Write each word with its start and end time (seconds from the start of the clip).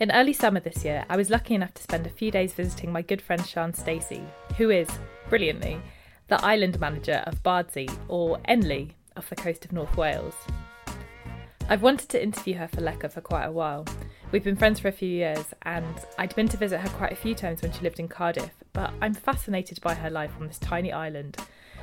In 0.00 0.12
early 0.12 0.32
summer 0.32 0.60
this 0.60 0.84
year, 0.84 1.04
I 1.08 1.16
was 1.16 1.28
lucky 1.28 1.56
enough 1.56 1.74
to 1.74 1.82
spend 1.82 2.06
a 2.06 2.10
few 2.10 2.30
days 2.30 2.52
visiting 2.52 2.92
my 2.92 3.02
good 3.02 3.20
friend 3.20 3.44
Sian 3.44 3.74
Stacey, 3.74 4.22
who 4.56 4.70
is, 4.70 4.88
brilliantly, 5.28 5.80
the 6.28 6.40
island 6.44 6.78
manager 6.78 7.24
of 7.26 7.42
Bardsey, 7.42 7.90
or 8.06 8.38
Enlli, 8.48 8.92
off 9.16 9.28
the 9.28 9.34
coast 9.34 9.64
of 9.64 9.72
North 9.72 9.96
Wales. 9.96 10.34
I've 11.68 11.82
wanted 11.82 12.08
to 12.10 12.22
interview 12.22 12.54
her 12.54 12.68
for 12.68 12.80
Lecker 12.80 13.10
for 13.10 13.20
quite 13.20 13.46
a 13.46 13.50
while. 13.50 13.86
We've 14.30 14.44
been 14.44 14.54
friends 14.54 14.78
for 14.78 14.86
a 14.86 14.92
few 14.92 15.08
years, 15.08 15.46
and 15.62 15.96
I'd 16.16 16.36
been 16.36 16.48
to 16.50 16.56
visit 16.56 16.78
her 16.78 16.88
quite 16.90 17.10
a 17.10 17.16
few 17.16 17.34
times 17.34 17.62
when 17.62 17.72
she 17.72 17.80
lived 17.80 17.98
in 17.98 18.06
Cardiff, 18.06 18.54
but 18.72 18.92
I'm 19.02 19.14
fascinated 19.14 19.80
by 19.80 19.94
her 19.94 20.10
life 20.10 20.30
on 20.38 20.46
this 20.46 20.60
tiny 20.60 20.92
island, 20.92 21.38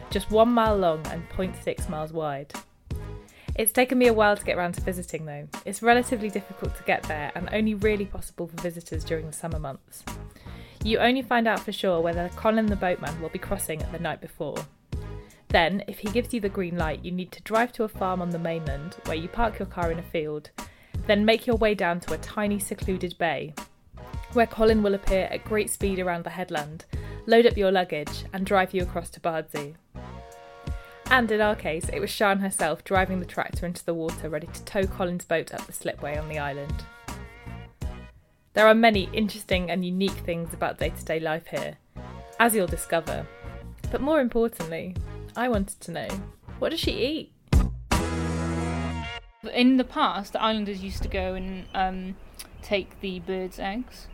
just 0.09 0.31
one 0.31 0.53
mile 0.53 0.77
long 0.77 1.05
and 1.07 1.27
0.6 1.31 1.89
miles 1.89 2.13
wide. 2.13 2.53
It's 3.55 3.71
taken 3.71 3.97
me 3.97 4.07
a 4.07 4.13
while 4.13 4.35
to 4.35 4.43
get 4.43 4.57
around 4.57 4.73
to 4.73 4.81
visiting 4.81 5.25
though. 5.25 5.47
It's 5.65 5.81
relatively 5.81 6.29
difficult 6.29 6.75
to 6.75 6.83
get 6.83 7.03
there 7.03 7.31
and 7.35 7.49
only 7.53 7.73
really 7.73 8.05
possible 8.05 8.47
for 8.47 8.61
visitors 8.61 9.05
during 9.05 9.27
the 9.27 9.33
summer 9.33 9.59
months. 9.59 10.03
You 10.83 10.99
only 10.99 11.21
find 11.21 11.47
out 11.47 11.61
for 11.61 11.71
sure 11.71 12.01
whether 12.01 12.29
Colin 12.35 12.65
the 12.65 12.75
boatman 12.75 13.21
will 13.21 13.29
be 13.29 13.39
crossing 13.39 13.81
the 13.91 13.99
night 13.99 14.19
before. 14.19 14.57
Then, 15.47 15.83
if 15.87 15.99
he 15.99 16.09
gives 16.09 16.33
you 16.33 16.41
the 16.41 16.49
green 16.49 16.77
light, 16.77 17.05
you 17.05 17.11
need 17.11 17.31
to 17.31 17.41
drive 17.43 17.71
to 17.73 17.85
a 17.85 17.87
farm 17.87 18.21
on 18.21 18.31
the 18.31 18.39
mainland 18.39 18.97
where 19.05 19.15
you 19.15 19.29
park 19.29 19.57
your 19.57 19.67
car 19.67 19.89
in 19.89 19.99
a 19.99 20.03
field, 20.03 20.49
then 21.07 21.23
make 21.23 21.47
your 21.47 21.55
way 21.55 21.73
down 21.75 22.01
to 22.01 22.13
a 22.13 22.17
tiny 22.17 22.59
secluded 22.59 23.17
bay 23.17 23.53
where 24.33 24.45
Colin 24.45 24.83
will 24.83 24.95
appear 24.95 25.29
at 25.31 25.45
great 25.45 25.69
speed 25.69 25.97
around 25.97 26.25
the 26.25 26.29
headland, 26.29 26.83
load 27.25 27.45
up 27.45 27.55
your 27.55 27.71
luggage, 27.71 28.25
and 28.33 28.45
drive 28.45 28.73
you 28.73 28.83
across 28.83 29.09
to 29.11 29.21
Bardsey. 29.21 29.75
And 31.11 31.31
in 31.31 31.39
our 31.39 31.55
case, 31.55 31.87
it 31.93 31.99
was 31.99 32.11
Sian 32.11 32.39
herself 32.39 32.83
driving 32.83 33.19
the 33.19 33.25
tractor 33.25 33.65
into 33.65 33.85
the 33.85 33.93
water 33.93 34.29
ready 34.29 34.47
to 34.47 34.63
tow 34.65 34.83
Colin's 34.85 35.23
boat 35.23 35.53
up 35.53 35.65
the 35.65 35.73
slipway 35.73 36.17
on 36.17 36.27
the 36.27 36.39
island. 36.39 36.83
There 38.53 38.67
are 38.67 38.73
many 38.73 39.09
interesting 39.13 39.69
and 39.69 39.85
unique 39.85 40.11
things 40.11 40.53
about 40.53 40.79
day 40.79 40.89
to 40.89 41.05
day 41.05 41.19
life 41.19 41.47
here, 41.47 41.77
as 42.39 42.55
you'll 42.55 42.67
discover. 42.67 43.27
But 43.91 44.01
more 44.01 44.19
importantly, 44.19 44.95
I 45.35 45.47
wanted 45.47 45.79
to 45.81 45.91
know 45.91 46.07
what 46.59 46.69
does 46.69 46.79
she 46.79 46.91
eat? 46.91 47.31
In 49.53 49.77
the 49.77 49.83
past, 49.83 50.33
the 50.33 50.41
islanders 50.41 50.83
used 50.83 51.03
to 51.03 51.09
go 51.09 51.35
and 51.35 51.65
um, 51.73 52.15
take 52.61 52.99
the 53.01 53.19
birds' 53.19 53.59
eggs. 53.59 54.07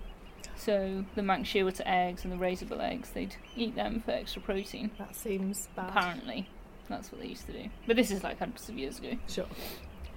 So 0.56 1.06
the 1.16 1.24
Manx 1.24 1.50
shearwater 1.50 1.82
eggs 1.86 2.24
and 2.24 2.34
the 2.34 2.38
razorbill 2.38 2.82
eggs, 2.82 3.12
they'd 3.12 3.36
eat 3.56 3.76
them 3.76 4.02
for 4.04 4.12
extra 4.12 4.42
protein. 4.42 4.92
That 5.00 5.16
seems 5.16 5.70
bad. 5.76 5.90
Apparently, 5.90 6.50
that's 6.90 7.12
what 7.12 7.22
they 7.22 7.28
used 7.28 7.46
to 7.48 7.54
do. 7.54 7.70
But 7.88 7.96
this 7.96 8.12
is 8.12 8.24
like 8.24 8.40
hundreds 8.40 8.68
of 8.70 8.78
years 8.78 9.00
ago. 9.00 9.14
Sure. 9.28 9.46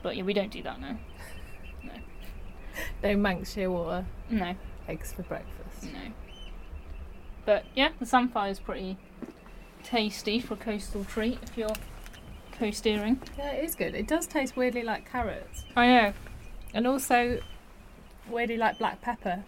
But 0.03 0.17
yeah, 0.17 0.23
we 0.25 0.33
don't 0.35 0.51
do 0.51 0.63
that 0.63 0.81
now. 0.81 0.99
No, 1.83 1.93
No 3.03 3.17
Manx 3.17 3.55
shearwater 3.55 4.05
no, 4.31 4.55
eggs 4.89 5.13
for 5.13 5.23
breakfast. 5.23 5.85
no. 5.93 6.13
But 7.47 7.65
yeah, 7.75 7.91
the 8.01 8.07
samphire 8.07 8.51
is 8.51 8.59
pretty 8.59 8.97
tasty 9.83 10.41
for 10.41 10.55
a 10.55 10.57
coastal 10.57 11.05
treat 11.05 11.39
if 11.43 11.57
you're 11.59 11.69
coasteering. 12.59 13.19
Yeah, 13.37 13.51
it 13.53 13.65
is 13.65 13.75
good. 13.75 13.95
It 13.95 14.07
does 14.09 14.27
taste 14.27 14.57
weirdly 14.57 14.83
like 14.83 15.11
carrots. 15.11 15.65
I 15.77 15.87
know. 15.87 16.13
And 16.73 16.87
also 16.87 17.41
weirdly 18.29 18.57
like 18.57 18.79
black 18.79 19.01
pepper. 19.03 19.45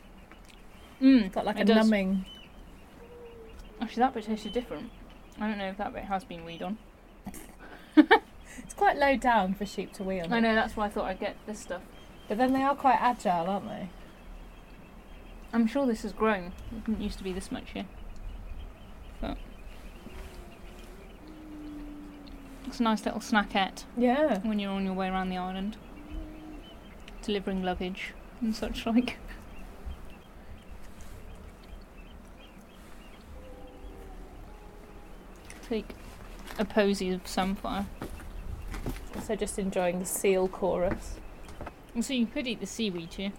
Mm, 1.01 1.25
It's 1.27 1.34
got 1.34 1.45
like 1.47 1.58
a 1.58 1.64
does. 1.64 1.77
numbing. 1.77 2.25
Actually, 3.80 4.01
that 4.01 4.14
bit 4.14 4.25
tasted 4.25 4.53
different. 4.53 4.91
I 5.41 5.48
don't 5.48 5.58
know 5.58 5.69
if 5.69 5.77
that 5.78 5.92
bit 5.92 6.05
has 6.05 6.25
been 6.25 6.45
weed 6.45 6.62
on. 6.62 6.78
It's 8.58 8.75
quite 8.75 8.97
low 8.97 9.16
down 9.16 9.55
for 9.55 9.64
sheep 9.66 9.92
to 9.94 10.02
wheel. 10.02 10.27
I 10.30 10.41
know, 10.41 10.55
that's 10.55 10.77
why 10.77 10.86
I 10.86 10.89
thought 10.89 11.05
I'd 11.05 11.20
get 11.20 11.36
this 11.47 11.61
stuff. 11.61 11.83
But 12.28 12.39
then 12.39 12.52
they 12.52 12.62
are 12.62 12.75
quite 12.75 12.98
agile, 13.00 13.48
aren't 13.48 13.69
they? 13.69 13.91
I'm 15.52 15.66
sure 15.66 15.86
this 15.86 16.02
has 16.02 16.12
grown. 16.12 16.52
It 16.72 16.84
didn't 16.84 17.00
used 17.02 17.19
to 17.19 17.24
be 17.24 17.33
this 17.33 17.52
much 17.52 17.70
here. 17.72 17.86
But 19.20 19.36
it's 22.67 22.80
a 22.80 22.83
nice 22.83 23.05
little 23.05 23.20
snackette 23.20 23.84
Yeah. 23.96 24.40
when 24.40 24.58
you're 24.58 24.73
on 24.73 24.84
your 24.84 24.95
way 24.95 25.08
around 25.08 25.28
the 25.30 25.36
island, 25.39 25.77
delivering 27.23 27.63
luggage 27.63 28.14
and 28.40 28.55
such 28.57 28.84
like. 28.86 29.17
Take 35.68 35.95
a 36.58 36.64
posy 36.64 37.11
of 37.12 37.27
samphire. 37.27 37.86
So 39.24 39.34
just 39.34 39.58
enjoying 39.58 39.98
the 39.98 40.05
seal 40.05 40.48
chorus. 40.48 41.17
And 41.94 42.05
so 42.05 42.12
you 42.14 42.27
could 42.27 42.46
eat 42.46 42.61
the 42.61 42.67
seaweed 42.67 43.14
here, 43.14 43.33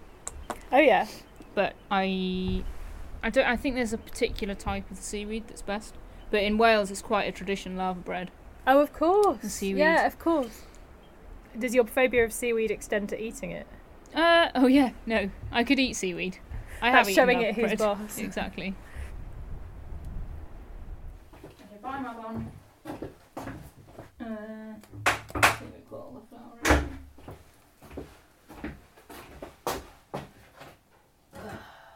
Oh 0.72 0.78
yeah. 0.80 1.06
but 1.54 1.74
I, 1.90 2.64
I 3.22 3.30
don't. 3.30 3.46
I 3.46 3.56
think 3.56 3.76
there's 3.76 3.92
a 3.92 3.98
particular 3.98 4.54
type 4.54 4.90
of 4.90 4.96
seaweed 4.98 5.44
that's 5.46 5.62
best. 5.62 5.94
But 6.30 6.42
in 6.42 6.58
Wales, 6.58 6.90
it's 6.90 7.00
quite 7.00 7.24
a 7.28 7.32
tradition 7.32 7.76
laverbread. 7.76 8.30
Oh, 8.66 8.80
of 8.80 8.92
course. 8.92 9.38
The 9.40 9.48
seaweed. 9.48 9.78
Yeah, 9.78 10.06
of 10.06 10.18
course. 10.18 10.62
Does 11.58 11.74
your 11.74 11.86
phobia 11.86 12.24
of 12.24 12.32
seaweed 12.32 12.70
extend 12.70 13.08
to 13.10 13.22
eating 13.22 13.50
it? 13.52 13.66
Uh 14.14 14.48
oh 14.54 14.66
yeah, 14.66 14.90
no, 15.06 15.30
I 15.52 15.62
could 15.64 15.78
eat 15.78 15.94
seaweed. 15.94 16.38
I 16.82 16.90
That's 16.90 16.98
have 16.98 17.08
eaten 17.10 17.14
showing 17.14 17.38
lava 17.38 17.48
it 17.50 17.54
who's 17.54 17.64
bread. 17.66 17.78
boss. 17.78 18.18
Exactly. 18.18 18.74
Okay, 21.44 21.78
bye, 21.82 21.98
my 22.00 22.14
bun. 22.14 22.50
Uh, 24.20 24.74
I 25.36 25.40
think 25.42 25.72
we've 25.74 25.90
got 25.90 25.96
all 26.00 26.22
the 26.30 26.36
flour 26.36 26.78
in. 26.78 26.88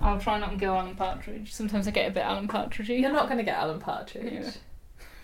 I'll 0.01 0.12
try 0.23 0.39
not 0.39 0.51
to 0.51 0.57
go 0.57 0.75
Alan 0.75 0.95
Partridge. 0.95 1.53
Sometimes 1.53 1.87
I 1.89 1.91
get 1.91 2.09
a 2.09 2.11
bit 2.13 2.25
Alan 2.25 2.49
Partridge. 2.49 2.89
You're 2.89 3.13
not 3.13 3.27
going 3.27 3.39
to 3.39 3.45
get 3.45 3.57
Alan 3.59 3.81
Partridge. 3.81 4.33
Yeah. 4.33 4.51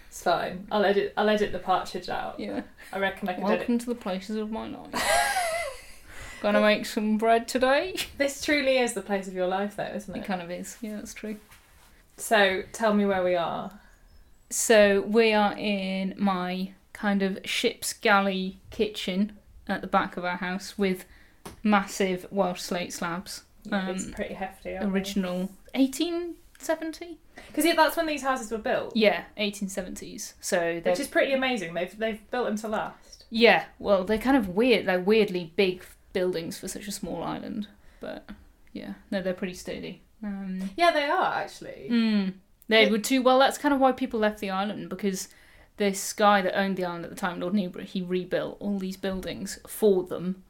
It's 0.09 0.23
fine. 0.23 0.67
I'll 0.71 0.85
edit. 0.85 1.13
I'll 1.17 1.29
edit 1.29 1.53
the 1.53 1.59
Partridge 1.59 2.09
out. 2.09 2.41
Yeah. 2.41 2.63
I 2.93 2.99
reckon 2.99 3.29
I 3.29 3.35
can 3.35 3.45
edit. 3.45 3.59
Welcome 3.59 3.79
to 3.79 3.87
the 3.87 3.95
places 3.95 4.37
of 4.37 4.51
my 4.51 4.67
life. 4.67 4.93
Gonna 6.41 6.61
make 6.61 6.87
some 6.87 7.19
bread 7.19 7.49
today. 7.49 7.97
This 8.17 8.41
truly 8.45 8.79
is 8.79 8.93
the 8.95 9.03
place 9.03 9.27
of 9.27 9.35
your 9.35 9.49
life, 9.49 9.75
though, 9.77 9.91
isn't 9.93 10.15
It 10.17 10.21
it? 10.21 10.25
kind 10.25 10.41
of 10.41 10.51
is. 10.53 10.77
Yeah, 10.81 10.95
that's 10.97 11.13
true. 11.13 11.37
So 12.17 12.63
tell 12.73 12.95
me 12.95 13.05
where 13.07 13.25
we 13.25 13.35
are. 13.35 13.73
So 14.49 15.01
we 15.03 15.33
are 15.33 15.55
in 15.59 16.15
my 16.17 16.73
kind 16.93 17.23
of 17.23 17.39
ship's 17.45 17.93
galley 17.93 18.61
kitchen 18.71 19.37
at 19.67 19.81
the 19.81 19.89
back 19.89 20.17
of 20.17 20.25
our 20.25 20.37
house 20.37 20.79
with 20.79 21.05
massive 21.65 22.25
Welsh 22.31 22.61
slate 22.63 22.93
slabs. 22.93 23.43
Yeah, 23.71 23.91
it's 23.91 24.07
Um, 24.07 24.13
pretty 24.13 24.35
hefty. 24.35 24.75
Original 24.77 25.51
1870? 25.75 27.19
Because 27.49 27.65
yeah, 27.65 27.75
that's 27.75 27.97
when 27.97 28.07
these 28.07 28.23
houses 28.23 28.51
were 28.51 28.59
built, 28.59 28.95
Yeah, 28.97 29.25
1870s. 29.39 30.35
So 30.41 30.81
they're 30.83 30.93
which 30.93 31.01
is 31.01 31.09
pretty 31.09 31.33
amazing. 31.33 31.75
They've 31.75 31.97
they've 31.99 32.31
built 32.31 32.47
them 32.47 32.57
to 32.59 32.69
last. 32.69 33.25
yeah, 33.31 33.67
well 33.79 34.05
they're 34.05 34.19
kind 34.19 34.37
of 34.37 34.49
weird, 34.51 34.87
like 34.87 35.07
weirdly 35.07 35.53
big 35.57 35.85
buildings 36.13 36.59
for 36.59 36.69
such 36.69 36.87
a 36.89 36.93
small 36.93 37.23
island. 37.23 37.69
But 38.01 38.29
yeah, 38.73 38.95
no, 39.11 39.23
they're 39.23 39.35
pretty 39.35 39.55
sturdy. 39.55 40.03
Um, 40.23 40.71
Yeah, 40.77 40.91
they 40.91 41.05
are 41.05 41.35
actually. 41.35 41.89
Mm. 41.91 42.33
They 42.69 42.85
Yeah. 42.85 42.91
were 42.91 42.99
too 42.99 43.23
well. 43.23 43.39
That's 43.39 43.59
kind 43.59 43.73
of 43.73 43.81
why 43.81 43.93
people 43.93 44.19
left 44.21 44.41
the 44.41 44.51
island 44.51 44.89
because 44.91 45.29
this 45.77 46.13
guy 46.13 46.43
that 46.43 46.59
owned 46.59 46.77
the 46.77 46.85
island 46.85 47.05
at 47.05 47.11
the 47.11 47.17
time, 47.17 47.39
Lord 47.41 47.55
Newborough, 47.55 47.85
he 47.85 48.03
rebuilt 48.03 48.57
all 48.61 48.79
these 48.79 48.97
buildings 48.97 49.61
for 49.69 50.03
them. 50.03 50.43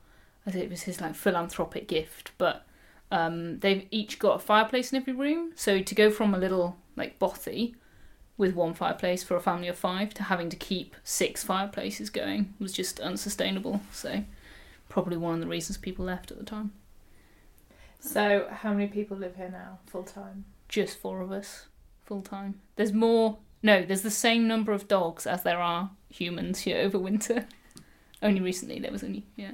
I 0.46 0.50
think 0.50 0.64
it 0.64 0.70
was 0.70 0.82
his 0.84 1.00
like 1.02 1.14
philanthropic 1.14 1.86
gift, 1.86 2.32
but 2.38 2.64
um, 3.10 3.58
they've 3.60 3.86
each 3.90 4.18
got 4.18 4.36
a 4.36 4.38
fireplace 4.38 4.92
in 4.92 5.00
every 5.00 5.12
room. 5.12 5.52
So 5.54 5.80
to 5.80 5.94
go 5.94 6.10
from 6.10 6.34
a 6.34 6.38
little 6.38 6.76
like 6.96 7.18
bothy 7.18 7.74
with 8.36 8.54
one 8.54 8.74
fireplace 8.74 9.22
for 9.22 9.36
a 9.36 9.40
family 9.40 9.68
of 9.68 9.76
five 9.76 10.14
to 10.14 10.24
having 10.24 10.48
to 10.50 10.56
keep 10.56 10.94
six 11.02 11.42
fireplaces 11.42 12.10
going 12.10 12.54
was 12.58 12.72
just 12.72 13.00
unsustainable. 13.00 13.80
So 13.92 14.24
probably 14.88 15.16
one 15.16 15.34
of 15.34 15.40
the 15.40 15.46
reasons 15.46 15.78
people 15.78 16.04
left 16.04 16.30
at 16.30 16.38
the 16.38 16.44
time. 16.44 16.72
So 18.00 18.46
how 18.50 18.72
many 18.72 18.86
people 18.86 19.16
live 19.16 19.36
here 19.36 19.50
now, 19.50 19.80
full 19.86 20.04
time? 20.04 20.44
just 20.68 20.98
four 20.98 21.20
of 21.20 21.32
us 21.32 21.66
full 22.04 22.22
time. 22.22 22.60
There's 22.76 22.92
more. 22.92 23.38
No, 23.62 23.82
there's 23.84 24.02
the 24.02 24.10
same 24.10 24.46
number 24.46 24.72
of 24.72 24.86
dogs 24.86 25.26
as 25.26 25.42
there 25.42 25.58
are 25.58 25.90
humans 26.10 26.60
here 26.60 26.78
over 26.78 26.98
winter. 26.98 27.46
Only 28.22 28.40
recently 28.40 28.78
there 28.78 28.92
was 28.92 29.04
only 29.04 29.24
yeah. 29.36 29.52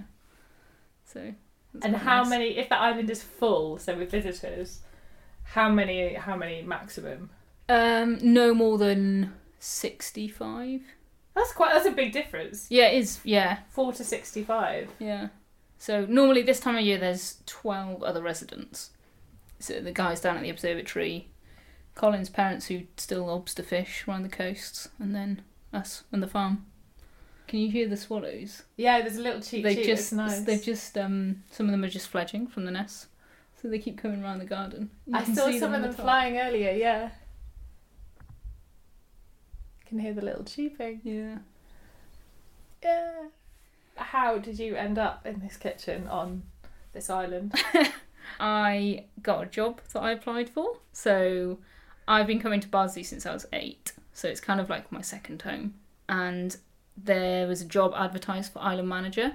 So. 1.05 1.35
That's 1.75 1.85
And 1.87 1.97
how 1.97 2.23
nice. 2.23 2.31
many? 2.31 2.57
If 2.57 2.69
the 2.71 2.79
island 2.79 3.11
is 3.11 3.23
full, 3.23 3.79
so 3.79 3.97
with 3.97 4.11
visitors, 4.11 4.81
how 5.43 5.69
many? 5.69 6.15
How 6.15 6.37
many 6.37 6.63
maximum? 6.63 7.31
Um, 7.69 8.19
no 8.23 8.55
more 8.55 8.79
than 8.79 9.35
sixty-five. 9.59 10.81
That's 11.35 11.53
quite. 11.53 11.73
That's 11.75 11.87
a 11.87 11.91
big 11.93 12.13
difference. 12.13 12.67
Yeah, 12.71 12.87
it 12.89 12.99
is. 12.99 13.21
Yeah, 13.25 13.59
Four 13.71 13.93
to 13.95 14.05
sixty-five. 14.05 14.91
yeah. 14.99 15.29
So 15.79 16.07
normally 16.07 16.43
this 16.43 16.61
time 16.61 16.77
of 16.77 16.83
year 16.83 16.97
there's 16.99 17.39
twelve 17.47 18.03
other 18.03 18.23
residents. 18.23 18.91
So 19.59 19.81
the 19.81 19.93
guys 19.93 20.21
down 20.21 20.37
at 20.37 20.43
the 20.43 20.51
observatory, 20.51 21.29
Colin's 21.95 22.29
parents 22.31 22.67
who 22.67 22.83
still 22.97 23.27
lobster 23.27 23.63
fish 23.63 24.05
around 24.07 24.23
the 24.23 24.29
coasts, 24.29 24.89
and 24.99 25.15
then 25.15 25.43
us 25.73 26.05
and 26.13 26.23
the 26.23 26.27
farm. 26.29 26.67
Can 27.47 27.59
you 27.61 27.71
hear 27.71 27.89
the 27.89 27.97
swallows? 27.97 28.63
Yeah, 28.77 29.01
there's 29.03 29.17
a 29.17 29.23
little 29.23 29.41
cheap 29.41 29.63
they 29.65 29.75
cheap. 29.77 29.85
just 29.87 30.13
nice. 30.13 30.41
they've 30.41 30.63
just 30.63 30.97
um 30.97 31.43
some 31.51 31.67
of 31.67 31.73
them 31.73 31.85
are 31.85 31.89
just 31.89 32.09
fledging 32.09 32.47
from 32.47 32.65
the 32.65 32.71
nest, 32.71 33.07
So 33.61 33.69
they 33.69 33.79
keep 33.79 33.99
coming 33.99 34.23
around 34.23 34.39
the 34.39 34.45
garden. 34.47 34.91
You 35.07 35.17
I 35.17 35.25
saw 35.25 35.47
see 35.47 35.59
some 35.59 35.71
of 35.71 35.77
on 35.77 35.83
the 35.83 35.89
them 35.89 35.97
flying 35.97 36.39
earlier. 36.39 36.73
Yeah. 36.73 37.11
Can 39.87 39.99
hear 39.99 40.15
the 40.15 40.23
little 40.23 40.45
cheeping. 40.45 41.01
Yeah. 41.05 41.39
Yeah. 42.83 43.13
How 43.97 44.39
did 44.39 44.59
you 44.59 44.75
end 44.75 44.99
up 44.99 45.25
in 45.27 45.41
this 45.41 45.57
kitchen 45.57 46.09
on 46.09 46.43
this 46.93 47.11
island? 47.11 47.55
I 48.41 49.05
got 49.23 49.43
a 49.43 49.47
job 49.47 49.81
that 49.93 50.01
I 50.01 50.13
applied 50.13 50.49
for. 50.49 50.79
So 50.93 51.59
I've 52.09 52.27
been 52.27 52.41
coming 52.41 52.61
to 52.61 52.69
Bardsey 52.69 53.05
since 53.05 53.27
I 53.27 53.33
was 53.33 53.47
eight. 53.53 53.93
So 54.13 54.29
it's 54.29 54.41
kind 54.41 54.61
of 54.61 54.69
like 54.71 54.91
my 54.91 55.03
second 55.03 55.43
home. 55.43 55.75
And 56.09 56.57
there 56.97 57.47
was 57.47 57.61
a 57.61 57.65
job 57.65 57.93
advertised 57.97 58.53
for 58.53 58.61
island 58.61 58.89
manager. 58.89 59.33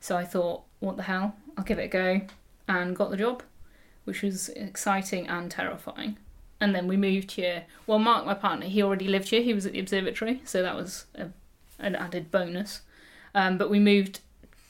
So 0.00 0.16
I 0.16 0.24
thought, 0.24 0.62
what 0.80 0.96
the 0.96 1.04
hell? 1.04 1.36
I'll 1.56 1.64
give 1.64 1.78
it 1.78 1.84
a 1.84 1.88
go. 1.88 2.20
And 2.66 2.96
got 2.96 3.10
the 3.10 3.16
job, 3.16 3.42
which 4.04 4.22
was 4.22 4.48
exciting 4.50 5.26
and 5.28 5.50
terrifying. 5.50 6.18
And 6.60 6.74
then 6.74 6.88
we 6.88 6.96
moved 6.96 7.32
here. 7.32 7.64
Well, 7.86 7.98
Mark, 7.98 8.24
my 8.24 8.34
partner, 8.34 8.66
he 8.66 8.82
already 8.82 9.08
lived 9.08 9.28
here. 9.28 9.42
He 9.42 9.52
was 9.52 9.66
at 9.66 9.72
the 9.72 9.80
observatory. 9.80 10.40
So 10.44 10.62
that 10.62 10.74
was 10.74 11.06
a, 11.14 11.28
an 11.78 11.94
added 11.94 12.30
bonus. 12.30 12.82
Um, 13.34 13.58
but 13.58 13.68
we 13.68 13.78
moved 13.78 14.20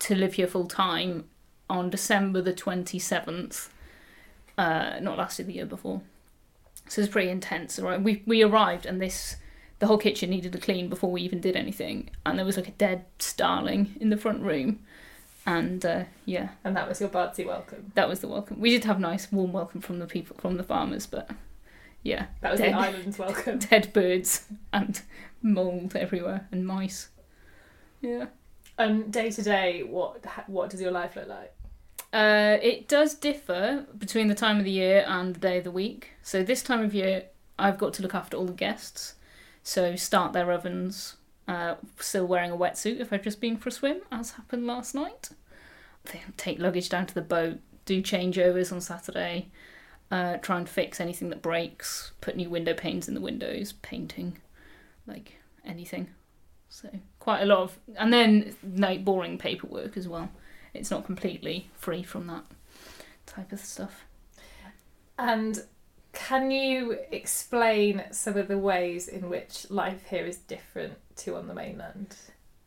to 0.00 0.14
live 0.14 0.34
here 0.34 0.46
full 0.46 0.66
time 0.66 1.24
on 1.68 1.90
December 1.90 2.40
the 2.42 2.52
27th. 2.52 3.68
Uh, 4.56 4.98
not 5.00 5.18
last 5.18 5.38
year, 5.38 5.46
the 5.46 5.54
year 5.54 5.66
before. 5.66 6.00
So 6.88 7.00
it 7.00 7.04
was 7.04 7.08
pretty 7.10 7.30
intense. 7.30 7.78
Right, 7.78 8.00
we 8.00 8.22
we 8.26 8.42
arrived 8.42 8.86
and 8.86 9.00
this 9.00 9.36
the 9.84 9.88
whole 9.88 9.98
kitchen 9.98 10.30
needed 10.30 10.54
a 10.54 10.58
clean 10.58 10.88
before 10.88 11.10
we 11.12 11.20
even 11.20 11.42
did 11.42 11.56
anything, 11.56 12.08
and 12.24 12.38
there 12.38 12.46
was 12.46 12.56
like 12.56 12.68
a 12.68 12.72
dead 12.72 13.04
starling 13.18 13.94
in 14.00 14.08
the 14.08 14.16
front 14.16 14.40
room, 14.40 14.78
and 15.44 15.84
uh, 15.84 16.04
yeah, 16.24 16.48
And 16.64 16.74
that 16.74 16.88
was 16.88 17.00
your 17.00 17.10
Bardsey 17.10 17.44
welcome. 17.46 17.92
that 17.94 18.08
was 18.08 18.20
the 18.20 18.28
welcome. 18.28 18.58
We 18.58 18.70
did 18.70 18.84
have 18.84 18.98
nice 18.98 19.30
warm 19.30 19.52
welcome 19.52 19.82
from 19.82 19.98
the 19.98 20.06
people 20.06 20.36
from 20.40 20.56
the 20.56 20.62
farmers, 20.62 21.04
but 21.06 21.28
yeah, 22.02 22.28
That 22.40 22.52
was 22.52 22.60
dead, 22.60 22.72
the 22.72 22.78
island's 22.78 23.18
welcome. 23.18 23.58
dead 23.70 23.92
birds 23.92 24.46
and 24.72 25.02
mold 25.42 25.94
everywhere 25.94 26.48
and 26.50 26.66
mice. 26.66 27.10
Yeah. 28.00 28.28
And 28.78 29.12
day 29.12 29.30
to 29.32 29.42
day, 29.42 29.82
what 29.82 30.24
what 30.46 30.70
does 30.70 30.80
your 30.80 30.92
life 30.92 31.14
look 31.14 31.28
like? 31.28 31.52
Uh, 32.10 32.56
it 32.62 32.88
does 32.88 33.12
differ 33.14 33.84
between 33.98 34.28
the 34.28 34.34
time 34.34 34.56
of 34.56 34.64
the 34.64 34.70
year 34.70 35.04
and 35.06 35.34
the 35.34 35.40
day 35.40 35.58
of 35.58 35.64
the 35.64 35.70
week. 35.70 36.12
So 36.22 36.42
this 36.42 36.62
time 36.62 36.80
of 36.82 36.94
year, 36.94 37.24
I've 37.58 37.76
got 37.76 37.92
to 37.94 38.02
look 38.02 38.14
after 38.14 38.38
all 38.38 38.46
the 38.46 38.54
guests. 38.54 39.16
So 39.64 39.96
start 39.96 40.32
their 40.32 40.52
ovens, 40.52 41.16
uh, 41.48 41.74
still 41.98 42.26
wearing 42.26 42.52
a 42.52 42.56
wetsuit 42.56 43.00
if 43.00 43.12
I've 43.12 43.22
just 43.22 43.40
been 43.40 43.56
for 43.56 43.70
a 43.70 43.72
swim, 43.72 44.02
as 44.12 44.32
happened 44.32 44.66
last 44.66 44.94
night. 44.94 45.30
They 46.04 46.22
take 46.36 46.60
luggage 46.60 46.88
down 46.88 47.06
to 47.06 47.14
the 47.14 47.22
boat, 47.22 47.58
do 47.84 48.00
changeovers 48.00 48.70
on 48.70 48.80
Saturday, 48.80 49.48
uh, 50.12 50.36
try 50.36 50.58
and 50.58 50.68
fix 50.68 51.00
anything 51.00 51.30
that 51.30 51.42
breaks, 51.42 52.12
put 52.20 52.36
new 52.36 52.48
window 52.48 52.74
panes 52.74 53.08
in 53.08 53.14
the 53.14 53.20
windows, 53.20 53.72
painting, 53.72 54.38
like 55.08 55.38
anything. 55.64 56.10
So 56.68 56.90
quite 57.18 57.42
a 57.42 57.46
lot 57.46 57.58
of, 57.58 57.78
and 57.96 58.12
then 58.12 58.54
like 58.76 59.04
boring 59.04 59.38
paperwork 59.38 59.96
as 59.96 60.06
well 60.06 60.30
it's 60.74 60.90
not 60.90 61.04
completely 61.04 61.70
free 61.76 62.02
from 62.02 62.26
that 62.26 62.44
type 63.26 63.52
of 63.52 63.60
stuff. 63.60 64.04
And 65.16 65.62
can 66.14 66.50
you 66.50 66.96
explain 67.10 68.04
some 68.10 68.36
of 68.36 68.48
the 68.48 68.58
ways 68.58 69.08
in 69.08 69.28
which 69.28 69.70
life 69.70 70.06
here 70.08 70.24
is 70.26 70.38
different 70.38 70.94
to 71.16 71.36
on 71.36 71.48
the 71.48 71.54
mainland? 71.54 72.16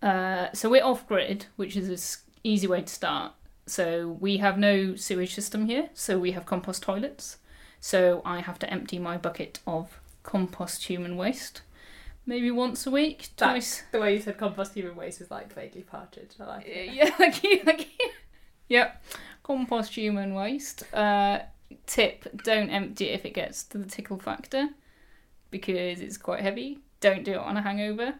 Uh, 0.01 0.47
so 0.53 0.69
we're 0.69 0.83
off 0.83 1.07
grid, 1.07 1.45
which 1.55 1.75
is 1.75 1.89
an 1.89 2.21
easy 2.43 2.67
way 2.67 2.81
to 2.81 2.93
start. 2.93 3.33
So 3.65 4.17
we 4.19 4.37
have 4.37 4.57
no 4.57 4.95
sewage 4.95 5.33
system 5.33 5.65
here, 5.67 5.89
so 5.93 6.17
we 6.19 6.31
have 6.31 6.45
compost 6.45 6.83
toilets. 6.83 7.37
So 7.79 8.21
I 8.25 8.39
have 8.41 8.59
to 8.59 8.69
empty 8.71 8.99
my 8.99 9.17
bucket 9.17 9.59
of 9.67 9.99
compost 10.23 10.85
human 10.85 11.15
waste 11.17 11.61
maybe 12.25 12.51
once 12.51 12.85
a 12.85 12.91
week, 12.91 13.29
That- 13.37 13.51
twice. 13.51 13.83
The 13.91 13.99
way 13.99 14.15
you 14.15 14.19
said 14.21 14.37
compost 14.37 14.73
human 14.73 14.95
waste 14.97 15.19
was 15.21 15.31
like 15.31 15.53
vaguely 15.53 15.81
partridge. 15.83 16.31
I 16.39 16.43
like 16.45 16.65
it. 16.67 16.89
Yeah, 16.93 17.09
like 17.17 17.41
you, 17.43 17.61
like 17.65 17.87
you. 17.99 18.09
Yep, 18.69 19.03
compost 19.43 19.95
human 19.95 20.33
waste. 20.33 20.83
Uh, 20.93 21.39
tip: 21.85 22.25
Don't 22.43 22.69
empty 22.69 23.09
it 23.09 23.13
if 23.15 23.25
it 23.25 23.33
gets 23.33 23.63
to 23.65 23.77
the 23.77 23.85
tickle 23.87 24.19
factor, 24.19 24.69
because 25.51 26.01
it's 26.01 26.17
quite 26.17 26.41
heavy. 26.41 26.79
Don't 26.99 27.23
do 27.23 27.33
it 27.33 27.37
on 27.37 27.57
a 27.57 27.61
hangover, 27.61 28.15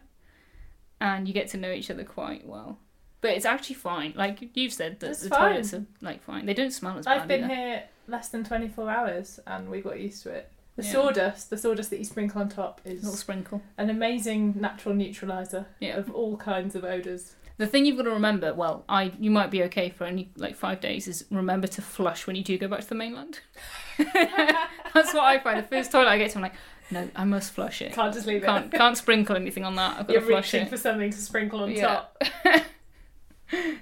and 1.00 1.26
you 1.28 1.34
get 1.34 1.48
to 1.48 1.56
know 1.56 1.70
each 1.72 1.90
other 1.90 2.04
quite 2.04 2.46
well. 2.46 2.78
But 3.20 3.32
it's 3.32 3.44
actually 3.46 3.74
fine. 3.76 4.12
Like 4.16 4.38
you've 4.54 4.72
said, 4.72 5.00
that 5.00 5.10
It's 5.10 5.22
the 5.22 5.28
fine. 5.30 5.50
toilets 5.52 5.74
are 5.74 5.84
like 6.00 6.22
fine. 6.22 6.46
They 6.46 6.54
don't 6.54 6.70
smell 6.70 6.96
as 6.98 7.04
bad. 7.04 7.22
I've 7.22 7.28
been 7.28 7.44
either. 7.44 7.54
here 7.54 7.82
less 8.06 8.28
than 8.28 8.44
24 8.44 8.88
hours 8.88 9.40
and 9.46 9.68
we 9.68 9.80
got 9.80 9.98
used 9.98 10.22
to 10.22 10.30
it. 10.30 10.50
The 10.76 10.84
Yeah. 10.84 10.92
sawdust, 10.92 11.50
the 11.50 11.58
sawdust 11.58 11.90
that 11.90 11.98
you 11.98 12.04
sprinkle 12.04 12.40
on 12.40 12.48
top 12.48 12.80
Little 12.84 13.12
is 13.12 13.18
sprinkle. 13.18 13.60
an 13.76 13.90
amazing 13.90 14.54
natural 14.60 14.94
neutralizer 14.94 15.66
Yeah. 15.80 15.96
of 15.96 16.10
all 16.14 16.36
kinds 16.36 16.76
of 16.76 16.84
odors. 16.84 17.34
The 17.58 17.66
thing 17.66 17.84
you've 17.86 17.96
got 17.96 18.04
to 18.04 18.10
remember, 18.10 18.54
well, 18.54 18.84
I 18.88 19.12
you 19.18 19.30
might 19.30 19.50
be 19.50 19.62
okay 19.64 19.90
for 19.90 20.04
only 20.06 20.30
like 20.36 20.54
five 20.56 20.80
days, 20.80 21.06
is 21.08 21.24
remember 21.30 21.66
to 21.66 21.82
flush 21.82 22.26
when 22.26 22.36
you 22.36 22.42
do 22.44 22.56
go 22.56 22.68
back 22.68 22.80
to 22.80 22.88
the 22.88 22.94
mainland. 22.94 23.40
That's 23.98 25.12
what 25.12 25.24
I 25.24 25.38
find. 25.40 25.58
The 25.58 25.68
first 25.68 25.90
toilet 25.92 26.08
I 26.08 26.18
get 26.18 26.30
to, 26.30 26.36
I'm 26.38 26.42
like, 26.42 26.54
no, 26.90 27.08
I 27.16 27.24
must 27.24 27.52
flush 27.52 27.82
it. 27.82 27.92
Can't 27.92 28.14
just 28.14 28.26
leave 28.26 28.42
Can't 28.44 28.72
it. 28.72 28.76
can't 28.76 28.96
sprinkle 28.96 29.36
anything 29.36 29.64
on 29.64 29.74
that. 29.76 29.98
I've 29.98 30.06
got 30.06 30.12
You're 30.12 30.20
to 30.22 30.26
flush 30.28 30.52
reaching 30.54 30.66
it. 30.66 30.70
for 30.70 30.76
something 30.76 31.10
to 31.10 31.18
sprinkle 31.18 31.60
on 31.64 31.70
Yeah. 31.72 31.86
top. 31.86 32.22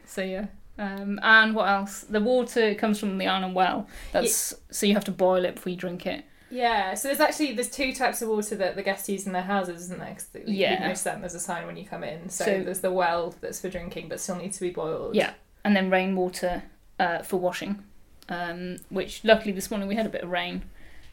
So 0.05 0.23
yeah. 0.23 0.47
Um, 0.79 1.19
and 1.23 1.55
what 1.55 1.69
else? 1.69 2.03
The 2.03 2.21
water 2.21 2.75
comes 2.75 3.01
from 3.01 3.19
the 3.19 3.27
island 3.27 3.55
well. 3.55 3.89
That's 4.13 4.55
so 4.71 4.87
you 4.87 4.95
have 4.95 5.05
to 5.07 5.11
boil 5.11 5.45
it 5.45 5.57
before 5.57 5.71
you 5.71 5.77
drink 5.77 6.07
it. 6.07 6.25
Yeah, 6.51 6.95
so 6.95 7.09
there's 7.09 7.21
actually 7.21 7.53
there's 7.55 7.71
two 7.71 7.93
types 7.93 8.23
of 8.23 8.29
water 8.29 8.55
that 8.57 8.77
the 8.77 8.83
guests 8.83 9.09
use 9.09 9.27
in 9.27 9.33
their 9.33 9.43
houses, 9.43 9.83
isn't 9.83 9.99
there? 9.99 10.13
Cause 10.15 10.29
you 10.35 10.55
Yeah. 10.55 10.79
notice 10.81 11.03
that 11.03 11.21
there's 11.21 11.35
a 11.35 11.41
sign 11.41 11.67
when 11.67 11.77
you 11.77 11.85
come 11.85 12.05
in. 12.05 12.29
So, 12.29 12.45
So- 12.45 12.63
there's 12.63 12.81
the 12.81 12.93
well 12.93 13.35
that's 13.41 13.61
for 13.61 13.69
drinking, 13.69 14.09
but 14.09 14.21
still 14.21 14.37
needs 14.37 14.57
to 14.59 14.63
be 14.63 14.71
boiled. 14.71 15.15
Yeah. 15.15 15.35
And 15.65 15.75
then 15.77 15.91
rainwater 15.91 16.63
uh, 16.99 17.23
for 17.23 17.39
washing. 17.39 17.85
Um, 18.29 18.79
which 18.89 19.25
luckily 19.25 19.53
this 19.53 19.71
morning 19.71 19.89
we 19.89 19.95
had 19.97 20.07
a 20.07 20.09
bit 20.09 20.23
of 20.23 20.31
rain. 20.31 20.63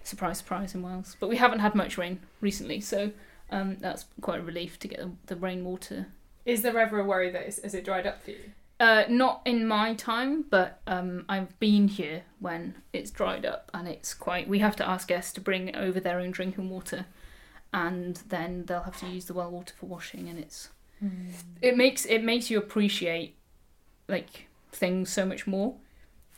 Surprise, 0.03 0.37
surprise 0.39 0.73
in 0.75 0.81
Wales. 0.81 1.15
But 1.19 1.29
we 1.29 1.37
haven't 1.37 1.59
had 1.59 1.75
much 1.75 1.97
rain 1.97 2.19
recently, 2.41 2.79
so 2.81 3.11
um, 3.51 3.77
that's 3.79 4.05
quite 4.21 4.39
a 4.39 4.43
relief 4.43 4.79
to 4.79 4.87
get 4.87 4.99
the, 4.99 5.11
the 5.27 5.35
rainwater 5.35 6.07
Is 6.45 6.61
there 6.61 6.77
ever 6.77 6.99
a 6.99 7.03
worry 7.05 7.29
that 7.31 7.43
it's, 7.43 7.57
is 7.59 7.73
it 7.73 7.85
dried 7.85 8.05
up 8.07 8.21
for 8.23 8.31
you? 8.31 8.51
Uh, 8.79 9.03
not 9.07 9.41
in 9.45 9.65
my 9.67 9.93
time, 9.93 10.43
but 10.49 10.81
um, 10.87 11.23
I've 11.29 11.57
been 11.59 11.87
here 11.87 12.23
when 12.39 12.75
it's 12.91 13.11
dried 13.11 13.45
up, 13.45 13.69
and 13.73 13.87
it's 13.87 14.13
quite. 14.13 14.47
We 14.49 14.59
have 14.59 14.75
to 14.77 14.87
ask 14.87 15.07
guests 15.07 15.31
to 15.33 15.41
bring 15.41 15.73
over 15.75 15.99
their 15.99 16.19
own 16.19 16.31
drinking 16.31 16.69
water, 16.69 17.05
and 17.71 18.17
then 18.27 18.65
they'll 18.65 18.81
have 18.83 18.99
to 18.99 19.07
use 19.07 19.25
the 19.25 19.33
well 19.33 19.51
water 19.51 19.73
for 19.79 19.85
washing, 19.85 20.27
and 20.27 20.37
it's 20.39 20.69
it 21.61 21.77
makes 21.77 22.05
it 22.05 22.23
makes 22.23 22.49
you 22.49 22.57
appreciate 22.57 23.35
like 24.09 24.47
things 24.71 25.09
so 25.09 25.25
much 25.25 25.45
more, 25.47 25.75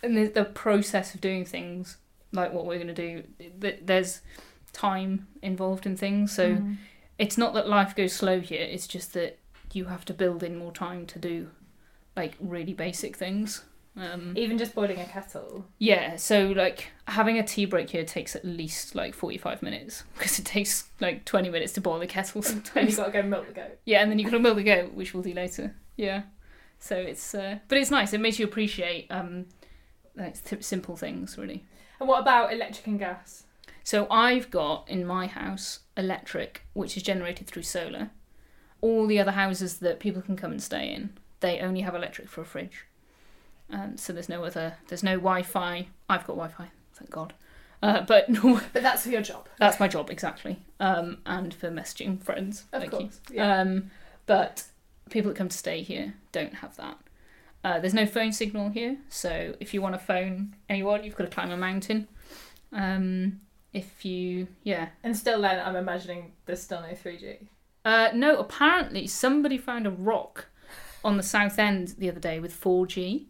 and 0.03 0.15
the, 0.17 0.27
the 0.27 0.45
process 0.45 1.15
of 1.15 1.21
doing 1.21 1.45
things 1.45 1.97
like 2.31 2.51
what 2.53 2.65
we're 2.65 2.77
gonna 2.79 2.93
do. 2.93 3.23
th- 3.61 3.79
There's 3.83 4.21
time 4.73 5.27
involved 5.41 5.85
in 5.85 5.95
things, 5.95 6.31
so 6.35 6.55
Mm. 6.57 6.77
it's 7.17 7.37
not 7.37 7.53
that 7.53 7.67
life 7.69 7.95
goes 7.95 8.11
slow 8.13 8.39
here 8.41 8.61
it's 8.61 8.87
just 8.87 9.13
that 9.13 9.39
you 9.71 9.85
have 9.85 10.03
to 10.05 10.13
build 10.13 10.43
in 10.43 10.57
more 10.57 10.73
time 10.73 11.05
to 11.07 11.17
do 11.17 11.49
like 12.15 12.35
really 12.39 12.73
basic 12.73 13.15
things 13.15 13.63
um 13.97 14.33
Even 14.35 14.57
just 14.57 14.75
boiling 14.75 14.99
a 14.99 15.05
kettle. 15.05 15.65
yeah 15.79 16.17
so 16.17 16.47
like 16.55 16.91
having 17.07 17.39
a 17.39 17.43
tea 17.43 17.65
break 17.65 17.89
here 17.91 18.03
takes 18.03 18.35
at 18.35 18.43
least 18.43 18.93
like 18.93 19.13
45 19.13 19.61
minutes 19.61 20.03
because 20.17 20.37
it 20.37 20.45
takes 20.45 20.89
like 20.99 21.23
20 21.25 21.49
minutes 21.49 21.71
to 21.73 21.81
boil 21.81 21.99
the 21.99 22.07
kettle 22.07 22.41
sometimes. 22.41 22.89
you've 22.89 22.97
got 22.97 23.05
to 23.05 23.11
go 23.11 23.23
milk 23.23 23.47
the 23.47 23.53
goat. 23.53 23.79
yeah 23.85 24.01
and 24.01 24.11
then 24.11 24.19
you 24.19 24.25
gotta 24.25 24.39
milk 24.39 24.57
the 24.57 24.63
goat 24.63 24.93
which 24.93 25.13
we'll 25.13 25.23
do 25.23 25.33
later 25.33 25.73
yeah 25.95 26.23
so 26.79 26.95
it's 26.97 27.33
uh 27.33 27.59
but 27.69 27.77
it's 27.77 27.89
nice 27.91 28.11
it 28.11 28.19
makes 28.19 28.37
you 28.37 28.45
appreciate 28.45 29.07
um 29.09 29.45
like 30.17 30.43
th- 30.43 30.63
simple 30.63 30.95
things 30.97 31.37
really 31.37 31.63
And 31.99 32.09
what 32.09 32.21
about 32.21 32.51
electric 32.51 32.87
and 32.87 32.99
gas? 32.99 33.43
So 33.83 34.07
I've 34.09 34.49
got 34.51 34.89
in 34.89 35.05
my 35.05 35.27
house 35.27 35.79
electric, 35.95 36.63
which 36.73 36.97
is 36.97 37.03
generated 37.03 37.45
through 37.47 37.63
solar. 37.63 38.09
All 38.81 39.05
the 39.07 39.19
other 39.19 39.31
houses 39.31 39.77
that 39.79 39.99
people 39.99 40.21
can 40.23 40.35
come 40.35 40.51
and 40.51 40.61
stay 40.61 40.91
in, 40.91 41.11
they 41.45 41.59
only 41.59 41.81
have 41.81 41.93
electric 41.93 42.27
for 42.27 42.41
a 42.41 42.45
fridge. 42.45 42.85
Um, 43.69 43.97
so 43.97 44.13
there's 44.13 44.29
no 44.29 44.43
other, 44.43 44.77
there's 44.87 45.03
no 45.03 45.15
Wi-Fi. 45.17 45.87
I've 46.09 46.21
got 46.27 46.33
Wi-Fi, 46.35 46.69
thank 46.93 47.11
God. 47.11 47.33
Uh, 47.83 48.01
but 48.01 48.29
no, 48.35 48.59
But 48.73 48.81
that's 48.81 49.03
for 49.03 49.09
your 49.09 49.21
job. 49.21 49.47
that's 49.59 49.79
my 49.79 49.87
job 49.87 50.09
exactly, 50.09 50.57
um, 50.79 51.19
and 51.25 51.53
for 51.53 51.69
messaging 51.69 52.21
friends. 52.21 52.65
Of 52.73 52.81
like 52.81 52.91
course. 52.91 53.19
You. 53.29 53.35
Yeah. 53.37 53.59
Um, 53.61 53.91
but 54.25 54.63
people 55.11 55.29
that 55.31 55.37
come 55.37 55.49
to 55.49 55.57
stay 55.57 55.81
here 55.83 56.15
don't 56.31 56.55
have 56.55 56.75
that. 56.77 56.97
Uh, 57.63 57.79
there's 57.79 57.93
no 57.93 58.05
phone 58.05 58.31
signal 58.31 58.69
here, 58.69 58.97
so 59.09 59.55
if 59.59 59.73
you 59.73 59.81
want 59.81 59.93
to 59.95 59.99
phone 59.99 60.55
anyone, 60.69 61.03
you've 61.03 61.15
got 61.15 61.25
to 61.25 61.29
climb 61.29 61.51
a 61.51 61.57
mountain. 61.57 62.07
Um, 62.71 63.41
if 63.73 64.05
you, 64.05 64.47
yeah. 64.63 64.89
and 65.03 65.15
still 65.17 65.41
then, 65.41 65.59
I'm 65.59 65.75
imagining 65.75 66.31
there's 66.45 66.61
still 66.61 66.81
no 66.81 66.89
3G. 66.89 67.47
Uh, 67.83 68.09
no, 68.13 68.37
apparently 68.37 69.05
somebody 69.07 69.57
found 69.57 69.85
a 69.85 69.91
rock 69.91 70.47
on 71.05 71.17
the 71.17 71.23
south 71.23 71.59
end 71.59 71.95
the 71.97 72.09
other 72.09 72.19
day 72.19 72.39
with 72.39 72.59
4G. 72.59 73.27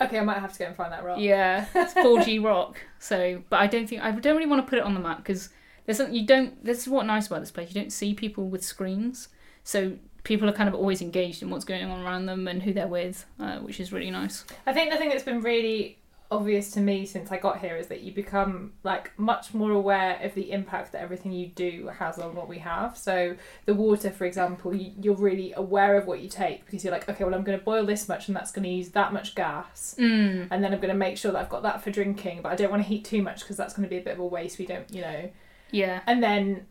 Okay, 0.00 0.18
I 0.18 0.24
might 0.24 0.38
have 0.38 0.52
to 0.54 0.58
go 0.58 0.64
and 0.64 0.74
find 0.74 0.92
that 0.92 1.04
rock. 1.04 1.18
Yeah, 1.20 1.66
it's 1.74 1.92
4G 1.94 2.42
rock. 2.44 2.80
So, 2.98 3.42
but 3.50 3.60
I 3.60 3.66
don't 3.66 3.86
think 3.86 4.02
I 4.02 4.10
don't 4.10 4.34
really 4.34 4.48
want 4.48 4.64
to 4.64 4.68
put 4.68 4.78
it 4.78 4.84
on 4.84 4.94
the 4.94 5.00
map 5.00 5.18
because 5.18 5.50
there's 5.84 5.98
something 5.98 6.14
you 6.14 6.26
don't. 6.26 6.64
This 6.64 6.80
is 6.80 6.88
what 6.88 7.04
nice 7.06 7.26
about 7.26 7.40
this 7.40 7.50
place. 7.50 7.68
You 7.74 7.80
don't 7.80 7.92
see 7.92 8.14
people 8.14 8.48
with 8.48 8.64
screens, 8.64 9.28
so 9.62 9.98
people 10.24 10.48
are 10.48 10.52
kind 10.52 10.68
of 10.68 10.74
always 10.74 11.02
engaged 11.02 11.42
in 11.42 11.50
what's 11.50 11.64
going 11.64 11.84
on 11.84 12.02
around 12.02 12.26
them 12.26 12.48
and 12.48 12.62
who 12.62 12.72
they're 12.72 12.88
with, 12.88 13.26
uh, 13.38 13.58
which 13.58 13.78
is 13.78 13.92
really 13.92 14.10
nice. 14.10 14.44
I 14.66 14.72
think 14.72 14.90
the 14.90 14.96
thing 14.96 15.10
that's 15.10 15.22
been 15.22 15.42
really 15.42 15.99
obvious 16.32 16.70
to 16.72 16.80
me 16.80 17.04
since 17.06 17.32
I 17.32 17.38
got 17.38 17.58
here 17.58 17.76
is 17.76 17.88
that 17.88 18.02
you 18.02 18.12
become 18.12 18.72
like 18.84 19.10
much 19.18 19.52
more 19.52 19.72
aware 19.72 20.18
of 20.22 20.32
the 20.34 20.52
impact 20.52 20.92
that 20.92 21.02
everything 21.02 21.32
you 21.32 21.48
do 21.48 21.90
has 21.98 22.18
on 22.18 22.34
what 22.36 22.48
we 22.48 22.58
have. 22.58 22.96
So 22.96 23.36
the 23.66 23.74
water, 23.74 24.10
for 24.10 24.26
example, 24.26 24.72
you, 24.74 24.92
you're 25.00 25.16
really 25.16 25.52
aware 25.54 25.96
of 25.96 26.06
what 26.06 26.20
you 26.20 26.28
take 26.28 26.64
because 26.64 26.84
you're 26.84 26.92
like, 26.92 27.08
okay, 27.08 27.24
well 27.24 27.34
I'm 27.34 27.42
going 27.42 27.58
to 27.58 27.64
boil 27.64 27.84
this 27.84 28.08
much 28.08 28.28
and 28.28 28.36
that's 28.36 28.52
going 28.52 28.62
to 28.62 28.68
use 28.70 28.90
that 28.90 29.12
much 29.12 29.34
gas, 29.34 29.96
Mm. 29.98 30.48
and 30.50 30.62
then 30.62 30.72
I'm 30.72 30.80
going 30.80 30.92
to 30.92 30.98
make 30.98 31.16
sure 31.18 31.32
that 31.32 31.38
I've 31.38 31.48
got 31.48 31.62
that 31.64 31.82
for 31.82 31.90
drinking, 31.90 32.42
but 32.42 32.52
I 32.52 32.56
don't 32.56 32.70
want 32.70 32.82
to 32.82 32.88
heat 32.88 33.04
too 33.04 33.22
much 33.22 33.40
because 33.40 33.56
that's 33.56 33.74
going 33.74 33.84
to 33.88 33.90
be 33.90 33.98
a 33.98 34.02
bit 34.02 34.12
of 34.14 34.20
a 34.20 34.26
waste. 34.26 34.58
We 34.58 34.66
don't, 34.66 34.88
you 34.92 35.00
know, 35.02 35.30
Yeah. 35.72 36.00
and 36.06 36.22
then 36.22 36.66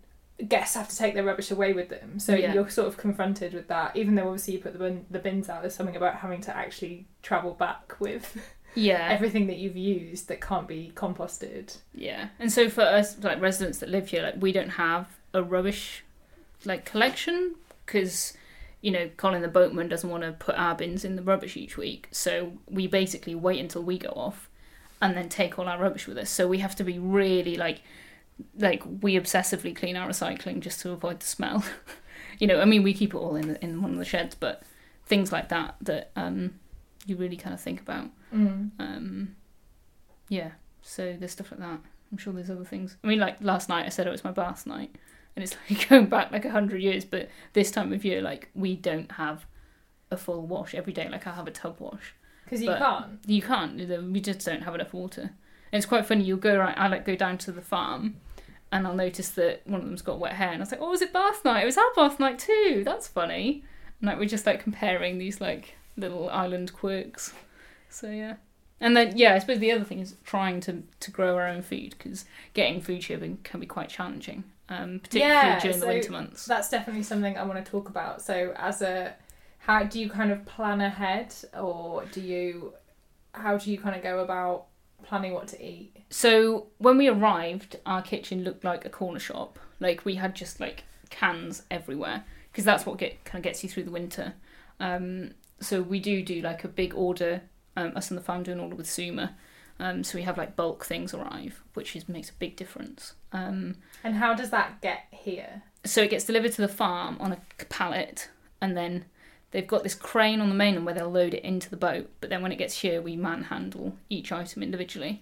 guests 0.48 0.76
have 0.78 0.88
to 0.88 0.96
take 0.96 1.16
their 1.16 1.26
rubbish 1.26 1.52
away 1.52 1.74
with 1.74 1.90
them. 1.90 2.18
So 2.18 2.34
Yeah. 2.34 2.54
you're 2.54 2.70
sort 2.70 2.88
of 2.88 2.96
confronted 2.96 3.54
with 3.54 3.68
that, 3.68 3.98
even 3.98 4.16
though 4.16 4.28
obviously 4.28 4.54
you 4.54 4.60
put 4.62 4.72
the 4.72 4.80
bin, 4.80 5.06
the 5.12 5.20
bins 5.20 5.50
out. 5.50 5.62
There's 5.64 5.76
something 5.76 5.98
about 5.98 6.16
having 6.16 6.40
to 6.42 6.56
actually 6.56 7.08
travel 7.22 7.54
back 7.54 7.96
with 8.00 8.38
Yeah. 8.76 9.08
everything 9.10 9.48
that 9.48 9.58
you've 9.58 9.78
used 9.78 10.28
that 10.28 10.42
can't 10.42 10.68
be 10.68 10.92
composted. 10.96 11.78
Yeah, 11.94 12.30
and 12.40 12.52
so 12.52 12.70
for 12.70 12.82
us, 12.82 13.18
like 13.24 13.42
residents 13.42 13.80
that 13.80 13.90
live 13.90 14.10
here, 14.10 14.24
like 14.24 14.36
we 14.40 14.52
don't 14.52 14.70
have 14.72 15.08
a 15.34 15.44
rubbish 15.44 16.04
like 16.66 16.86
collection 16.86 17.56
because 17.86 18.34
you 18.82 18.92
know 18.92 19.10
Colin 19.18 19.42
the 19.42 19.48
boatman 19.48 19.88
doesn't 19.88 20.10
want 20.10 20.24
to 20.24 20.32
put 20.34 20.56
our 20.56 20.76
bins 20.76 21.06
in 21.06 21.16
the 21.16 21.22
rubbish 21.22 21.58
each 21.58 21.78
week, 21.78 22.08
so 22.12 22.54
we 22.70 22.88
basically 22.88 23.36
wait 23.36 23.60
until 23.60 23.84
we 23.84 23.98
go 23.98 24.10
off 24.10 24.50
and 25.02 25.16
then 25.16 25.30
take 25.30 25.58
all 25.58 25.68
our 25.68 25.80
rubbish 25.80 26.08
with 26.08 26.18
us. 26.18 26.30
So 26.30 26.48
we 26.48 26.60
have 26.60 26.76
to 26.76 26.84
be 26.84 27.00
really 27.00 27.56
like 27.56 27.82
like 28.58 28.84
we 29.02 29.16
obsessively 29.16 29.76
clean 29.76 29.96
our 29.96 30.08
recycling 30.08 30.60
just 30.60 30.80
to 30.82 30.92
avoid 30.92 31.20
the 31.20 31.26
smell. 31.26 31.64
you 32.40 32.48
know, 32.48 32.62
I 32.62 32.66
mean 32.66 32.84
we 32.84 32.94
keep 32.94 33.14
it 33.14 33.18
all 33.18 33.36
in 33.36 33.50
the, 33.50 33.64
in 33.64 33.82
one 33.82 33.92
of 33.92 33.98
the 33.98 34.06
sheds, 34.06 34.36
but 34.36 34.64
things 35.06 35.32
like 35.32 35.50
that 35.50 35.76
that 35.82 36.12
um 36.16 36.60
you 37.10 37.16
really 37.16 37.38
kind 37.38 37.54
of 37.54 37.62
think 37.62 37.82
about. 37.82 38.10
Mm. 38.34 38.72
Um, 38.80 39.36
yeah, 40.28 40.52
so 40.82 41.16
there's 41.20 41.32
stuff 41.32 41.52
like 41.52 41.60
that. 41.60 41.80
I'm 42.12 42.18
sure 42.18 42.34
there's 42.34 42.50
other 42.50 42.66
things. 42.66 42.98
I 43.04 43.08
mean, 43.08 43.20
like 43.20 43.38
last 43.42 43.70
night 43.70 43.86
I 43.86 43.90
said 43.90 44.08
it 44.08 44.12
was 44.12 44.24
my 44.24 44.32
bath 44.32 44.66
night, 44.66 44.96
and 45.36 45.44
it's 45.44 45.56
like 45.70 45.90
going 45.90 46.08
back 46.08 46.32
like 46.32 46.46
a 46.46 46.52
hundred 46.52 46.82
years. 46.82 47.06
But 47.06 47.30
this 47.54 47.72
time 47.72 47.94
of 47.94 48.06
year, 48.06 48.22
like 48.22 48.50
we 48.54 48.76
don't 48.76 49.12
have 49.14 49.46
a 50.12 50.18
full 50.18 50.46
wash 50.46 50.74
every 50.74 50.94
day. 50.94 51.08
Like 51.10 51.28
I 51.28 51.34
have 51.34 51.48
a 51.48 51.52
tub 51.52 51.78
wash. 51.80 52.16
Because 52.46 52.62
you 52.64 52.70
can't. 52.70 53.20
You 53.28 53.42
can't. 53.42 54.12
We 54.12 54.22
just 54.22 54.46
don't 54.46 54.64
have 54.64 54.74
enough 54.74 54.94
water. 54.94 55.22
And 55.72 55.78
it's 55.78 55.86
quite 55.86 56.06
funny. 56.08 56.24
You'll 56.24 56.38
go 56.38 56.58
right. 56.58 56.76
I 56.78 56.88
like 56.88 57.06
go 57.06 57.16
down 57.16 57.38
to 57.40 57.52
the 57.52 57.62
farm, 57.62 58.16
and 58.72 58.88
I'll 58.88 58.96
notice 58.96 59.30
that 59.30 59.62
one 59.66 59.82
of 59.82 59.86
them's 59.86 60.02
got 60.02 60.20
wet 60.20 60.34
hair, 60.34 60.50
and 60.50 60.58
I 60.58 60.62
was 60.62 60.72
like, 60.72 60.82
"Oh, 60.82 60.90
was 60.90 61.02
it 61.02 61.14
bath 61.14 61.46
night? 61.46 61.62
It 61.62 61.66
was 61.66 61.78
our 61.78 61.94
bath 61.96 62.20
night 62.20 62.40
too. 62.40 62.82
That's 62.84 63.08
funny." 63.08 63.64
And 64.02 64.08
like 64.08 64.18
we're 64.18 64.26
just 64.26 64.46
like 64.48 64.64
comparing 64.64 65.20
these 65.20 65.40
like 65.40 65.76
little 66.00 66.30
island 66.30 66.74
quirks. 66.74 67.34
So 67.90 68.10
yeah. 68.10 68.36
And 68.82 68.96
then 68.96 69.18
yeah, 69.18 69.36
I 69.36 69.40
suppose 69.40 69.60
the 69.60 69.72
other 69.72 69.84
thing 69.84 70.00
is 70.00 70.16
trying 70.24 70.62
to 70.62 70.84
to 71.00 71.12
grow 71.12 71.36
our 71.36 71.48
own 71.48 71.62
food 71.62 71.96
because 71.98 72.26
getting 72.54 72.82
food 72.82 73.04
shipping 73.04 73.40
can 73.44 73.60
be 73.60 73.66
quite 73.66 73.90
challenging, 73.90 74.44
um, 74.70 75.00
particularly 75.00 75.36
Yeah, 75.36 75.60
during 75.60 75.80
the 75.80 75.88
winter 75.88 76.12
months. 76.12 76.46
That's 76.46 76.70
definitely 76.70 77.04
something 77.04 77.38
I 77.38 77.44
want 77.44 77.64
to 77.64 77.70
talk 77.70 77.90
about. 77.90 78.22
So, 78.22 78.54
as 78.56 78.82
a, 78.82 79.16
how 79.60 79.84
do 79.84 80.00
you 80.00 80.10
kind 80.10 80.32
of 80.32 80.46
plan 80.46 80.80
ahead, 80.80 81.36
or 81.60 82.06
do 82.06 82.22
you, 82.22 82.74
how 83.34 83.58
do 83.58 83.70
you 83.70 83.78
kind 83.78 83.96
of 83.96 84.02
go 84.02 84.20
about 84.20 84.68
planning 85.04 85.34
what 85.34 85.48
to 85.50 85.64
eat? 85.64 85.98
So 86.10 86.68
when 86.78 86.98
we 86.98 87.08
arrived, 87.10 87.78
our 87.86 88.02
kitchen 88.02 88.44
looked 88.44 88.64
like 88.64 88.86
a 88.86 88.90
corner 88.90 89.20
shop. 89.20 89.60
Like 89.80 90.06
we 90.06 90.16
had 90.16 90.36
just 90.36 90.60
like 90.60 90.84
cans 91.10 91.64
everywhere 91.70 92.24
because 92.52 92.66
that's 92.66 92.86
what 92.86 92.98
get 92.98 93.24
kind 93.26 93.40
of 93.40 93.44
gets 93.44 93.64
you 93.64 93.70
through 93.70 93.84
the 93.84 93.92
winter. 93.92 94.34
Um, 94.80 95.32
so 95.62 95.82
we 95.82 96.00
do 96.00 96.22
do 96.24 96.42
like 96.42 96.64
a 96.64 96.68
big 96.68 96.94
order. 96.96 97.42
Um, 97.78 97.94
us 97.96 98.10
and 98.12 98.18
the 98.18 98.24
farm 98.24 98.44
do 98.44 98.52
an 98.52 98.60
order 98.60 98.76
with 98.76 98.90
Suma. 98.90 99.36
Um, 99.80 100.04
so 100.04 100.18
we 100.18 100.24
have 100.24 100.38
like 100.38 100.56
bulk 100.58 100.84
things 100.86 101.14
arrive, 101.14 101.62
which 101.74 101.96
is 101.96 102.10
makes 102.10 102.30
a 102.30 102.34
big 102.34 102.58
difference. 102.58 103.14
Um, 103.32 103.76
And 104.04 104.16
how 104.16 104.34
does 104.34 104.50
that 104.50 104.82
get 104.82 105.04
here? 105.12 105.64
so 105.86 106.02
it 106.04 106.10
gets 106.10 106.26
delivered 106.26 106.52
to 106.52 106.62
the 106.62 106.68
farm 106.68 107.16
on 107.22 107.32
a 107.32 107.38
pallet, 107.70 108.30
and 108.62 108.76
then 108.76 109.06
they've 109.52 109.66
got 109.68 109.84
this 109.84 109.96
crane 109.96 110.42
on 110.42 110.50
the 110.50 110.56
mainland 110.56 110.86
where 110.86 110.94
they'll 110.94 111.10
load 111.10 111.34
it 111.34 111.44
into 111.46 111.70
the 111.70 111.78
boat. 111.78 112.10
But 112.20 112.30
then 112.30 112.42
when 112.42 112.52
it 112.52 112.58
gets 112.58 112.82
here, 112.82 113.02
we 113.02 113.16
manhandle 113.16 113.96
each 114.10 114.32
item 114.34 114.62
individually. 114.62 115.22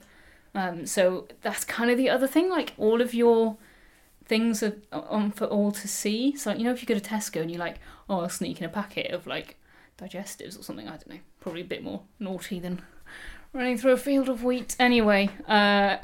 Um, 0.56 0.88
so 0.88 1.28
that's 1.44 1.64
kind 1.64 1.92
of 1.92 1.98
the 1.98 2.10
other 2.10 2.26
thing. 2.26 2.50
Like 2.50 2.74
all 2.80 3.00
of 3.02 3.14
your 3.14 3.58
things 4.26 4.64
are 4.64 4.76
on 4.92 5.32
for 5.32 5.46
all 5.46 5.72
to 5.72 5.88
see. 5.88 6.36
So 6.36 6.52
you 6.54 6.64
know, 6.64 6.72
if 6.72 6.82
you 6.82 6.88
go 6.88 6.98
to 6.98 7.10
Tesco 7.10 7.42
and 7.42 7.52
you're 7.52 7.60
like, 7.60 7.78
oh, 8.10 8.22
I'll 8.22 8.30
sneak 8.30 8.58
in 8.60 8.66
a 8.66 8.70
packet 8.70 9.12
of 9.12 9.28
like 9.28 9.58
digestives 9.98 10.60
or 10.60 10.64
something. 10.64 10.88
I 10.88 10.92
don't 10.92 11.10
know. 11.10 11.20
Probably 11.40 11.62
a 11.62 11.66
bit 11.66 11.84
more 11.84 12.02
naughty 12.20 12.60
than 12.60 12.82
running 13.54 13.78
through 13.78 13.94
a 13.94 13.98
field 13.98 14.30
of 14.30 14.44
wheat. 14.44 14.76
Anyway, 14.80 15.30
uh, 15.48 15.98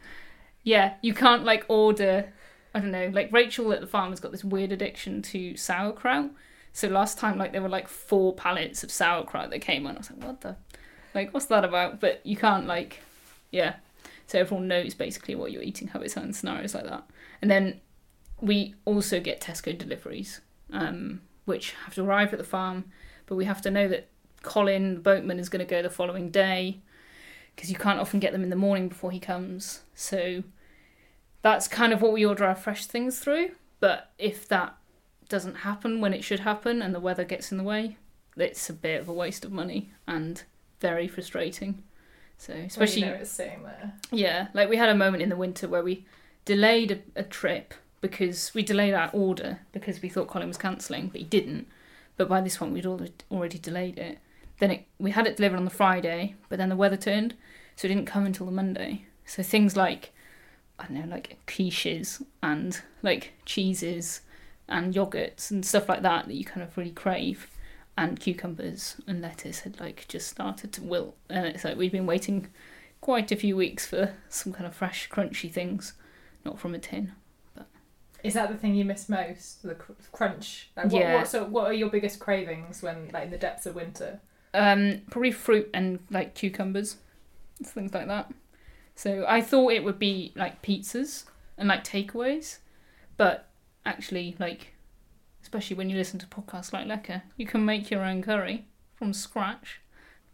yeah, 0.62 0.94
you 1.02 1.14
can't 1.14 1.44
like 1.44 1.64
order 1.68 2.32
I 2.74 2.80
don't 2.80 2.90
know, 2.90 3.10
like 3.12 3.32
Rachel 3.32 3.72
at 3.72 3.80
the 3.80 3.86
farm 3.86 4.10
has 4.10 4.20
got 4.20 4.30
this 4.30 4.44
weird 4.44 4.72
addiction 4.72 5.22
to 5.22 5.56
sauerkraut. 5.56 6.30
So 6.72 6.86
last 6.88 7.18
time, 7.18 7.38
like 7.38 7.52
there 7.52 7.62
were 7.62 7.68
like 7.68 7.88
four 7.88 8.34
pallets 8.34 8.84
of 8.84 8.90
sauerkraut 8.90 9.50
that 9.50 9.60
came 9.60 9.86
on. 9.86 9.96
I 9.96 9.98
was 9.98 10.10
like, 10.10 10.24
what 10.24 10.40
the, 10.42 10.56
like 11.14 11.32
what's 11.32 11.46
that 11.46 11.64
about? 11.64 11.98
But 11.98 12.24
you 12.24 12.36
can't 12.36 12.66
like, 12.66 13.00
yeah. 13.50 13.76
So 14.26 14.38
everyone 14.38 14.68
knows 14.68 14.94
basically 14.94 15.34
what 15.34 15.50
your 15.50 15.62
eating 15.62 15.88
habits 15.88 16.16
are 16.16 16.22
in 16.22 16.32
scenarios 16.32 16.74
like 16.74 16.84
that. 16.84 17.08
And 17.40 17.50
then 17.50 17.80
we 18.40 18.74
also 18.84 19.18
get 19.18 19.40
Tesco 19.40 19.76
deliveries, 19.76 20.40
um, 20.70 21.22
which 21.46 21.72
have 21.84 21.94
to 21.94 22.04
arrive 22.04 22.32
at 22.32 22.38
the 22.38 22.44
farm, 22.44 22.84
but 23.28 23.36
we 23.36 23.44
have 23.44 23.62
to 23.62 23.70
know 23.70 23.86
that 23.88 24.08
Colin, 24.42 24.94
the 24.94 25.00
boatman, 25.00 25.38
is 25.38 25.48
going 25.48 25.64
to 25.64 25.70
go 25.70 25.82
the 25.82 25.90
following 25.90 26.30
day 26.30 26.80
because 27.54 27.70
you 27.70 27.76
can't 27.76 28.00
often 28.00 28.20
get 28.20 28.32
them 28.32 28.42
in 28.42 28.50
the 28.50 28.56
morning 28.56 28.88
before 28.88 29.10
he 29.10 29.20
comes. 29.20 29.80
So 29.94 30.42
that's 31.42 31.68
kind 31.68 31.92
of 31.92 32.00
what 32.00 32.12
we 32.12 32.24
order 32.24 32.44
our 32.44 32.54
fresh 32.54 32.86
things 32.86 33.18
through. 33.18 33.50
But 33.80 34.10
if 34.18 34.48
that 34.48 34.76
doesn't 35.28 35.56
happen 35.56 36.00
when 36.00 36.14
it 36.14 36.24
should 36.24 36.40
happen 36.40 36.80
and 36.80 36.94
the 36.94 37.00
weather 37.00 37.24
gets 37.24 37.52
in 37.52 37.58
the 37.58 37.64
way, 37.64 37.96
it's 38.36 38.70
a 38.70 38.72
bit 38.72 39.00
of 39.00 39.08
a 39.08 39.12
waste 39.12 39.44
of 39.44 39.52
money 39.52 39.92
and 40.06 40.42
very 40.80 41.08
frustrating. 41.08 41.82
So 42.38 42.52
especially 42.52 43.02
when 43.02 43.10
you 43.10 43.14
know 43.16 43.20
it's 43.22 43.30
sitting 43.30 43.62
there. 43.64 43.92
yeah, 44.12 44.48
like 44.54 44.68
we 44.68 44.76
had 44.76 44.88
a 44.88 44.94
moment 44.94 45.22
in 45.22 45.28
the 45.28 45.36
winter 45.36 45.68
where 45.68 45.82
we 45.82 46.06
delayed 46.44 47.02
a, 47.16 47.20
a 47.20 47.22
trip 47.24 47.74
because 48.00 48.54
we 48.54 48.62
delayed 48.62 48.94
our 48.94 49.10
order 49.12 49.60
because 49.72 50.00
we 50.00 50.08
thought 50.08 50.28
Colin 50.28 50.46
was 50.46 50.56
cancelling, 50.56 51.08
but 51.08 51.20
he 51.20 51.26
didn't. 51.26 51.66
But 52.18 52.28
by 52.28 52.42
this 52.42 52.58
point, 52.58 52.72
we'd 52.72 52.84
already 52.84 53.12
already 53.30 53.58
delayed 53.58 53.98
it. 53.98 54.18
Then 54.58 54.72
it, 54.72 54.86
we 54.98 55.12
had 55.12 55.26
it 55.26 55.36
delivered 55.36 55.56
on 55.56 55.64
the 55.64 55.70
Friday, 55.70 56.34
but 56.48 56.58
then 56.58 56.68
the 56.68 56.76
weather 56.76 56.96
turned, 56.96 57.34
so 57.76 57.86
it 57.86 57.88
didn't 57.88 58.06
come 58.06 58.26
until 58.26 58.44
the 58.44 58.52
Monday. 58.52 59.06
So 59.24 59.42
things 59.42 59.76
like 59.76 60.12
I 60.78 60.86
don't 60.86 61.08
know, 61.08 61.14
like 61.14 61.38
quiches 61.46 62.22
and 62.42 62.80
like 63.02 63.32
cheeses 63.46 64.20
and 64.68 64.94
yogurts 64.94 65.50
and 65.50 65.64
stuff 65.64 65.88
like 65.88 66.02
that 66.02 66.26
that 66.26 66.34
you 66.34 66.44
kind 66.44 66.62
of 66.62 66.76
really 66.76 66.90
crave, 66.90 67.48
and 67.96 68.20
cucumbers 68.20 68.96
and 69.06 69.22
lettuce 69.22 69.60
had 69.60 69.80
like 69.80 70.06
just 70.08 70.28
started 70.28 70.72
to 70.72 70.82
wilt, 70.82 71.16
and 71.30 71.46
it's 71.46 71.64
like 71.64 71.76
we'd 71.76 71.92
been 71.92 72.06
waiting 72.06 72.48
quite 73.00 73.30
a 73.30 73.36
few 73.36 73.56
weeks 73.56 73.86
for 73.86 74.12
some 74.28 74.52
kind 74.52 74.66
of 74.66 74.74
fresh, 74.74 75.08
crunchy 75.08 75.50
things, 75.50 75.92
not 76.44 76.58
from 76.58 76.74
a 76.74 76.78
tin. 76.78 77.12
Is 78.24 78.34
that 78.34 78.50
the 78.50 78.56
thing 78.56 78.74
you 78.74 78.84
miss 78.84 79.08
most? 79.08 79.62
The 79.62 79.74
cr- 79.74 79.92
crunch. 80.12 80.70
Like, 80.76 80.90
what, 80.90 81.00
Yeah. 81.00 81.14
What, 81.16 81.28
so, 81.28 81.44
what 81.44 81.66
are 81.66 81.72
your 81.72 81.88
biggest 81.88 82.18
cravings 82.18 82.82
when, 82.82 83.10
like, 83.12 83.24
in 83.24 83.30
the 83.30 83.38
depths 83.38 83.66
of 83.66 83.74
winter? 83.74 84.20
Um, 84.54 85.02
probably 85.10 85.30
fruit 85.30 85.68
and 85.74 86.00
like 86.10 86.34
cucumbers, 86.34 86.96
things 87.62 87.92
like 87.92 88.06
that. 88.06 88.32
So 88.94 89.24
I 89.28 89.40
thought 89.40 89.72
it 89.72 89.84
would 89.84 89.98
be 89.98 90.32
like 90.34 90.62
pizzas 90.62 91.24
and 91.56 91.68
like 91.68 91.84
takeaways, 91.84 92.58
but 93.16 93.48
actually, 93.84 94.36
like, 94.38 94.74
especially 95.42 95.76
when 95.76 95.90
you 95.90 95.96
listen 95.96 96.18
to 96.20 96.26
podcasts 96.26 96.72
like 96.72 96.86
Lecker, 96.86 97.22
you 97.36 97.46
can 97.46 97.64
make 97.64 97.90
your 97.90 98.02
own 98.04 98.22
curry 98.22 98.66
from 98.94 99.12
scratch. 99.12 99.80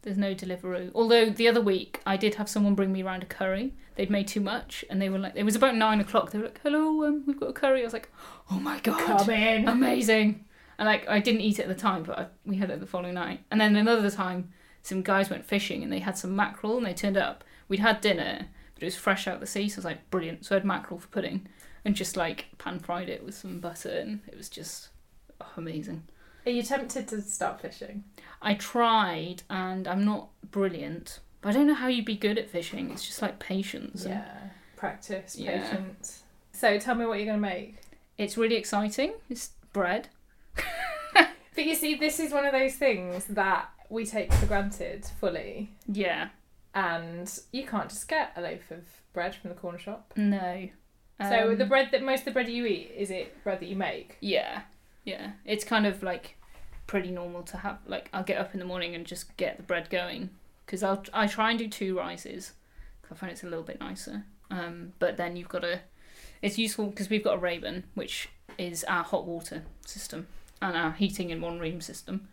There's 0.04 0.18
no 0.18 0.34
Deliveroo. 0.34 0.90
Although 0.94 1.30
the 1.30 1.48
other 1.48 1.62
week 1.62 2.00
I 2.04 2.18
did 2.18 2.34
have 2.34 2.48
someone 2.48 2.74
bring 2.74 2.92
me 2.92 3.02
around 3.02 3.22
a 3.22 3.26
curry. 3.26 3.72
They'd 3.94 4.10
made 4.10 4.28
too 4.28 4.40
much, 4.40 4.84
and 4.90 5.00
they 5.00 5.08
were 5.08 5.18
like, 5.18 5.32
it 5.34 5.44
was 5.44 5.56
about 5.56 5.76
nine 5.76 5.98
o'clock. 5.98 6.30
They 6.30 6.38
were 6.38 6.44
like, 6.44 6.60
"Hello, 6.62 7.04
um, 7.04 7.24
we've 7.26 7.40
got 7.40 7.48
a 7.48 7.54
curry." 7.54 7.80
I 7.80 7.84
was 7.84 7.94
like, 7.94 8.10
"Oh 8.50 8.60
my 8.60 8.80
god!" 8.80 9.00
Come 9.00 9.30
in. 9.30 9.66
amazing. 9.66 10.44
And 10.78 10.86
like 10.86 11.08
I 11.08 11.20
didn't 11.20 11.40
eat 11.40 11.58
it 11.58 11.62
at 11.62 11.68
the 11.68 11.74
time, 11.74 12.02
but 12.02 12.18
I, 12.18 12.26
we 12.44 12.56
had 12.56 12.70
it 12.70 12.80
the 12.80 12.86
following 12.86 13.14
night. 13.14 13.40
And 13.50 13.58
then 13.60 13.76
another 13.76 14.10
time, 14.10 14.52
some 14.82 15.00
guys 15.00 15.30
went 15.30 15.46
fishing 15.46 15.82
and 15.82 15.90
they 15.90 16.00
had 16.00 16.18
some 16.18 16.36
mackerel 16.36 16.76
and 16.76 16.84
they 16.84 16.92
turned 16.92 17.16
up. 17.16 17.42
We'd 17.68 17.80
had 17.80 18.02
dinner, 18.02 18.48
but 18.74 18.82
it 18.82 18.86
was 18.86 18.96
fresh 18.96 19.26
out 19.26 19.40
the 19.40 19.46
sea, 19.46 19.70
so 19.70 19.76
I 19.76 19.78
was 19.78 19.84
like, 19.86 20.10
brilliant. 20.10 20.44
So 20.44 20.54
I 20.54 20.58
had 20.58 20.66
mackerel 20.66 21.00
for 21.00 21.08
pudding 21.08 21.48
and 21.84 21.94
just 21.94 22.16
like 22.16 22.46
pan 22.58 22.78
fried 22.78 23.08
it 23.08 23.24
with 23.24 23.34
some 23.34 23.60
butter, 23.60 23.90
and 23.90 24.20
it 24.26 24.36
was 24.36 24.48
just 24.48 24.88
oh, 25.40 25.46
amazing. 25.56 26.04
Are 26.46 26.50
you 26.50 26.62
tempted 26.62 27.08
to 27.08 27.20
start 27.22 27.60
fishing? 27.60 28.04
I 28.42 28.54
tried, 28.54 29.42
and 29.48 29.88
I'm 29.88 30.04
not 30.04 30.28
brilliant. 30.50 31.20
But 31.40 31.50
I 31.50 31.52
don't 31.52 31.66
know 31.66 31.74
how 31.74 31.88
you'd 31.88 32.04
be 32.04 32.16
good 32.16 32.38
at 32.38 32.50
fishing. 32.50 32.90
It's 32.90 33.06
just 33.06 33.22
like 33.22 33.38
patience. 33.38 34.04
and- 34.04 34.14
Yeah. 34.14 34.38
Practice, 34.76 35.36
Yeah. 35.36 35.62
patience. 35.70 36.22
So 36.52 36.78
tell 36.78 36.94
me 36.94 37.06
what 37.06 37.14
you're 37.18 37.26
going 37.26 37.40
to 37.42 37.48
make. 37.48 37.76
It's 38.18 38.36
really 38.36 38.56
exciting. 38.56 39.14
It's 39.30 39.50
bread. 39.72 40.08
But 41.56 41.66
you 41.66 41.76
see, 41.76 41.94
this 41.94 42.18
is 42.18 42.32
one 42.32 42.44
of 42.44 42.50
those 42.52 42.74
things 42.74 43.26
that 43.26 43.68
we 43.88 44.04
take 44.04 44.32
for 44.32 44.46
granted 44.46 45.04
fully. 45.20 45.70
Yeah. 45.86 46.30
And 46.74 47.30
you 47.52 47.64
can't 47.64 47.88
just 47.88 48.08
get 48.08 48.32
a 48.36 48.40
loaf 48.40 48.72
of 48.72 48.84
bread 49.12 49.36
from 49.36 49.50
the 49.50 49.56
corner 49.56 49.78
shop. 49.78 50.12
No. 50.16 50.68
so 51.20 51.50
Um, 51.52 51.56
the 51.58 51.64
bread 51.64 51.90
that 51.92 52.02
most 52.02 52.20
of 52.20 52.24
the 52.24 52.30
bread 52.32 52.48
you 52.48 52.66
eat, 52.66 52.90
is 52.96 53.12
it 53.12 53.40
bread 53.44 53.60
that 53.60 53.66
you 53.68 53.76
make? 53.76 54.16
Yeah, 54.20 54.62
yeah. 55.04 55.32
It's 55.44 55.64
kind 55.64 55.86
of 55.86 56.02
like 56.02 56.36
pretty 56.86 57.10
normal 57.10 57.42
to 57.44 57.56
have. 57.58 57.78
Like 57.86 58.08
I'll 58.12 58.24
get 58.24 58.38
up 58.38 58.52
in 58.54 58.58
the 58.60 58.66
morning 58.66 58.94
and 58.94 59.06
just 59.06 59.36
get 59.36 59.56
the 59.56 59.62
bread 59.62 59.88
going 59.90 60.30
because 60.66 60.82
I'll 60.82 61.02
I 61.12 61.26
try 61.26 61.50
and 61.50 61.58
do 61.58 61.68
two 61.68 61.96
rices 61.96 62.52
'cause 63.02 63.12
I 63.12 63.14
find 63.20 63.32
it's 63.32 63.42
a 63.42 63.48
little 63.48 63.64
bit 63.64 63.80
nicer. 63.80 64.24
Um, 64.50 64.92
but 64.98 65.16
then 65.16 65.36
you've 65.36 65.48
got 65.48 65.60
to. 65.60 65.80
It's 66.42 66.58
useful 66.58 66.86
because 66.86 67.08
we've 67.08 67.24
got 67.24 67.34
a 67.36 67.38
Rayburn, 67.38 67.84
which 67.94 68.28
is 68.58 68.84
our 68.84 69.02
hot 69.02 69.24
water 69.26 69.64
system 69.86 70.26
and 70.60 70.76
our 70.76 70.92
heating 70.92 71.30
in 71.30 71.40
one 71.40 71.58
room 71.58 71.80
system. 71.80 72.28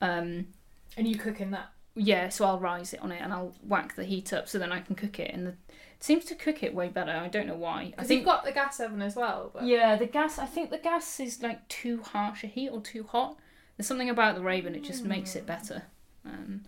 Um, 0.00 0.48
And 0.96 1.06
you 1.06 1.16
cook 1.16 1.40
in 1.40 1.50
that. 1.52 1.70
Yeah, 2.00 2.28
so 2.28 2.44
I'll 2.44 2.60
rise 2.60 2.94
it 2.94 3.00
on 3.00 3.10
it 3.12 3.20
and 3.20 3.32
I'll 3.32 3.52
whack 3.66 3.96
the 3.96 4.04
heat 4.04 4.32
up 4.32 4.48
so 4.48 4.58
then 4.58 4.70
I 4.72 4.80
can 4.80 4.94
cook 4.94 5.18
it. 5.18 5.32
And 5.34 5.46
the, 5.48 5.50
it 5.50 6.04
seems 6.04 6.24
to 6.26 6.34
cook 6.36 6.62
it 6.62 6.72
way 6.74 6.88
better. 6.88 7.10
I 7.10 7.26
don't 7.28 7.46
know 7.48 7.56
why. 7.56 7.92
I 7.98 8.04
think 8.04 8.20
you've 8.20 8.26
got 8.26 8.44
the 8.44 8.52
gas 8.52 8.78
oven 8.78 9.02
as 9.02 9.16
well. 9.16 9.50
But 9.52 9.64
yeah, 9.64 9.96
the 9.96 10.06
gas. 10.06 10.38
I 10.38 10.46
think 10.46 10.70
the 10.70 10.78
gas 10.78 11.18
is 11.18 11.42
like 11.42 11.66
too 11.68 12.02
harsh 12.02 12.44
a 12.44 12.46
heat 12.46 12.70
or 12.70 12.80
too 12.80 13.02
hot. 13.02 13.36
There's 13.76 13.86
something 13.88 14.10
about 14.10 14.36
the 14.36 14.42
Rayburn; 14.42 14.74
it 14.74 14.84
just 14.84 15.04
makes 15.04 15.34
it 15.36 15.46
better, 15.46 15.84
um, 16.24 16.62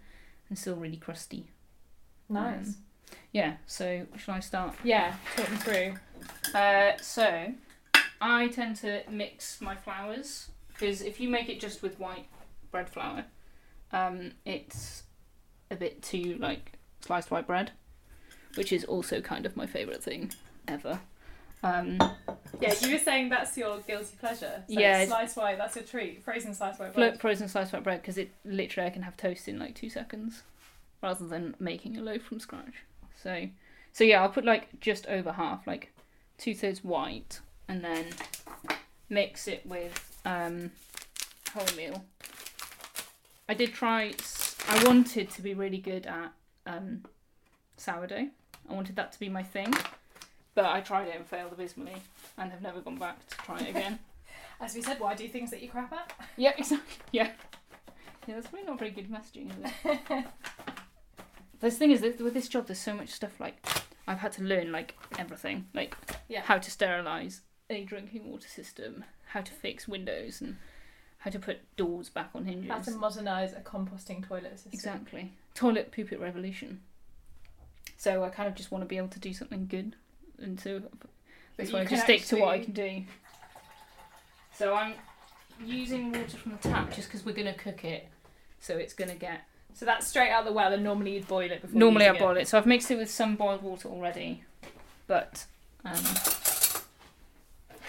and 0.48 0.58
still 0.58 0.76
really 0.76 0.96
crusty. 0.96 1.50
Nice. 2.28 2.66
Um, 2.68 2.74
Yeah. 3.32 3.54
So 3.66 4.06
shall 4.16 4.34
I 4.34 4.40
start? 4.40 4.74
yeah, 4.84 5.14
talk 5.36 5.50
me 5.50 5.56
through. 5.58 5.94
Uh, 6.54 6.92
so 7.00 7.52
I 8.20 8.48
tend 8.48 8.76
to 8.76 9.02
mix 9.10 9.60
my 9.60 9.74
flours 9.76 10.50
because 10.68 11.02
if 11.02 11.20
you 11.20 11.28
make 11.28 11.48
it 11.48 11.60
just 11.60 11.82
with 11.82 11.98
white 11.98 12.26
bread 12.70 12.88
flour, 12.88 13.24
um, 13.92 14.32
it's 14.44 15.04
a 15.70 15.76
bit 15.76 16.02
too 16.02 16.36
like 16.40 16.72
sliced 17.00 17.30
white 17.30 17.46
bread, 17.46 17.72
which 18.54 18.72
is 18.72 18.84
also 18.84 19.20
kind 19.20 19.46
of 19.46 19.56
my 19.56 19.66
favourite 19.66 20.02
thing 20.02 20.32
ever. 20.68 21.00
Um, 21.62 21.98
Yeah, 22.60 22.74
you 22.80 22.92
were 22.92 22.98
saying 22.98 23.28
that's 23.28 23.56
your 23.56 23.80
guilty 23.80 24.16
pleasure. 24.18 24.64
So 24.66 24.80
Yeah, 24.80 25.04
sliced 25.06 25.36
white, 25.36 25.58
that's 25.58 25.76
your 25.76 25.84
treat. 25.84 26.22
Frozen 26.22 26.54
sliced 26.54 26.80
white 26.80 26.94
bread. 26.94 27.20
frozen 27.20 27.48
sliced 27.48 27.72
white 27.72 27.84
bread 27.84 28.00
because 28.00 28.18
it 28.18 28.30
literally 28.44 28.86
I 28.86 28.90
can 28.90 29.02
have 29.02 29.16
toast 29.16 29.48
in 29.48 29.58
like 29.58 29.74
two 29.74 29.90
seconds, 29.90 30.42
rather 31.02 31.26
than 31.26 31.54
making 31.58 31.96
a 31.96 32.02
loaf 32.02 32.22
from 32.22 32.40
scratch. 32.40 32.74
So, 33.22 33.48
so 33.92 34.04
yeah, 34.04 34.22
I'll 34.22 34.30
put 34.30 34.44
like 34.44 34.80
just 34.80 35.06
over 35.06 35.32
half, 35.32 35.66
like 35.66 35.92
two 36.38 36.54
thirds 36.54 36.82
white, 36.82 37.40
and 37.68 37.84
then 37.84 38.06
mix 39.10 39.46
it 39.46 39.64
with 39.66 40.18
um, 40.24 40.72
wholemeal. 41.48 42.02
I 43.48 43.54
did 43.54 43.72
try. 43.74 44.12
S- 44.68 44.82
I 44.82 44.84
wanted 44.86 45.30
to 45.30 45.42
be 45.42 45.54
really 45.54 45.78
good 45.78 46.06
at 46.06 46.32
um, 46.66 47.04
sourdough. 47.76 48.28
I 48.68 48.72
wanted 48.72 48.96
that 48.96 49.12
to 49.12 49.18
be 49.20 49.28
my 49.28 49.42
thing, 49.42 49.72
but 50.54 50.64
I 50.66 50.80
tried 50.80 51.08
it 51.08 51.16
and 51.16 51.26
failed 51.26 51.52
abysmally, 51.52 51.96
and 52.38 52.50
have 52.52 52.62
never 52.62 52.80
gone 52.80 52.96
back 52.96 53.26
to 53.28 53.36
try 53.38 53.58
it 53.60 53.70
again. 53.70 53.98
As 54.60 54.74
we 54.74 54.82
said, 54.82 55.00
why 55.00 55.14
do 55.14 55.26
things 55.26 55.50
that 55.50 55.62
you 55.62 55.68
crap 55.70 55.92
at? 55.92 56.12
Yeah, 56.36 56.52
exactly. 56.56 56.94
Yeah. 57.12 57.30
Yeah, 58.26 58.34
that's 58.34 58.48
probably 58.48 58.66
not 58.66 58.78
very 58.78 58.90
good 58.90 59.10
messaging, 59.10 59.48
is 59.64 59.72
it? 59.84 60.26
the 61.60 61.70
thing 61.70 61.90
is, 61.90 62.02
with 62.02 62.34
this 62.34 62.48
job, 62.48 62.66
there's 62.66 62.78
so 62.78 62.94
much 62.94 63.08
stuff 63.08 63.40
like 63.40 63.66
I've 64.06 64.18
had 64.18 64.32
to 64.32 64.42
learn 64.42 64.70
like 64.70 64.94
everything, 65.18 65.66
like 65.74 65.96
Yeah. 66.28 66.42
how 66.42 66.58
to 66.58 66.70
sterilize 66.70 67.40
a 67.70 67.84
drinking 67.84 68.30
water 68.30 68.48
system, 68.48 69.04
how 69.28 69.40
to 69.40 69.52
fix 69.52 69.88
windows, 69.88 70.42
and 70.42 70.58
how 71.20 71.30
to 71.30 71.38
put 71.38 71.58
doors 71.76 72.08
back 72.08 72.30
on 72.34 72.46
hinges. 72.46 72.70
How 72.70 72.78
to 72.78 72.90
modernise 72.92 73.52
a 73.52 73.60
composting 73.60 74.26
toilet 74.26 74.52
system. 74.52 74.72
Exactly. 74.72 75.32
Toilet 75.54 75.92
poop 75.92 76.12
it 76.12 76.20
revolution. 76.20 76.80
So 77.98 78.24
I 78.24 78.30
kind 78.30 78.48
of 78.48 78.54
just 78.54 78.72
want 78.72 78.82
to 78.82 78.88
be 78.88 78.96
able 78.96 79.08
to 79.08 79.20
do 79.20 79.34
something 79.34 79.66
good, 79.66 79.94
and 80.38 80.58
so 80.58 80.80
that's 81.56 81.70
why 81.70 81.80
I 81.80 81.84
just 81.84 82.04
stick 82.04 82.24
to 82.26 82.36
what 82.36 82.48
I 82.48 82.58
can 82.60 82.72
do. 82.72 83.04
So 84.54 84.74
I'm 84.74 84.94
using 85.62 86.10
water 86.10 86.36
from 86.38 86.52
the 86.52 86.68
tap 86.68 86.94
just 86.94 87.08
because 87.08 87.26
we're 87.26 87.34
gonna 87.34 87.52
cook 87.52 87.84
it, 87.84 88.08
so 88.58 88.78
it's 88.78 88.94
gonna 88.94 89.14
get. 89.14 89.42
So 89.74 89.84
that's 89.84 90.06
straight 90.06 90.30
out 90.30 90.40
of 90.40 90.46
the 90.46 90.52
well, 90.52 90.72
and 90.72 90.82
normally 90.82 91.14
you'd 91.14 91.28
boil 91.28 91.50
it 91.50 91.60
before. 91.60 91.78
Normally 91.78 92.08
I 92.08 92.18
boil 92.18 92.38
it, 92.38 92.48
so 92.48 92.56
I've 92.56 92.66
mixed 92.66 92.90
it 92.90 92.96
with 92.96 93.10
some 93.10 93.36
boiled 93.36 93.62
water 93.62 93.88
already, 93.88 94.44
but 95.06 95.44
um, 95.84 96.02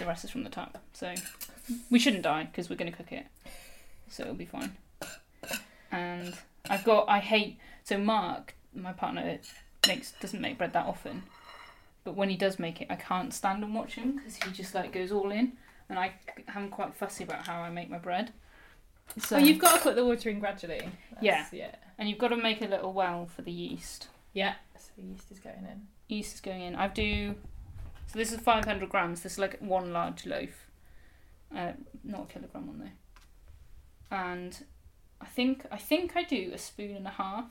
the 0.02 0.08
rest 0.08 0.24
is 0.24 0.30
from 0.30 0.42
the 0.44 0.50
top. 0.50 0.78
So 0.92 1.14
we 1.90 1.98
shouldn't 1.98 2.22
die 2.24 2.44
because 2.44 2.68
we're 2.68 2.76
gonna 2.76 2.92
cook 2.92 3.12
it, 3.12 3.26
so 4.08 4.24
it'll 4.24 4.34
be 4.34 4.44
fine. 4.44 4.76
And 5.90 6.34
I've 6.68 6.84
got 6.84 7.08
I 7.08 7.20
hate 7.20 7.58
so 7.84 7.98
Mark, 7.98 8.54
my 8.74 8.92
partner, 8.92 9.38
makes 9.86 10.12
doesn't 10.20 10.40
make 10.40 10.58
bread 10.58 10.72
that 10.72 10.86
often, 10.86 11.22
but 12.04 12.16
when 12.16 12.30
he 12.30 12.36
does 12.36 12.58
make 12.58 12.80
it, 12.80 12.88
I 12.90 12.96
can't 12.96 13.32
stand 13.32 13.62
and 13.62 13.74
watch 13.74 13.94
him 13.94 14.16
because 14.16 14.36
he 14.36 14.50
just 14.50 14.74
like 14.74 14.92
goes 14.92 15.12
all 15.12 15.30
in, 15.30 15.52
and 15.88 15.98
I 15.98 16.12
am 16.54 16.68
quite 16.68 16.94
fussy 16.94 17.24
about 17.24 17.46
how 17.46 17.60
I 17.62 17.70
make 17.70 17.90
my 17.90 17.98
bread. 17.98 18.32
So 19.18 19.36
Oh, 19.36 19.38
you've 19.38 19.58
got 19.58 19.76
to 19.76 19.82
put 19.82 19.94
the 19.96 20.04
water 20.04 20.30
in 20.30 20.40
gradually. 20.40 20.80
Yeah. 21.20 21.46
Yeah. 21.52 21.74
and 21.98 22.08
you've 22.08 22.18
got 22.18 22.28
to 22.28 22.36
make 22.36 22.62
a 22.62 22.66
little 22.66 22.92
well 22.92 23.26
for 23.26 23.42
the 23.42 23.52
yeast. 23.52 24.08
Yeah. 24.32 24.54
So 24.78 24.88
the 24.96 25.02
yeast 25.02 25.30
is 25.30 25.38
going 25.38 25.66
in. 25.70 25.86
yeast 26.08 26.34
is 26.34 26.40
going 26.40 26.62
in. 26.62 26.74
I 26.76 26.88
do. 26.88 27.34
So 28.12 28.18
this 28.18 28.32
is 28.32 28.40
500 28.40 28.88
grams. 28.88 29.22
This 29.22 29.32
is 29.32 29.38
like 29.38 29.58
one 29.60 29.92
large 29.92 30.26
loaf. 30.26 30.68
Uh, 31.54 31.72
not 32.04 32.22
a 32.30 32.32
kilogram 32.32 32.68
on 32.68 32.78
there. 32.78 32.92
And 34.10 34.64
I 35.20 35.26
think 35.26 35.64
I 35.70 35.78
think 35.78 36.16
I 36.16 36.22
do 36.22 36.50
a 36.54 36.58
spoon 36.58 36.96
and 36.96 37.06
a 37.06 37.10
half 37.10 37.50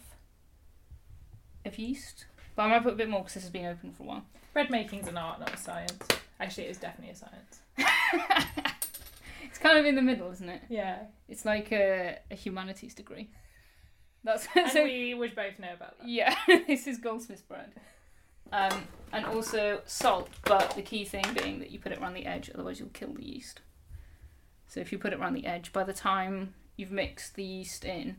of 1.65 1.80
yeast. 1.80 2.26
But 2.56 2.63
I 2.63 2.67
might 2.69 2.84
put 2.84 2.93
a 2.93 2.95
bit 2.97 3.10
more 3.10 3.21
because 3.21 3.36
this 3.36 3.43
has 3.43 3.52
been 3.52 3.65
open 3.65 3.91
for 3.91 4.04
a 4.04 4.06
while. 4.06 4.26
Bread 4.54 4.69
making's 4.69 5.08
an 5.08 5.17
art, 5.17 5.39
not 5.39 5.54
a 5.54 5.58
science. 5.58 5.97
Actually, 6.39 6.65
it 6.65 6.71
is 6.71 6.78
definitely 6.78 7.13
a 7.13 7.15
science. 7.15 8.71
It's 9.52 9.60
kind 9.60 9.78
of 9.78 9.86
in 9.86 9.95
the 9.95 10.02
middle, 10.02 10.32
isn't 10.32 10.47
it? 10.47 10.62
Yeah. 10.69 11.00
It's 11.28 11.43
like 11.43 11.74
a, 11.74 12.19
a 12.32 12.36
humanities 12.36 12.93
degree. 12.93 13.30
That's 14.24 14.47
And 14.56 14.71
so. 14.71 14.84
we 14.84 15.13
would 15.13 15.36
both 15.36 15.60
know 15.60 15.74
about 15.74 16.00
that. 16.00 16.08
Yeah, 16.08 16.34
this 16.67 16.88
is 16.88 16.97
goldsmith's 17.00 17.41
bread. 17.41 17.74
Um, 18.51 18.83
and 19.13 19.25
also 19.25 19.81
salt, 19.85 20.29
but 20.45 20.71
the 20.75 20.81
key 20.81 21.03
thing 21.05 21.25
being 21.33 21.59
that 21.59 21.71
you 21.71 21.79
put 21.79 21.91
it 21.91 21.99
around 21.99 22.13
the 22.13 22.25
edge, 22.25 22.49
otherwise 22.53 22.79
you'll 22.79 22.89
kill 22.89 23.13
the 23.13 23.23
yeast. 23.25 23.61
So 24.67 24.79
if 24.79 24.91
you 24.91 24.97
put 24.97 25.11
it 25.13 25.19
around 25.19 25.33
the 25.33 25.45
edge, 25.45 25.73
by 25.73 25.83
the 25.83 25.93
time 25.93 26.53
you've 26.77 26.91
mixed 26.91 27.35
the 27.35 27.43
yeast 27.43 27.83
in, 27.83 28.17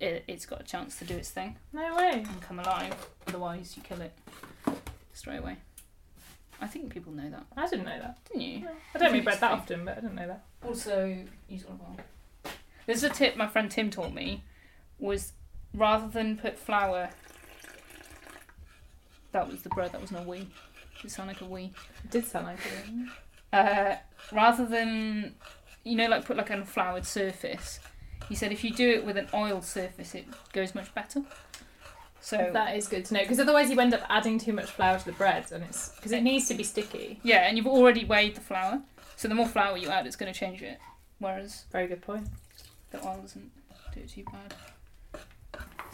it, 0.00 0.24
it's 0.26 0.46
got 0.46 0.60
a 0.60 0.64
chance 0.64 0.98
to 0.98 1.04
do 1.04 1.14
its 1.16 1.30
thing 1.30 1.56
No 1.72 1.94
way. 1.96 2.24
and 2.26 2.40
come 2.42 2.58
alive. 2.58 2.94
Otherwise, 3.28 3.74
you 3.76 3.82
kill 3.84 4.00
it 4.00 4.12
straight 5.12 5.38
away. 5.38 5.56
I 6.60 6.66
think 6.66 6.92
people 6.92 7.12
know 7.12 7.28
that, 7.30 7.44
I 7.56 7.68
didn't 7.68 7.84
know 7.84 7.98
that. 8.00 8.18
didn't 8.26 8.42
you? 8.42 8.68
I 8.94 8.98
don't 8.98 9.12
make 9.12 9.24
bread 9.24 9.40
that 9.40 9.52
often, 9.52 9.84
but 9.84 9.92
I 9.98 10.00
didn't 10.00 10.14
know 10.16 10.26
that. 10.26 10.44
Also, 10.64 11.16
use 11.48 11.64
olive 11.68 11.80
oil. 11.82 11.96
This 12.86 12.98
is 12.98 13.04
a 13.04 13.10
tip 13.10 13.36
my 13.36 13.46
friend 13.46 13.70
Tim 13.70 13.90
taught 13.90 14.12
me. 14.12 14.42
Was 14.98 15.32
rather 15.72 16.08
than 16.08 16.36
put 16.36 16.58
flour. 16.58 17.10
That 19.34 19.50
was 19.50 19.62
the 19.62 19.68
bread. 19.70 19.90
That 19.92 20.00
wasn't 20.00 20.20
a 20.20 20.22
wee. 20.22 20.46
It 21.02 21.10
sounded 21.10 21.34
like 21.34 21.42
a 21.42 21.52
wee. 21.52 21.72
It 22.04 22.10
did 22.10 22.24
sound 22.24 22.46
like 22.46 22.58
it. 22.60 23.08
Uh, 23.52 23.96
rather 24.32 24.64
than, 24.64 25.34
you 25.82 25.96
know, 25.96 26.06
like 26.08 26.24
put 26.24 26.36
like 26.36 26.50
on 26.52 26.60
a 26.60 26.64
floured 26.64 27.04
surface. 27.04 27.80
He 28.28 28.36
said 28.36 28.52
if 28.52 28.62
you 28.62 28.72
do 28.72 28.88
it 28.88 29.04
with 29.04 29.16
an 29.16 29.28
oiled 29.34 29.64
surface, 29.64 30.14
it 30.14 30.26
goes 30.52 30.74
much 30.74 30.94
better. 30.94 31.22
So 32.20 32.48
That 32.52 32.76
is 32.76 32.86
good 32.88 33.04
to 33.06 33.14
know 33.14 33.20
because 33.20 33.38
otherwise 33.40 33.70
you 33.70 33.78
end 33.80 33.92
up 33.92 34.02
adding 34.08 34.38
too 34.38 34.52
much 34.52 34.70
flour 34.70 34.98
to 34.98 35.04
the 35.04 35.12
bread, 35.12 35.50
and 35.52 35.62
it's 35.64 35.90
because 35.96 36.12
it 36.12 36.22
needs 36.22 36.46
to 36.48 36.54
be 36.54 36.62
sticky. 36.62 37.18
yeah, 37.22 37.46
and 37.48 37.58
you've 37.58 37.66
already 37.66 38.04
weighed 38.06 38.34
the 38.36 38.40
flour, 38.40 38.80
so 39.16 39.28
the 39.28 39.34
more 39.34 39.46
flour 39.48 39.76
you 39.76 39.88
add, 39.88 40.06
it's 40.06 40.16
going 40.16 40.32
to 40.32 40.38
change 40.38 40.62
it. 40.62 40.78
Whereas 41.18 41.64
Very 41.70 41.86
good 41.86 42.00
point. 42.02 42.28
the 42.92 43.04
oil 43.06 43.18
doesn't 43.20 43.50
do 43.92 44.00
it 44.00 44.08
too 44.08 44.24
bad. 44.32 44.54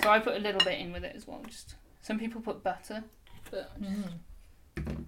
So 0.03 0.09
I 0.11 0.19
put 0.21 0.37
a 0.37 0.39
little 0.39 0.61
bit 0.65 0.79
in 0.79 0.93
with 0.93 1.05
it 1.05 1.17
as 1.17 1.27
well. 1.27 1.43
Just 1.49 1.75
some 2.01 2.19
people 2.19 2.41
put 2.41 2.63
butter, 2.63 3.03
but 3.51 3.71
Mm. 3.81 5.05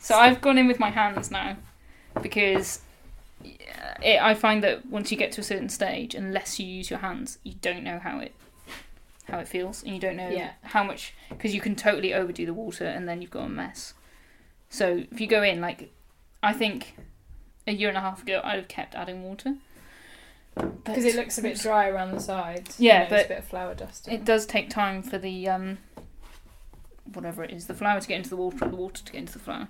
so 0.00 0.16
I've 0.16 0.40
gone 0.40 0.58
in 0.58 0.66
with 0.66 0.78
my 0.80 0.90
hands 0.90 1.30
now 1.30 1.56
because 2.22 2.80
it, 4.02 4.20
I 4.20 4.34
find 4.34 4.62
that 4.64 4.86
once 4.86 5.10
you 5.10 5.16
get 5.16 5.32
to 5.32 5.40
a 5.40 5.44
certain 5.44 5.68
stage, 5.68 6.14
unless 6.14 6.58
you 6.58 6.66
use 6.66 6.90
your 6.90 7.00
hands, 7.00 7.38
you 7.44 7.54
don't 7.60 7.82
know 7.84 7.98
how 7.98 8.18
it 8.18 8.34
how 9.28 9.38
it 9.38 9.48
feels, 9.48 9.82
and 9.82 9.94
you 9.94 9.98
don't 10.00 10.16
know 10.16 10.28
Yeah. 10.28 10.50
how 10.62 10.84
much 10.84 11.14
because 11.30 11.54
you 11.54 11.60
can 11.60 11.74
totally 11.74 12.12
overdo 12.12 12.44
the 12.44 12.52
water, 12.54 12.84
and 12.84 13.08
then 13.08 13.22
you've 13.22 13.30
got 13.30 13.46
a 13.46 13.48
mess. 13.48 13.94
So 14.68 15.04
if 15.10 15.20
you 15.20 15.26
go 15.26 15.42
in 15.42 15.60
like, 15.60 15.92
I 16.42 16.52
think 16.52 16.96
a 17.66 17.72
year 17.72 17.88
and 17.88 17.96
a 17.96 18.00
half 18.02 18.22
ago, 18.22 18.40
I'd 18.44 18.56
have 18.56 18.68
kept 18.68 18.94
adding 18.94 19.22
water 19.22 19.54
Because 20.54 21.04
it 21.06 21.14
looks 21.16 21.38
a 21.38 21.42
bit 21.42 21.58
dry 21.58 21.88
around 21.88 22.12
the 22.12 22.20
sides. 22.20 22.78
Yeah, 22.78 22.94
you 22.98 23.04
know, 23.04 23.10
but 23.10 23.24
a 23.24 23.28
bit 23.28 23.38
of 23.38 23.44
flour 23.46 23.74
dust. 23.74 24.08
it 24.08 24.24
does 24.26 24.44
take 24.46 24.68
time 24.68 25.02
for 25.02 25.16
the 25.18 25.48
um, 25.48 25.78
whatever 27.12 27.44
it 27.44 27.50
is, 27.50 27.66
the 27.66 27.74
flour 27.74 28.00
to 28.00 28.08
get 28.08 28.16
into 28.16 28.30
the 28.30 28.36
water 28.36 28.58
and 28.64 28.72
the 28.72 28.76
water 28.76 29.02
to 29.04 29.12
get 29.12 29.18
into 29.18 29.34
the 29.34 29.38
flour. 29.38 29.68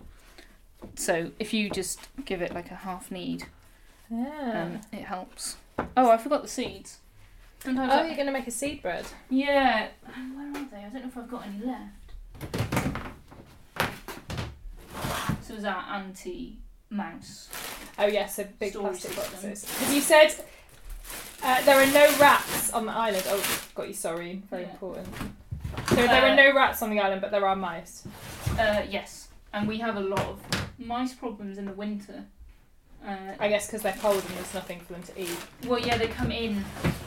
So 0.97 1.31
if 1.39 1.53
you 1.55 1.71
just 1.71 2.01
give 2.25 2.43
it 2.43 2.55
like 2.55 2.71
a 2.71 2.75
half 2.77 3.11
knead, 3.11 3.45
Yeah. 4.11 4.63
um, 4.65 4.81
it 4.93 5.05
helps. 5.05 5.57
Oh, 5.97 6.11
I 6.11 6.19
forgot 6.19 6.43
the 6.43 6.49
seeds. 6.49 6.99
Sometimes 7.61 7.91
oh, 7.93 7.97
I- 7.97 8.07
you're 8.07 8.15
going 8.17 8.27
to 8.27 8.33
make 8.33 8.47
a 8.47 8.51
seed 8.51 8.83
bread? 8.83 9.07
Yeah. 9.31 9.89
Um, 10.15 10.37
Where 10.53 10.63
are 10.63 10.67
they? 10.71 10.77
I 10.79 10.89
don't 10.91 11.03
know 11.03 11.09
if 11.09 11.17
I've 11.17 11.31
got 11.31 11.47
any 11.47 11.65
left. 11.65 11.91
So 15.43 15.55
is 15.55 15.63
that 15.63 15.87
anti 15.91 16.59
mouse? 16.91 17.49
Oh, 17.99 18.07
yes, 18.07 18.37
so 18.37 18.47
big 18.59 18.73
Storage 18.73 19.01
plastic 19.01 19.13
system. 19.13 19.33
boxes. 19.51 19.65
Because 19.79 19.95
you 19.95 20.01
said 20.01 20.35
uh, 21.43 21.63
there 21.65 21.77
are 21.81 21.87
no 21.93 22.19
rats 22.19 22.73
on 22.73 22.87
the 22.87 22.93
island. 22.93 23.25
Oh, 23.29 23.61
got 23.75 23.89
you, 23.89 23.95
sorry. 23.95 24.43
Very 24.51 24.63
Yeah. 24.63 24.71
important. 24.71 25.09
So 25.89 25.97
there 25.97 26.25
Uh, 26.25 26.31
are 26.31 26.37
no 26.37 26.55
rats 26.55 26.83
on 26.83 26.91
the 26.91 26.99
island, 27.01 27.21
but 27.21 27.31
there 27.31 27.47
are 27.47 27.57
mice. 27.57 28.07
Uh, 28.59 28.83
yes. 28.89 29.29
And 29.53 29.69
we 29.69 29.79
have 29.79 29.97
a 29.97 30.01
lot 30.01 30.21
of 30.21 30.41
mice 30.79 31.15
problems 31.15 31.59
in 31.59 31.67
the 31.67 31.73
winter. 31.73 32.25
Uh, 33.07 33.35
I 33.39 33.49
guess 33.49 33.67
because 33.67 33.83
they're 33.83 33.93
cold 34.01 34.25
and 34.27 34.37
there's 34.37 34.55
nothing 34.55 34.81
for 34.81 34.95
them 34.95 35.03
to 35.03 35.21
eat. 35.21 35.37
well, 35.67 35.79
yeah, 35.79 35.97
they 35.99 36.07
come 36.09 36.33
in 36.33 36.65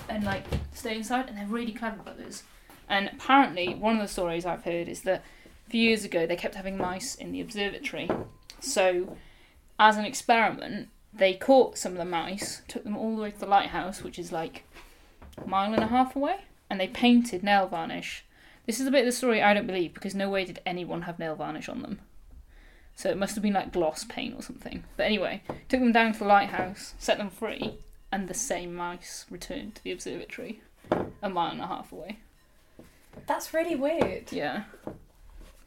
and 0.10 0.23
like 0.23 0.43
stay 0.73 0.95
inside, 0.95 1.27
and 1.27 1.38
they're 1.38 1.47
really 1.47 1.71
clever 1.73 1.97
buggers. 2.03 2.43
And 2.88 3.10
apparently, 3.12 3.73
one 3.73 3.95
of 3.95 4.01
the 4.01 4.08
stories 4.08 4.45
I've 4.45 4.63
heard 4.63 4.88
is 4.88 5.01
that 5.01 5.23
a 5.67 5.69
few 5.69 5.82
years 5.82 6.06
ago 6.06 6.25
they 6.27 6.36
kept 6.36 6.56
having 6.56 6.77
mice 6.77 7.15
in 7.15 7.32
the 7.32 7.41
observatory. 7.41 8.10
So, 8.60 9.17
as 9.80 9.97
an 9.97 10.06
experiment, 10.06 10.89
they 11.13 11.34
caught 11.34 11.77
some 11.77 11.93
of 11.93 11.97
the 11.97 12.06
mice, 12.06 12.62
took 12.67 12.84
them 12.84 12.95
all 12.95 13.15
the 13.15 13.21
way 13.23 13.32
to 13.32 13.39
the 13.39 13.45
lighthouse, 13.47 14.03
which 14.03 14.19
is 14.19 14.32
like 14.32 14.63
a 15.43 15.47
mile 15.47 15.73
and 15.73 15.84
a 15.84 15.88
half 15.88 16.15
away, 16.15 16.41
and 16.69 16.80
they 16.80 16.88
painted 16.88 17.43
nail 17.43 17.67
varnish. 17.67 18.23
This 18.67 18.80
is 18.80 18.86
a 18.86 18.91
bit 18.91 18.99
of 18.99 19.06
the 19.06 19.12
story 19.13 19.41
I 19.41 19.53
don't 19.53 19.65
believe 19.65 19.93
because 19.93 20.13
no 20.13 20.30
way 20.30 20.45
did 20.45 20.62
anyone 20.65 21.03
have 21.03 21.17
nail 21.17 21.36
varnish 21.36 21.69
on 21.69 21.82
them. 21.82 21.99
So 22.95 23.10
it 23.10 23.17
must 23.17 23.36
have 23.36 23.41
been 23.41 23.53
like 23.53 23.71
gloss 23.71 24.03
paint 24.03 24.36
or 24.38 24.41
something. 24.41 24.84
But 24.97 25.06
anyway, 25.06 25.41
took 25.69 25.80
them 25.80 25.91
down 25.91 26.13
to 26.13 26.19
the 26.19 26.25
lighthouse, 26.25 26.93
set 26.99 27.17
them 27.17 27.30
free, 27.30 27.80
and 28.12 28.27
the 28.27 28.34
same 28.34 28.75
mice 28.75 29.25
returned 29.30 29.75
to 29.75 29.84
the 29.84 29.91
observatory 29.91 30.62
a 31.21 31.30
mile 31.30 31.51
and 31.51 31.62
a 31.62 31.67
half 31.67 31.91
away. 31.91 32.19
That's 33.25 33.53
really 33.53 33.75
weird. 33.75 34.32
Yeah. 34.32 34.63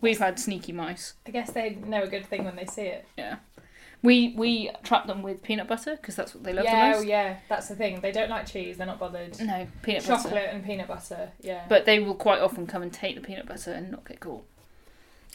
We've 0.00 0.18
had 0.18 0.38
sneaky 0.38 0.72
mice. 0.72 1.14
I 1.26 1.30
guess 1.30 1.50
they 1.52 1.70
know 1.74 2.02
a 2.02 2.08
good 2.08 2.26
thing 2.26 2.44
when 2.44 2.56
they 2.56 2.66
see 2.66 2.82
it. 2.82 3.06
Yeah. 3.16 3.36
We 4.02 4.34
we 4.36 4.70
trap 4.82 5.06
them 5.06 5.22
with 5.22 5.42
peanut 5.42 5.68
butter 5.68 5.96
because 5.96 6.16
that's 6.16 6.34
what 6.34 6.42
they 6.42 6.52
love 6.52 6.64
yeah, 6.64 6.90
the 6.90 6.96
oh 6.96 6.98
most. 6.98 7.08
yeah, 7.08 7.22
yeah, 7.22 7.36
that's 7.48 7.68
the 7.68 7.76
thing. 7.76 8.00
They 8.00 8.12
don't 8.12 8.30
like 8.30 8.46
cheese. 8.46 8.78
They're 8.78 8.86
not 8.86 8.98
bothered. 8.98 9.38
No, 9.40 9.66
peanut 9.82 10.06
butter. 10.06 10.22
Chocolate 10.22 10.48
and 10.52 10.64
peanut 10.64 10.88
butter. 10.88 11.32
Yeah. 11.40 11.66
But 11.68 11.84
they 11.84 11.98
will 11.98 12.14
quite 12.14 12.40
often 12.40 12.66
come 12.66 12.82
and 12.82 12.92
take 12.92 13.14
the 13.14 13.20
peanut 13.20 13.46
butter 13.46 13.72
and 13.72 13.90
not 13.90 14.08
get 14.08 14.20
caught. 14.20 14.44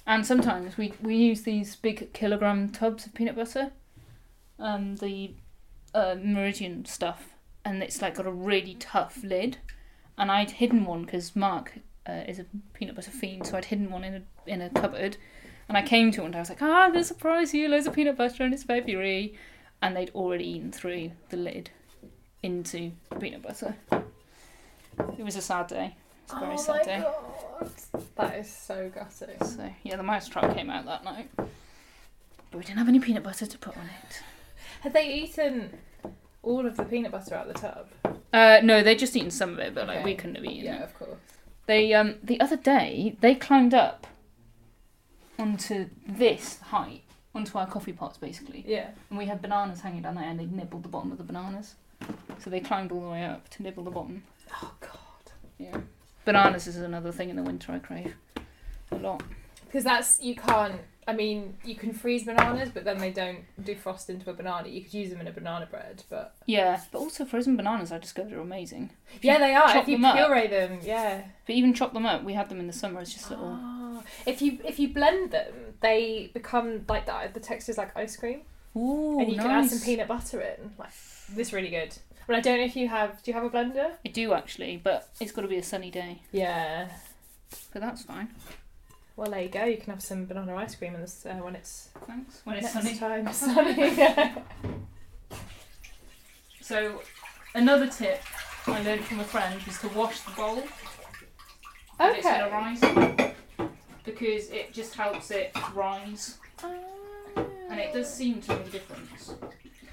And 0.08 0.26
sometimes 0.26 0.78
we, 0.78 0.94
we 1.02 1.16
use 1.16 1.42
these 1.42 1.76
big 1.76 2.14
kilogram 2.14 2.70
tubs 2.70 3.06
of 3.08 3.14
peanut 3.16 3.36
butter, 3.36 3.72
um, 4.60 4.98
the 4.98 5.32
uh, 5.96 6.16
Meridian 6.22 6.86
stuff, 6.86 7.30
and 7.64 7.82
it's 7.82 8.02
like 8.02 8.16
got 8.16 8.28
a 8.28 8.32
really 8.32 8.76
tough 8.76 9.24
lid. 9.24 9.58
And 10.18 10.32
I'd 10.32 10.52
hidden 10.52 10.86
one 10.86 11.04
because 11.04 11.36
Mark 11.36 11.80
uh, 12.08 12.24
is 12.28 12.40
a 12.40 12.46
peanut 12.74 12.96
butter 12.96 13.12
fiend, 13.12 13.48
so 13.48 13.58
I'd 13.58 13.66
hidden 13.66 13.90
one 13.90 14.04
in 14.04 14.16
a 14.16 14.22
in 14.50 14.62
a 14.62 14.70
cupboard. 14.70 15.18
And 15.68 15.78
I 15.78 15.82
came 15.82 16.12
to 16.12 16.22
one 16.22 16.28
and 16.28 16.36
I 16.36 16.40
was 16.40 16.50
like, 16.50 16.62
"Ah, 16.62 16.84
I'm 16.84 16.92
gonna 16.92 17.04
surprise 17.04 17.54
you, 17.54 17.68
loads 17.68 17.88
of 17.88 17.94
peanut 17.94 18.18
butter, 18.18 18.44
and 18.44 18.54
it's 18.54 18.64
February." 18.64 19.34
And 19.82 19.96
they'd 19.96 20.12
already 20.12 20.46
eaten 20.48 20.72
through 20.72 21.12
the 21.30 21.38
lid 21.38 21.70
into 22.44 22.92
the 23.10 23.16
peanut 23.18 23.42
butter. 23.42 23.76
It 25.18 25.24
was 25.24 25.36
a 25.36 25.42
sad 25.42 25.68
day. 25.68 25.96
It's 26.24 26.34
a 26.34 26.40
very 26.40 26.54
oh 26.54 26.58
sad 26.58 26.76
my 26.78 26.84
day. 26.84 27.04
god, 27.04 27.72
that 28.16 28.36
is 28.40 28.52
so 28.52 28.90
gutting. 28.94 29.44
So 29.46 29.70
yeah, 29.84 29.96
the 29.98 30.04
mouse 30.04 30.28
trap 30.28 30.56
came 30.56 30.70
out 30.70 30.86
that 30.86 31.04
night, 31.04 31.30
but 31.36 31.48
we 32.54 32.62
didn't 32.62 32.78
have 32.78 32.88
any 32.88 33.00
peanut 33.00 33.24
butter 33.24 33.46
to 33.46 33.58
put 33.58 33.76
on 33.78 33.84
it. 33.86 34.22
Had 34.82 34.94
they 34.94 35.14
eaten 35.14 35.78
all 36.44 36.66
of 36.66 36.78
the 36.78 36.84
peanut 36.84 37.12
butter 37.12 37.36
out 37.36 37.48
of 37.48 37.54
the 37.54 37.60
tub? 37.60 37.88
Uh, 38.34 38.60
no, 38.64 38.82
they'd 38.84 39.00
just 39.00 39.16
eaten 39.16 39.32
some 39.32 39.54
of 39.54 39.60
it, 39.60 39.74
but 39.76 39.88
like 39.88 39.98
Okay. 39.98 40.06
we 40.06 40.16
couldn't 40.16 40.36
have 40.36 40.46
eaten 40.46 40.66
Yeah, 40.66 40.78
it. 40.80 40.84
of 40.84 40.94
course. 40.98 41.20
They 41.68 41.94
um 41.94 42.16
the 42.24 42.40
other 42.40 42.58
day 42.58 43.18
they 43.22 43.36
climbed 43.36 43.74
up 43.74 44.08
onto 45.38 45.90
this 46.08 46.60
height, 46.60 47.04
onto 47.34 47.58
our 47.58 47.68
coffee 47.68 47.94
pots 47.94 48.18
basically, 48.18 48.64
Yeah. 48.68 48.90
and 49.10 49.18
we 49.20 49.26
had 49.26 49.42
bananas 49.42 49.82
hanging 49.82 50.02
down 50.02 50.16
there, 50.16 50.24
and 50.26 50.40
they 50.40 50.46
nibbled 50.46 50.84
the 50.84 50.90
bottom 50.90 51.12
of 51.12 51.18
the 51.18 51.24
bananas. 51.24 51.76
So 52.40 52.50
they 52.50 52.60
climbed 52.60 52.92
all 52.92 53.02
the 53.02 53.10
way 53.10 53.24
up 53.26 53.50
to 53.52 53.64
nibble 53.64 53.84
the 53.84 53.92
bottom. 53.92 54.24
Oh 54.62 54.74
god. 54.82 54.92
Yeah, 55.58 55.78
bananas 56.26 56.68
is 56.68 56.76
another 56.78 57.12
thing 57.12 57.30
in 57.30 57.36
the 57.36 57.44
winter 57.44 57.72
I 57.72 57.80
crave 57.80 58.16
a 58.92 58.96
lot. 58.98 59.24
Because 59.66 59.84
that's 59.84 60.22
you 60.22 60.36
can't. 60.36 60.80
I 61.08 61.14
mean, 61.14 61.56
you 61.64 61.76
can 61.76 61.94
freeze 61.94 62.24
bananas, 62.24 62.70
but 62.74 62.84
then 62.84 62.98
they 62.98 63.12
don't 63.12 63.40
do 63.64 63.76
frost 63.76 64.10
into 64.10 64.30
a 64.30 64.34
banana. 64.34 64.68
You 64.68 64.82
could 64.82 64.94
use 64.94 65.12
them 65.12 65.22
in 65.22 65.28
a 65.28 65.32
banana 65.32 65.68
bread, 65.68 66.04
but 66.10 66.36
Yeah, 66.48 66.82
but 66.92 66.98
also 66.98 67.26
frozen 67.26 67.56
bananas 67.56 67.92
I 67.92 68.00
discovered 68.00 68.34
are 68.34 68.40
amazing. 68.42 68.90
If 69.16 69.24
yeah, 69.24 69.38
they 69.38 69.54
are. 69.54 69.78
If 69.78 69.88
you 69.88 69.98
them 69.98 70.06
up- 70.06 70.16
puree 70.16 70.48
them, 70.48 70.80
yeah. 70.82 71.24
But 71.46 71.56
even 71.56 71.74
chop 71.76 71.94
them 71.94 72.06
up, 72.08 72.24
we 72.24 72.34
had 72.34 72.50
them 72.50 72.60
in 72.60 72.68
the 72.68 72.74
summer 72.74 73.02
It's 73.02 73.14
just 73.14 73.30
little. 73.30 73.56
Ah. 73.62 74.02
If 74.26 74.42
you 74.42 74.60
if 74.66 74.80
you 74.80 74.94
blend 74.94 75.32
them, 75.32 75.54
they 75.82 76.32
become 76.34 76.86
like 76.90 77.06
that. 77.06 77.34
The 77.34 77.40
texture 77.40 77.72
is 77.72 77.78
like 77.78 77.96
ice 77.96 78.18
cream, 78.18 78.42
Ooh, 78.76 79.20
and 79.20 79.30
you 79.30 79.38
nice. 79.38 79.46
can 79.46 79.52
add 79.52 79.70
some 79.70 79.80
peanut 79.86 80.08
butter 80.08 80.42
in. 80.42 80.72
Like 80.78 80.90
this, 81.30 81.54
really 81.54 81.70
good. 81.70 81.96
But 82.28 82.38
I 82.38 82.40
don't 82.42 82.58
know 82.58 82.66
if 82.66 82.76
you 82.76 82.88
have. 82.88 83.22
Do 83.22 83.30
you 83.30 83.36
have 83.36 83.44
a 83.44 83.50
blender? 83.52 83.92
I 84.04 84.10
do 84.10 84.34
actually, 84.34 84.78
but 84.84 85.10
it's 85.22 85.32
got 85.32 85.44
to 85.44 85.48
be 85.48 85.58
a 85.58 85.64
sunny 85.64 85.92
day. 85.92 86.24
Yeah. 86.32 86.90
But 87.72 87.82
that's 87.84 88.02
fine. 88.04 88.30
Well, 89.16 89.30
there 89.32 89.42
you 89.42 89.50
go. 89.50 89.64
You 89.64 89.78
can 89.78 89.92
have 89.94 90.02
some 90.04 90.26
banana 90.26 90.56
ice 90.56 90.76
cream 90.76 90.94
in 90.96 91.02
this 91.02 91.26
uh, 91.26 91.36
when 91.36 91.56
it's 91.56 91.90
Thanks. 92.06 92.42
When 92.44 92.58
it's 92.58 92.74
sunny. 92.74 92.96
time 92.98 93.32
sunny. 93.34 93.96
yeah. 93.96 94.36
So, 96.62 97.00
another 97.54 97.86
tip 97.88 98.24
I 98.66 98.82
learned 98.82 99.04
from 99.06 99.20
a 99.20 99.24
friend 99.24 99.62
was 99.68 99.78
to 99.82 99.88
wash 99.90 100.22
the 100.22 100.32
bowl. 100.32 100.64
when 101.98 102.16
It's 102.16 102.24
gonna 102.24 102.50
rise 102.50 103.32
because 104.04 104.50
it 104.50 104.74
just 104.74 104.96
helps 104.96 105.30
it 105.30 105.52
rise, 105.76 106.40
and 107.36 107.80
it 107.80 107.94
does 107.94 108.12
seem 108.12 108.42
to 108.42 108.56
make 108.56 108.68
a 108.68 108.70
difference. 108.72 109.36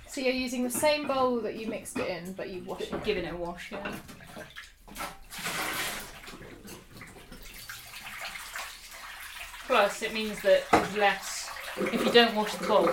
So 0.08 0.22
you're 0.22 0.32
using 0.32 0.62
the 0.62 0.70
same 0.70 1.06
bowl 1.06 1.40
that 1.40 1.56
you 1.56 1.66
mixed 1.66 1.98
it 1.98 2.08
in, 2.08 2.32
but 2.32 2.48
you 2.48 2.62
wash 2.64 2.80
it. 2.82 3.04
Giving 3.04 3.24
it 3.24 3.34
a 3.34 3.36
wash, 3.36 3.70
yeah. 3.70 3.92
Plus, 9.72 10.02
it 10.02 10.12
means 10.12 10.38
that 10.42 10.70
there's 10.70 10.96
less. 10.98 11.50
If 11.78 12.04
you 12.04 12.12
don't 12.12 12.34
wash 12.34 12.54
the 12.56 12.66
bowl, 12.66 12.90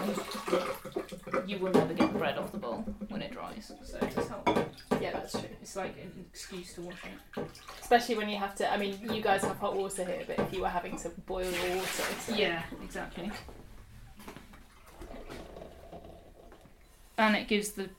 you 1.45 1.57
will 1.57 1.73
never 1.73 1.93
get 1.93 2.13
the 2.13 2.17
bread 2.17 2.37
off 2.37 2.53
the 2.53 2.57
bowl 2.57 2.85
when 3.09 3.21
it 3.21 3.33
dries. 3.33 3.73
So 3.83 3.97
it 3.97 4.15
does 4.15 4.29
help. 4.29 4.47
Yeah, 5.01 5.11
that's 5.11 5.33
true. 5.33 5.49
It's 5.61 5.75
like 5.75 5.97
an 6.01 6.25
excuse 6.31 6.75
to 6.75 6.83
wash 6.83 6.95
it. 7.35 7.49
Especially 7.81 8.15
when 8.15 8.29
you 8.29 8.37
have 8.37 8.55
to. 8.55 8.71
I 8.71 8.77
mean, 8.77 8.97
you 9.11 9.21
guys 9.21 9.41
have 9.43 9.57
hot 9.57 9.75
water 9.75 10.05
here, 10.05 10.23
but 10.25 10.39
if 10.39 10.53
you 10.53 10.61
were 10.61 10.69
having 10.69 10.97
to 10.99 11.09
boil 11.25 11.51
your 11.51 11.75
water, 11.75 12.03
so. 12.21 12.33
Yeah, 12.33 12.63
exactly. 12.81 13.29
And 17.17 17.35
it 17.35 17.49
gives 17.49 17.71
the 17.71 17.89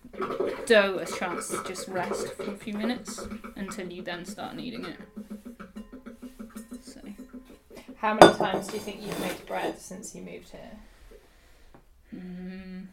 dough 0.64 1.00
a 1.00 1.04
chance 1.04 1.50
to 1.50 1.62
just 1.64 1.86
rest 1.88 2.32
for 2.32 2.44
a 2.44 2.56
few 2.56 2.72
minutes 2.72 3.28
until 3.56 3.92
you 3.92 4.00
then 4.00 4.24
start 4.24 4.56
kneading 4.56 4.86
it. 4.86 4.96
How 8.00 8.14
many 8.14 8.34
times 8.34 8.68
do 8.68 8.74
you 8.74 8.80
think 8.80 9.02
you've 9.02 9.20
made 9.20 9.46
bread 9.46 9.78
since 9.78 10.14
you 10.14 10.22
moved 10.22 10.50
here? 10.50 10.78
mm, 12.14 12.86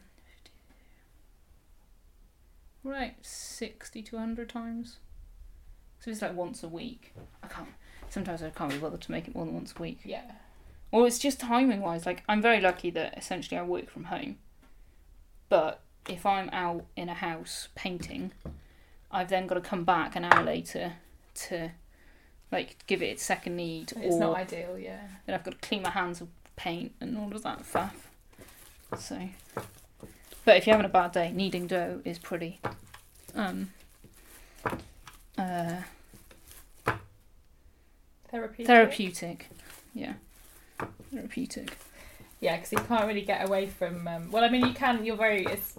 right, 2.83 3.15
60 3.21 4.03
to 4.03 4.15
100 4.17 4.49
times. 4.49 4.97
So 6.01 6.11
it's 6.11 6.21
like 6.21 6.35
once 6.35 6.61
a 6.61 6.67
week. 6.67 7.13
I 7.41 7.47
can't, 7.47 7.69
sometimes 8.09 8.43
I 8.43 8.49
can't 8.49 8.69
be 8.69 8.77
bothered 8.77 8.99
to 9.01 9.11
make 9.11 9.29
it 9.29 9.35
more 9.35 9.45
than 9.45 9.53
once 9.53 9.73
a 9.77 9.81
week. 9.81 9.99
Yeah. 10.03 10.29
Or 10.91 11.07
it's 11.07 11.19
just 11.19 11.39
timing 11.39 11.79
wise. 11.79 12.05
Like 12.05 12.23
I'm 12.27 12.41
very 12.41 12.59
lucky 12.59 12.89
that 12.89 13.17
essentially 13.17 13.57
I 13.57 13.63
work 13.63 13.89
from 13.89 14.05
home. 14.05 14.37
But 15.47 15.81
if 16.09 16.25
I'm 16.25 16.49
out 16.49 16.83
in 16.97 17.07
a 17.07 17.13
house 17.13 17.69
painting, 17.75 18.33
I've 19.09 19.29
then 19.29 19.47
got 19.47 19.55
to 19.55 19.61
come 19.61 19.85
back 19.85 20.17
an 20.17 20.25
hour 20.25 20.43
later 20.43 20.93
to 21.35 21.71
like 22.51 22.77
give 22.87 23.01
it 23.01 23.07
its 23.07 23.23
second 23.23 23.55
knead, 23.57 23.93
It's 23.97 24.15
or 24.15 24.19
not 24.19 24.37
ideal, 24.37 24.77
yeah. 24.79 25.01
then 25.25 25.35
I've 25.35 25.43
got 25.43 25.59
to 25.61 25.67
clean 25.67 25.81
my 25.83 25.89
hands 25.89 26.21
of 26.21 26.27
paint 26.55 26.93
and 27.01 27.17
all 27.17 27.33
of 27.35 27.43
that 27.43 27.59
faff. 27.63 27.91
So, 28.97 29.19
but 30.45 30.57
if 30.57 30.65
you're 30.65 30.75
having 30.75 30.89
a 30.89 30.93
bad 30.93 31.11
day, 31.11 31.31
kneading 31.31 31.67
dough 31.67 32.01
is 32.05 32.19
pretty 32.19 32.59
um 33.35 33.71
uh 35.37 35.81
Therapeutic. 38.29 38.67
therapeutic. 38.67 39.49
Yeah, 39.93 40.13
therapeutic. 41.13 41.77
Yeah, 42.39 42.57
because 42.57 42.71
you 42.73 42.79
can't 42.79 43.07
really 43.07 43.21
get 43.21 43.47
away 43.47 43.67
from. 43.67 44.07
Um, 44.07 44.31
well, 44.31 44.43
I 44.43 44.49
mean, 44.49 44.65
you 44.65 44.73
can. 44.73 45.05
You're 45.05 45.15
very. 45.15 45.45
It's 45.45 45.73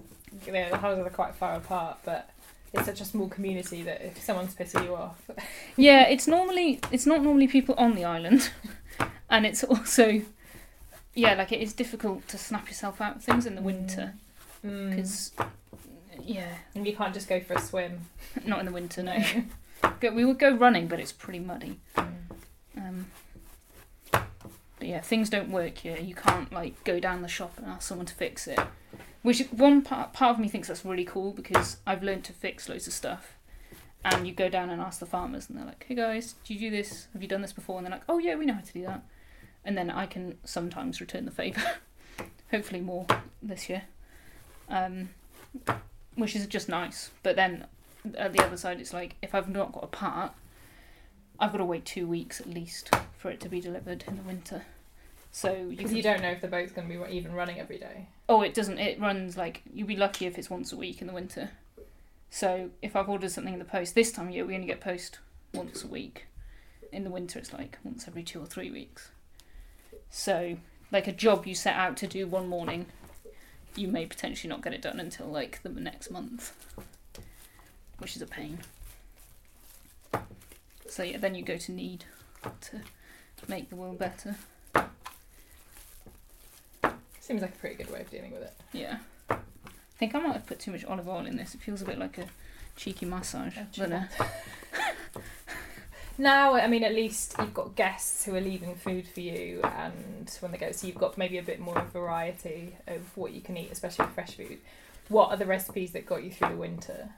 you 0.46 0.52
know 0.52 0.68
the 0.70 0.78
houses 0.78 1.06
are 1.06 1.10
quite 1.10 1.34
far 1.34 1.54
apart, 1.56 1.98
but 2.04 2.30
it's 2.72 2.86
such 2.86 3.00
a 3.00 3.04
small 3.04 3.28
community 3.28 3.82
that 3.82 4.00
if 4.04 4.22
someone's 4.22 4.54
pissing 4.54 4.84
you 4.84 4.94
off, 4.94 5.30
Yeah, 5.76 6.02
it's 6.08 6.26
normally 6.26 6.80
it's 6.92 7.06
not 7.06 7.22
normally 7.22 7.48
people 7.48 7.74
on 7.78 7.94
the 7.94 8.04
island, 8.04 8.50
and 9.30 9.46
it's 9.46 9.64
also 9.64 10.22
yeah, 11.14 11.34
like 11.34 11.50
it 11.52 11.60
is 11.60 11.72
difficult 11.72 12.28
to 12.28 12.38
snap 12.38 12.68
yourself 12.68 13.00
out 13.00 13.16
of 13.16 13.24
things 13.24 13.46
in 13.46 13.54
the 13.54 13.62
winter 13.62 14.14
Mm. 14.66 14.90
because 14.90 15.30
yeah, 16.20 16.48
and 16.74 16.84
you 16.84 16.96
can't 16.96 17.14
just 17.14 17.28
go 17.28 17.38
for 17.40 17.54
a 17.54 17.60
swim. 17.60 18.00
not 18.44 18.58
in 18.58 18.66
the 18.66 18.72
winter. 18.72 19.04
No, 19.04 19.22
Go- 20.00 20.10
we 20.12 20.24
would 20.24 20.38
go 20.40 20.52
running, 20.52 20.88
but 20.88 20.98
it's 20.98 21.12
pretty 21.12 21.38
muddy. 21.38 21.78
Um, 22.76 23.06
but 24.10 24.88
yeah, 24.88 25.00
things 25.00 25.30
don't 25.30 25.50
work 25.50 25.78
here. 25.78 25.96
You 25.96 26.14
can't 26.14 26.52
like 26.52 26.82
go 26.84 26.98
down 27.00 27.22
the 27.22 27.28
shop 27.28 27.54
and 27.56 27.66
ask 27.66 27.86
someone 27.88 28.06
to 28.06 28.14
fix 28.14 28.46
it. 28.48 28.58
Which 29.22 29.40
one 29.50 29.82
part 29.82 30.12
part 30.12 30.34
of 30.34 30.38
me 30.38 30.48
thinks 30.48 30.68
that's 30.68 30.84
really 30.84 31.04
cool 31.04 31.32
because 31.32 31.78
I've 31.86 32.02
learned 32.02 32.24
to 32.24 32.32
fix 32.32 32.68
loads 32.68 32.86
of 32.86 32.92
stuff. 32.92 33.34
And 34.04 34.26
you 34.28 34.32
go 34.32 34.48
down 34.48 34.70
and 34.70 34.80
ask 34.80 35.00
the 35.00 35.06
farmers, 35.06 35.48
and 35.48 35.58
they're 35.58 35.66
like, 35.66 35.84
"Hey 35.86 35.96
guys, 35.96 36.36
do 36.44 36.54
you 36.54 36.60
do 36.60 36.70
this? 36.70 37.08
Have 37.12 37.20
you 37.20 37.28
done 37.28 37.42
this 37.42 37.52
before?" 37.52 37.78
And 37.78 37.86
they're 37.86 37.92
like, 37.92 38.04
"Oh 38.08 38.18
yeah, 38.18 38.36
we 38.36 38.46
know 38.46 38.54
how 38.54 38.60
to 38.60 38.72
do 38.72 38.82
that." 38.82 39.02
And 39.64 39.76
then 39.76 39.90
I 39.90 40.06
can 40.06 40.38
sometimes 40.44 41.00
return 41.00 41.24
the 41.24 41.32
favour. 41.32 41.62
Hopefully 42.52 42.80
more 42.80 43.06
this 43.42 43.68
year, 43.68 43.82
um, 44.68 45.10
which 46.14 46.36
is 46.36 46.46
just 46.46 46.68
nice. 46.68 47.10
But 47.24 47.34
then 47.34 47.66
at 48.16 48.32
the 48.32 48.42
other 48.42 48.56
side, 48.56 48.80
it's 48.80 48.92
like 48.92 49.16
if 49.20 49.34
I've 49.34 49.48
not 49.48 49.72
got 49.72 49.84
a 49.84 49.88
part, 49.88 50.32
I've 51.40 51.52
got 51.52 51.58
to 51.58 51.64
wait 51.64 51.84
two 51.84 52.06
weeks 52.06 52.40
at 52.40 52.48
least 52.48 52.94
for 53.16 53.30
it 53.30 53.40
to 53.40 53.48
be 53.48 53.60
delivered 53.60 54.04
in 54.06 54.16
the 54.16 54.22
winter. 54.22 54.62
So 55.32 55.66
Because 55.68 55.86
can, 55.86 55.96
you 55.96 56.02
don't 56.02 56.22
know 56.22 56.30
if 56.30 56.40
the 56.40 56.48
boat's 56.48 56.72
going 56.72 56.88
to 56.88 57.06
be 57.06 57.16
even 57.16 57.32
running 57.32 57.58
every 57.58 57.78
day. 57.78 58.08
Oh, 58.28 58.42
it 58.42 58.54
doesn't. 58.54 58.78
It 58.78 59.00
runs 59.00 59.36
like 59.36 59.62
you'll 59.72 59.88
be 59.88 59.96
lucky 59.96 60.26
if 60.26 60.38
it's 60.38 60.50
once 60.50 60.72
a 60.72 60.76
week 60.76 61.00
in 61.00 61.06
the 61.06 61.12
winter. 61.12 61.50
So 62.30 62.70
if 62.82 62.94
I've 62.94 63.08
ordered 63.08 63.30
something 63.30 63.54
in 63.54 63.58
the 63.58 63.64
post 63.64 63.94
this 63.94 64.12
time 64.12 64.28
of 64.28 64.34
year, 64.34 64.44
we 64.44 64.54
only 64.54 64.66
get 64.66 64.80
post 64.80 65.18
once 65.54 65.82
a 65.82 65.86
week. 65.86 66.26
In 66.92 67.04
the 67.04 67.10
winter, 67.10 67.38
it's 67.38 67.52
like 67.52 67.78
once 67.84 68.06
every 68.06 68.22
two 68.22 68.40
or 68.40 68.46
three 68.46 68.70
weeks. 68.70 69.10
So 70.10 70.58
like 70.90 71.06
a 71.06 71.12
job 71.12 71.46
you 71.46 71.54
set 71.54 71.76
out 71.76 71.96
to 71.98 72.06
do 72.06 72.26
one 72.26 72.48
morning, 72.48 72.86
you 73.74 73.88
may 73.88 74.06
potentially 74.06 74.48
not 74.48 74.62
get 74.62 74.74
it 74.74 74.82
done 74.82 75.00
until 75.00 75.26
like 75.26 75.62
the 75.62 75.68
next 75.68 76.10
month, 76.10 76.52
which 77.98 78.16
is 78.16 78.22
a 78.22 78.26
pain. 78.26 78.58
So 80.88 81.02
yeah, 81.02 81.18
then 81.18 81.34
you 81.34 81.42
go 81.42 81.56
to 81.56 81.72
need 81.72 82.04
to 82.42 82.80
make 83.46 83.68
the 83.68 83.76
world 83.76 83.98
better. 83.98 84.36
Seems 87.28 87.42
like 87.42 87.54
a 87.54 87.58
pretty 87.58 87.76
good 87.76 87.92
way 87.92 88.00
of 88.00 88.10
dealing 88.10 88.32
with 88.32 88.40
it. 88.40 88.54
Yeah. 88.72 88.96
I 89.28 89.36
think 89.98 90.14
I 90.14 90.18
might 90.18 90.32
have 90.32 90.46
put 90.46 90.58
too 90.58 90.70
much 90.70 90.82
olive 90.86 91.06
oil 91.06 91.26
in 91.26 91.36
this. 91.36 91.54
It 91.54 91.60
feels 91.60 91.82
a 91.82 91.84
bit 91.84 91.98
like 91.98 92.16
a 92.16 92.24
cheeky 92.74 93.04
massage. 93.04 93.58
Uh, 93.58 94.04
Now, 96.16 96.54
I 96.54 96.66
mean, 96.68 96.82
at 96.84 96.94
least 96.94 97.34
you've 97.38 97.52
got 97.52 97.76
guests 97.76 98.24
who 98.24 98.34
are 98.34 98.40
leaving 98.40 98.76
food 98.76 99.06
for 99.06 99.20
you, 99.20 99.60
and 99.62 100.34
when 100.40 100.52
they 100.52 100.58
go, 100.58 100.72
so 100.72 100.86
you've 100.86 100.96
got 100.96 101.18
maybe 101.18 101.36
a 101.36 101.42
bit 101.42 101.60
more 101.60 101.84
variety 101.92 102.76
of 102.86 103.14
what 103.14 103.32
you 103.32 103.42
can 103.42 103.58
eat, 103.58 103.70
especially 103.70 104.06
with 104.06 104.14
fresh 104.14 104.34
food. 104.34 104.56
What 105.10 105.30
are 105.30 105.36
the 105.36 105.44
recipes 105.44 105.92
that 105.92 106.06
got 106.06 106.24
you 106.24 106.30
through 106.30 106.48
the 106.48 106.56
winter? 106.56 107.10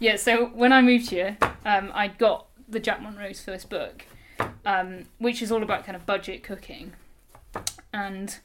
yeah, 0.00 0.16
so 0.16 0.46
when 0.46 0.72
I 0.72 0.82
moved 0.82 1.10
here, 1.10 1.38
um, 1.64 1.92
I 1.94 2.08
got 2.08 2.46
the 2.68 2.80
Jack 2.80 3.00
Monroe's 3.00 3.40
first 3.40 3.70
book, 3.70 4.04
um, 4.66 5.04
which 5.18 5.40
is 5.40 5.52
all 5.52 5.62
about 5.62 5.84
kind 5.84 5.94
of 5.94 6.04
budget 6.04 6.42
cooking. 6.42 6.94
And 7.92 8.36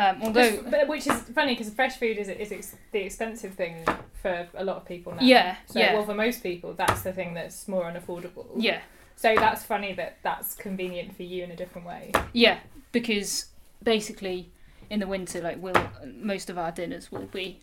um, 0.00 0.22
although. 0.22 0.62
But 0.62 0.88
which 0.88 1.06
is 1.06 1.20
funny 1.34 1.54
because 1.54 1.70
fresh 1.74 1.96
food 1.96 2.16
is 2.18 2.28
is 2.28 2.52
ex- 2.52 2.76
the 2.92 3.00
expensive 3.00 3.54
thing 3.54 3.84
for 4.22 4.48
a 4.54 4.64
lot 4.64 4.76
of 4.76 4.84
people 4.86 5.12
now. 5.14 5.22
Yeah, 5.22 5.56
So 5.66 5.78
yeah. 5.78 5.94
well, 5.94 6.04
for 6.04 6.14
most 6.14 6.42
people, 6.42 6.74
that's 6.74 7.02
the 7.02 7.12
thing 7.12 7.34
that's 7.34 7.68
more 7.68 7.84
unaffordable. 7.90 8.46
Yeah, 8.56 8.80
So 9.16 9.34
that's 9.34 9.62
funny 9.64 9.92
that 9.94 10.18
that's 10.22 10.54
convenient 10.54 11.16
for 11.16 11.22
you 11.22 11.44
in 11.44 11.50
a 11.50 11.56
different 11.56 11.86
way. 11.86 12.12
yeah, 12.32 12.58
because 12.92 13.46
basically 13.82 14.50
in 14.90 15.00
the 15.00 15.06
winter, 15.06 15.40
like, 15.40 15.58
we'll, 15.62 15.74
most 16.20 16.48
of 16.50 16.56
our 16.58 16.72
dinners 16.72 17.12
will 17.12 17.26
be 17.26 17.60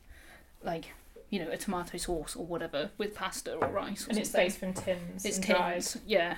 like, 0.63 0.85
you 1.29 1.39
know, 1.43 1.49
a 1.51 1.57
tomato 1.57 1.97
sauce 1.97 2.35
or 2.35 2.45
whatever 2.45 2.91
with 2.97 3.15
pasta 3.15 3.53
or 3.55 3.67
rice 3.67 4.05
or 4.05 4.11
And 4.11 4.19
it's 4.19 4.29
something. 4.29 4.45
based 4.45 4.57
from 4.59 4.73
tins. 4.73 5.25
It's 5.25 5.37
and 5.37 5.45
dried. 5.47 5.73
tins, 5.73 5.97
yeah. 6.05 6.35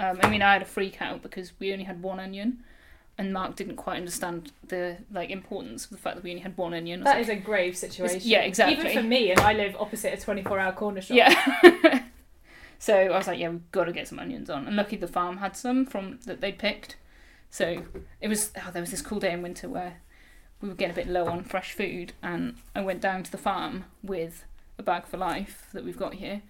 Um, 0.00 0.18
I 0.22 0.30
mean, 0.30 0.40
I 0.42 0.54
had 0.54 0.62
a 0.62 0.66
freak 0.76 1.00
out 1.02 1.20
because 1.22 1.52
we 1.60 1.72
only 1.72 1.84
had 1.84 2.02
one 2.02 2.18
onion, 2.18 2.64
and 3.20 3.34
Mark 3.34 3.54
didn't 3.54 3.76
quite 3.76 3.98
understand 3.98 4.50
the 4.66 4.96
like 5.12 5.28
importance 5.28 5.84
of 5.84 5.90
the 5.90 5.98
fact 5.98 6.16
that 6.16 6.24
we 6.24 6.30
only 6.30 6.40
had 6.40 6.56
one 6.56 6.72
onion. 6.72 7.04
That 7.04 7.16
like, 7.16 7.20
is 7.20 7.28
a 7.28 7.36
grave 7.36 7.76
situation. 7.76 8.22
yeah, 8.22 8.40
exactly. 8.40 8.78
Even 8.78 9.02
for 9.02 9.06
me, 9.06 9.30
and 9.30 9.38
I 9.40 9.52
live 9.52 9.76
opposite 9.78 10.14
a 10.14 10.16
24 10.16 10.58
hour 10.58 10.72
corner 10.72 11.02
shop. 11.02 11.18
yeah. 11.18 12.02
so 12.78 12.94
I 12.94 13.18
was 13.18 13.26
like, 13.26 13.38
yeah, 13.38 13.50
we've 13.50 13.70
got 13.72 13.84
to 13.84 13.92
get 13.92 14.08
some 14.08 14.18
onions 14.18 14.48
on, 14.48 14.66
and 14.66 14.74
lucky 14.74 14.96
the 14.96 15.06
farm 15.06 15.36
had 15.36 15.54
some 15.54 15.84
from 15.84 16.18
that 16.24 16.40
they'd 16.40 16.58
picked. 16.58 16.96
So 17.50 17.82
it 18.22 18.28
was. 18.28 18.52
Oh, 18.56 18.70
there 18.72 18.80
was 18.80 18.90
this 18.90 19.02
cool 19.02 19.20
day 19.20 19.32
in 19.32 19.42
winter 19.42 19.68
where 19.68 19.98
we 20.62 20.70
were 20.70 20.74
getting 20.74 20.92
a 20.92 20.96
bit 20.96 21.06
low 21.06 21.26
on 21.26 21.44
fresh 21.44 21.74
food, 21.74 22.14
and 22.22 22.56
I 22.74 22.80
went 22.80 23.02
down 23.02 23.22
to 23.24 23.30
the 23.30 23.38
farm 23.38 23.84
with 24.02 24.46
a 24.78 24.82
bag 24.82 25.04
for 25.04 25.18
life 25.18 25.66
that 25.74 25.84
we've 25.84 25.98
got 25.98 26.14
here. 26.14 26.40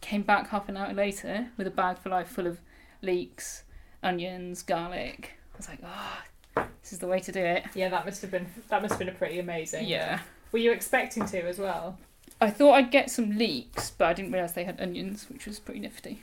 Came 0.00 0.22
back 0.22 0.48
half 0.48 0.68
an 0.68 0.76
hour 0.76 0.92
later 0.92 1.50
with 1.56 1.68
a 1.68 1.70
bag 1.70 1.98
for 1.98 2.08
life 2.08 2.28
full 2.28 2.48
of 2.48 2.60
leeks, 3.02 3.62
onions, 4.02 4.64
garlic. 4.64 5.37
I 5.58 5.60
was 5.60 5.68
like, 5.68 5.80
oh, 5.84 6.64
this 6.82 6.92
is 6.92 7.00
the 7.00 7.08
way 7.08 7.18
to 7.18 7.32
do 7.32 7.40
it. 7.40 7.64
Yeah, 7.74 7.88
that 7.88 8.04
must 8.04 8.22
have 8.22 8.30
been 8.30 8.46
that 8.68 8.80
must 8.80 8.92
have 8.92 8.98
been 9.00 9.08
a 9.08 9.12
pretty 9.12 9.40
amazing. 9.40 9.86
Yeah. 9.88 10.20
Were 10.52 10.60
you 10.60 10.70
expecting 10.70 11.26
to 11.26 11.42
as 11.48 11.58
well? 11.58 11.98
I 12.40 12.50
thought 12.50 12.74
I'd 12.74 12.92
get 12.92 13.10
some 13.10 13.36
leeks, 13.36 13.90
but 13.90 14.06
I 14.06 14.12
didn't 14.12 14.30
realise 14.30 14.52
they 14.52 14.62
had 14.64 14.80
onions, 14.80 15.26
which 15.28 15.46
was 15.46 15.58
pretty 15.58 15.80
nifty. 15.80 16.22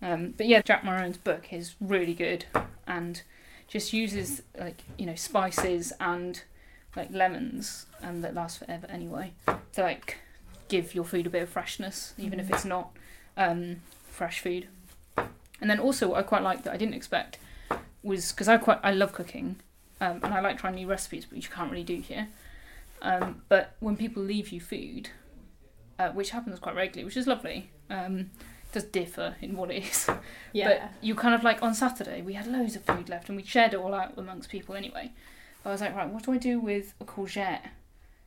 Um, 0.00 0.34
but 0.36 0.46
yeah, 0.46 0.62
Jack 0.62 0.84
Monroe's 0.84 1.16
book 1.16 1.52
is 1.52 1.74
really 1.80 2.14
good 2.14 2.44
and 2.86 3.22
just 3.66 3.92
uses 3.92 4.42
like 4.58 4.82
you 4.96 5.06
know 5.06 5.16
spices 5.16 5.92
and 5.98 6.42
like 6.94 7.10
lemons 7.10 7.86
and 8.00 8.22
that 8.22 8.32
lasts 8.34 8.58
forever 8.58 8.86
anyway 8.88 9.32
to 9.72 9.82
like 9.82 10.18
give 10.68 10.94
your 10.94 11.04
food 11.04 11.26
a 11.26 11.30
bit 11.30 11.42
of 11.42 11.48
freshness, 11.48 12.14
even 12.16 12.38
if 12.38 12.46
Mhm. 12.46 12.54
it's 12.54 12.64
not 12.64 12.90
um, 13.36 13.82
fresh 14.08 14.38
food. 14.40 14.68
And 15.60 15.68
then 15.70 15.80
also 15.80 16.08
what 16.08 16.18
I 16.20 16.22
quite 16.22 16.42
like 16.42 16.62
that 16.62 16.72
I 16.72 16.76
didn't 16.76 16.94
expect 16.94 17.38
was 18.06 18.32
because 18.32 18.48
I 18.48 18.56
quite 18.56 18.78
I 18.82 18.92
love 18.92 19.12
cooking 19.12 19.56
um, 20.00 20.20
and 20.22 20.32
I 20.32 20.40
like 20.40 20.58
trying 20.58 20.76
new 20.76 20.86
recipes, 20.86 21.30
which 21.30 21.44
you 21.44 21.50
can't 21.50 21.70
really 21.70 21.84
do 21.84 22.00
here. 22.00 22.28
Um, 23.02 23.42
but 23.48 23.74
when 23.80 23.96
people 23.96 24.22
leave 24.22 24.50
you 24.50 24.60
food, 24.60 25.10
uh, 25.98 26.10
which 26.10 26.30
happens 26.30 26.58
quite 26.58 26.74
regularly, 26.74 27.04
which 27.04 27.16
is 27.16 27.26
lovely, 27.26 27.70
um, 27.90 28.18
it 28.18 28.72
does 28.72 28.84
differ 28.84 29.36
in 29.40 29.56
what 29.56 29.70
it 29.70 29.84
is. 29.84 30.08
Yeah. 30.52 30.68
But 30.68 30.92
you 31.02 31.14
kind 31.14 31.34
of 31.34 31.44
like 31.44 31.62
on 31.62 31.74
Saturday 31.74 32.22
we 32.22 32.32
had 32.32 32.46
loads 32.46 32.76
of 32.76 32.82
food 32.82 33.10
left 33.10 33.28
and 33.28 33.36
we 33.36 33.44
shared 33.44 33.74
it 33.74 33.76
all 33.76 33.92
out 33.92 34.14
amongst 34.16 34.48
people 34.48 34.74
anyway. 34.74 35.12
But 35.62 35.68
I 35.68 35.72
was 35.72 35.82
like, 35.82 35.94
right, 35.94 36.08
what 36.08 36.22
do 36.22 36.32
I 36.32 36.38
do 36.38 36.58
with 36.58 36.94
a 36.98 37.04
courgette, 37.04 37.60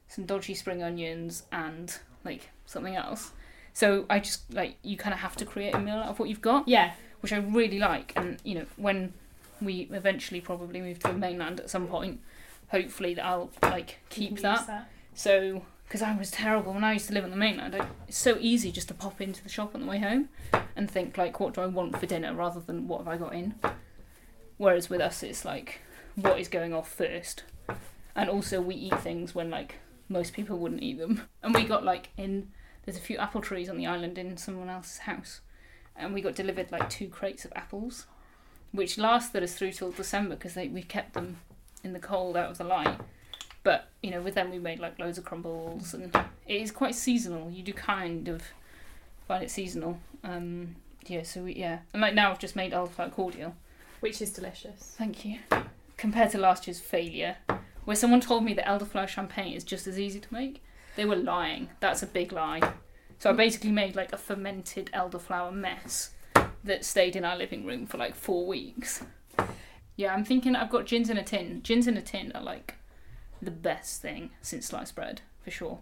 some 0.08 0.26
dodgy 0.26 0.54
spring 0.54 0.84
onions, 0.84 1.44
and 1.52 1.98
like 2.24 2.50
something 2.68 2.96
else? 2.96 3.32
So 3.74 4.06
I 4.12 4.20
just 4.20 4.54
like 4.54 4.76
you 4.84 4.96
kind 4.96 5.13
of 5.13 5.22
have 5.22 5.36
to 5.38 5.46
create 5.46 5.74
a 5.74 5.80
meal 5.80 5.96
out 5.96 6.10
of 6.10 6.20
what 6.20 6.30
you've 6.30 6.42
got, 6.42 6.68
yeah. 6.68 6.92
which 7.22 7.34
I 7.34 7.38
really 7.38 7.80
like. 7.80 8.13
And 8.15 8.38
you 8.44 8.56
know 8.56 8.65
when 8.76 9.13
we 9.62 9.89
eventually 9.91 10.41
probably 10.41 10.82
move 10.82 11.00
to 11.00 11.08
the 11.10 11.17
mainland 11.17 11.60
at 11.60 11.69
some 11.69 11.88
point, 11.88 12.22
hopefully 12.69 13.13
that 13.15 13.26
I'll 13.26 13.52
like 13.62 14.00
keep 14.10 14.32
Use 14.32 14.41
that. 14.41 14.89
So, 15.13 15.63
because 15.86 16.02
I 16.02 16.15
was 16.15 16.32
terrible 16.32 16.74
when 16.74 16.84
I 16.84 16.93
used 16.93 17.08
to 17.08 17.13
live 17.13 17.24
on 17.24 17.32
the 17.32 17.36
mainland, 17.36 17.76
I, 17.76 17.88
it's 18.08 18.17
so 18.17 18.38
easy 18.39 18.72
just 18.72 18.88
to 18.89 18.93
pop 18.93 19.22
into 19.22 19.43
the 19.43 19.50
shop 19.50 19.76
on 19.76 19.82
the 19.82 19.88
way 19.88 20.00
home 20.00 20.30
and 20.76 20.89
think 20.89 21.17
like, 21.17 21.39
what 21.39 21.54
do 21.54 21.62
I 21.62 21.65
want 21.65 22.00
for 22.00 22.06
dinner, 22.06 22.34
rather 22.34 22.60
than 22.60 22.88
what 22.88 23.00
have 23.00 23.08
I 23.08 23.17
got 23.17 23.34
in. 23.34 23.56
Whereas 24.58 24.89
with 24.89 25.02
us, 25.02 25.24
it's 25.24 25.45
like, 25.45 25.82
what 26.15 26.39
is 26.39 26.48
going 26.48 26.74
off 26.74 26.91
first, 26.91 27.43
and 28.15 28.30
also 28.30 28.62
we 28.62 28.76
eat 28.76 29.00
things 29.00 29.34
when 29.34 29.50
like 29.50 29.76
most 30.10 30.34
people 30.34 30.58
wouldn't 30.58 30.84
eat 30.84 30.98
them. 30.98 31.22
And 31.43 31.56
we 31.56 31.63
got 31.63 31.84
like 31.84 32.10
in 32.17 32.50
there's 32.86 32.98
a 32.98 33.02
few 33.02 33.17
apple 33.17 33.41
trees 33.41 33.69
on 33.69 33.78
the 33.78 33.88
island 33.88 34.17
in 34.17 34.36
someone 34.38 34.69
else's 34.69 35.00
house, 35.00 35.41
and 35.95 36.13
we 36.13 36.22
got 36.22 36.36
delivered 36.36 36.72
like 36.72 36.89
two 36.89 37.08
crates 37.08 37.45
of 37.45 37.54
apples, 37.56 38.08
which 38.71 38.97
lasted 38.97 39.43
us 39.43 39.55
through 39.55 39.71
till 39.71 39.91
December 39.91 40.36
because 40.36 40.55
we 40.55 40.84
kept 40.84 41.13
them 41.13 41.38
in 41.84 41.93
the 41.93 41.99
cold 41.99 42.38
out 42.38 42.51
of 42.51 42.58
the 42.58 42.63
light. 42.63 42.99
But 43.63 43.89
you 44.01 44.12
know, 44.12 44.21
with 44.21 44.36
them 44.36 44.51
we 44.51 44.60
made 44.60 44.79
like 44.79 44.99
loads 44.99 45.17
of 45.17 45.25
crumbles, 45.25 45.93
and 45.93 46.15
it 46.47 46.62
is 46.62 46.71
quite 46.71 46.95
seasonal. 46.95 47.51
You 47.51 47.63
do 47.63 47.73
kind 47.73 48.27
of 48.27 48.43
find 49.27 49.43
it 49.43 49.51
seasonal. 49.51 49.99
Um, 50.23 50.75
yeah, 51.05 51.23
so 51.23 51.43
we, 51.43 51.53
yeah, 51.53 51.79
and 51.93 52.01
like 52.01 52.13
now 52.13 52.32
I've 52.32 52.39
just 52.39 52.55
made 52.55 52.71
elderflower 52.71 53.12
cordial. 53.12 53.55
Which 53.99 54.21
is 54.21 54.32
delicious. 54.32 54.95
Thank 54.97 55.25
you. 55.25 55.39
Compared 55.97 56.32
to 56.32 56.38
last 56.38 56.67
year's 56.67 56.79
failure, 56.79 57.36
where 57.84 57.97
someone 57.97 58.21
told 58.21 58.45
me 58.45 58.53
that 58.53 58.65
elderflower 58.65 59.10
champagne 59.10 59.53
is 59.53 59.65
just 59.65 59.88
as 59.88 59.99
easy 59.99 60.21
to 60.21 60.34
make, 60.34 60.63
they 60.95 61.03
were 61.03 61.17
lying. 61.17 61.69
That's 61.82 62.01
a 62.01 62.08
big 62.08 62.32
lie. 62.32 62.62
So 63.17 63.29
I 63.29 63.34
basically 63.34 63.71
made 63.71 63.97
like 63.97 64.13
a 64.13 64.17
fermented 64.17 64.89
elderflower 64.93 65.53
mess 65.53 66.12
that 66.63 66.84
stayed 66.86 67.15
in 67.15 67.24
our 67.26 67.38
living 67.38 67.65
room 67.65 67.86
for 67.86 67.98
like 67.98 68.15
four 68.15 68.45
weeks. 68.45 69.04
Yeah, 69.95 70.13
I'm 70.13 70.24
thinking 70.24 70.56
I've 70.56 70.69
got 70.69 70.86
gins 70.86 71.10
in 71.10 71.17
a 71.17 71.24
tin. 71.24 71.62
Gins 71.63 71.88
in 71.88 71.98
a 71.98 72.02
tin 72.02 72.32
are 72.34 72.41
like 72.43 72.76
the 73.41 73.52
best 73.52 74.02
thing 74.02 74.32
since 74.41 74.67
sliced 74.67 74.95
bread 74.95 75.22
for 75.43 75.52
sure, 75.52 75.80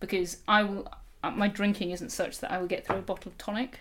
because 0.00 0.38
I 0.48 0.62
will 0.62 0.88
uh, 1.22 1.30
my 1.30 1.48
drinking 1.48 1.90
isn't 1.90 2.10
such 2.10 2.38
that 2.40 2.50
I 2.50 2.58
would 2.58 2.68
get 2.68 2.86
through 2.86 2.96
a 2.96 3.02
bottle 3.02 3.30
of 3.30 3.38
tonic. 3.38 3.80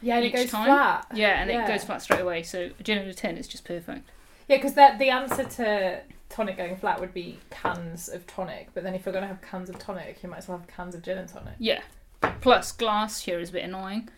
Yeah, 0.00 0.16
and 0.16 0.24
it 0.24 0.32
goes 0.32 0.50
time? 0.50 0.66
flat. 0.66 1.06
Yeah, 1.14 1.40
and 1.40 1.50
Yeah. 1.50 1.64
it 1.64 1.68
goes 1.68 1.84
flat 1.84 2.02
straight 2.02 2.20
away. 2.20 2.42
So 2.42 2.70
a 2.78 2.82
gin 2.82 2.98
in 2.98 3.08
a 3.08 3.14
tin 3.14 3.36
is 3.36 3.48
just 3.48 3.64
perfect. 3.64 4.08
Yeah, 4.48 4.56
because 4.56 4.74
the 4.74 5.08
answer 5.10 5.44
to 5.44 6.00
tonic 6.28 6.56
going 6.56 6.76
flat 6.76 7.00
would 7.00 7.12
be 7.12 7.38
cans 7.50 8.08
of 8.08 8.26
tonic. 8.26 8.68
But 8.74 8.84
then 8.84 8.94
if 8.94 9.04
you're 9.04 9.12
going 9.12 9.22
to 9.24 9.28
have 9.28 9.42
cans 9.42 9.68
of 9.68 9.78
tonic, 9.78 10.22
you 10.22 10.28
might 10.30 10.38
as 10.38 10.48
well 10.48 10.58
have 10.58 10.68
cans 10.68 10.94
of 10.94 11.02
gin 11.02 11.18
and 11.18 11.28
tonic. 11.28 11.54
Yeah. 11.58 11.82
Plus, 12.40 12.72
glass 12.72 13.20
here 13.22 13.40
is 13.40 13.50
a 13.50 13.52
bit 13.52 13.64
annoying 13.64 14.08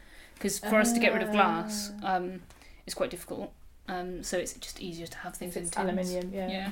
because 0.40 0.59
for 0.59 0.76
us 0.81 0.92
to 0.94 0.98
get 0.98 1.12
rid 1.12 1.22
of 1.22 1.31
glass, 1.33 1.92
Ah. 2.03 2.14
um, 2.16 2.40
it's 2.87 2.94
quite 2.94 3.11
difficult. 3.11 3.53
Um, 3.88 4.22
so 4.22 4.38
it's 4.38 4.55
just 4.55 4.81
easier 4.81 5.07
to 5.07 5.18
have 5.18 5.35
things 5.37 5.55
in 5.55 5.64
tins. 5.68 5.76
aluminium, 5.76 6.33
yeah. 6.33 6.48
Yeah. 6.48 6.70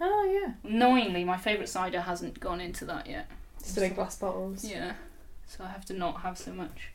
Oh, 0.00 0.24
yeah. 0.30 0.52
Annoyingly, 0.70 1.24
my 1.24 1.38
favourite 1.38 1.68
cider 1.70 2.02
hasn't 2.02 2.38
gone 2.38 2.60
into 2.60 2.84
that 2.84 3.06
yet. 3.08 3.26
Still 3.62 3.84
in 3.84 3.94
glass 3.94 4.16
bottles. 4.16 4.62
Yeah. 4.64 4.92
So 5.46 5.64
I 5.64 5.68
have 5.68 5.84
to 5.86 5.94
not 5.94 6.20
have 6.20 6.36
so 6.36 6.52
much. 6.52 6.90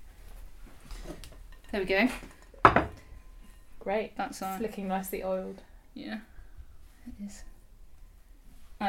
There 1.72 1.82
we 1.82 1.88
go. 1.88 2.08
Great. 3.80 4.16
That's 4.16 4.42
our 4.42 4.54
It's 4.54 4.62
looking 4.62 4.88
nicely 4.88 5.24
oiled. 5.24 5.62
yeah. 5.96 6.20
It 7.08 7.26
is. 7.26 7.44
Uh, 8.80 8.84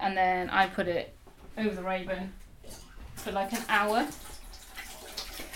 and 0.00 0.16
then 0.16 0.48
I 0.50 0.66
put 0.66 0.88
it 0.88 1.14
over 1.58 1.74
the 1.74 1.82
Rayburn 1.82 2.32
for 3.16 3.30
like 3.32 3.52
an 3.52 3.62
hour. 3.68 4.06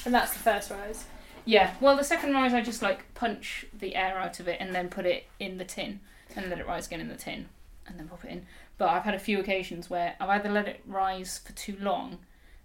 And 0.04 0.12
that's 0.14 0.32
the 0.34 0.38
first 0.40 0.70
rise. 0.70 1.04
Yeah. 1.44 1.74
Well, 1.80 1.96
the 1.96 2.04
second 2.04 2.32
rise, 2.32 2.54
I 2.54 2.62
just 2.62 2.82
like 2.82 3.12
punch 3.14 3.66
the 3.76 3.94
air 3.94 4.18
out 4.18 4.40
of 4.40 4.48
it 4.48 4.58
and 4.60 4.74
then 4.74 4.88
put 4.88 5.06
it 5.06 5.26
in 5.38 5.58
the 5.58 5.64
tin 5.64 6.00
and 6.36 6.48
let 6.48 6.58
it 6.58 6.66
rise 6.66 6.86
again 6.86 7.00
in 7.00 7.08
the 7.08 7.16
tin 7.16 7.48
and 7.86 7.98
then 7.98 8.08
pop 8.08 8.24
it 8.24 8.30
in. 8.30 8.46
But 8.78 8.88
I've 8.88 9.04
had 9.04 9.14
a 9.14 9.18
few 9.18 9.38
occasions 9.38 9.88
where 9.88 10.16
I've 10.18 10.30
either 10.30 10.50
let 10.50 10.68
it 10.68 10.80
rise 10.86 11.38
for 11.38 11.52
too 11.52 11.76
long 11.80 12.18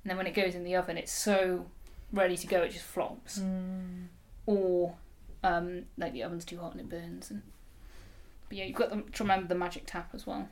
and 0.04 0.10
then 0.10 0.18
when 0.18 0.28
it 0.28 0.34
goes 0.34 0.56
in 0.56 0.64
the 0.64 0.76
oven, 0.76 0.98
it's 0.98 1.12
so 1.12 1.66
ready 2.12 2.38
to 2.38 2.48
go, 2.48 2.62
it 2.62 2.72
just 2.72 2.86
flops. 2.86 3.40
Mm. 3.40 4.08
Or 4.46 4.96
um, 5.44 5.86
like 5.98 6.14
the 6.14 6.24
oven's 6.24 6.46
too 6.46 6.58
hot 6.58 6.72
and 6.72 6.82
it 6.82 6.90
burns. 6.90 7.30
And 7.30 7.42
but 8.48 8.58
yeah, 8.58 8.66
you've 8.66 8.76
got 8.76 8.90
the, 8.90 9.02
to 9.02 9.24
remember 9.24 9.48
the 9.48 9.56
magic 9.56 9.84
tap 9.86 10.10
as 10.14 10.26
well 10.26 10.48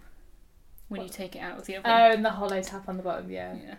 when 0.90 1.02
you 1.02 1.10
take 1.10 1.36
it 1.36 1.40
out 1.40 1.58
of 1.58 1.66
the 1.66 1.78
oven. 1.78 1.90
Oh, 1.90 2.12
and 2.12 2.24
the 2.24 2.30
hollow 2.30 2.62
tap 2.62 2.88
on 2.88 2.98
the 2.98 3.04
bottom, 3.04 3.32
yeah. 3.32 3.56
yeah, 3.56 3.76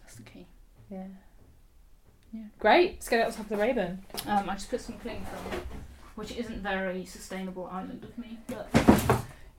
that's 0.00 0.14
the 0.14 0.22
key. 0.22 0.46
Yeah. 0.90 1.06
Yeah. 2.32 2.42
Great. 2.58 2.92
Let's 2.94 3.08
get 3.08 3.20
it 3.20 3.26
on 3.26 3.32
top 3.32 3.40
of 3.42 3.48
the 3.48 3.56
Rayburn. 3.56 4.02
Um, 4.26 4.50
I 4.50 4.54
just 4.54 4.70
put 4.70 4.80
some 4.80 4.96
cling 4.98 5.24
film, 5.24 5.62
which 6.14 6.32
isn't 6.36 6.62
very 6.62 7.04
sustainable 7.06 7.66
island 7.72 8.04
of 8.04 8.16
me, 8.18 8.38
but 8.46 8.68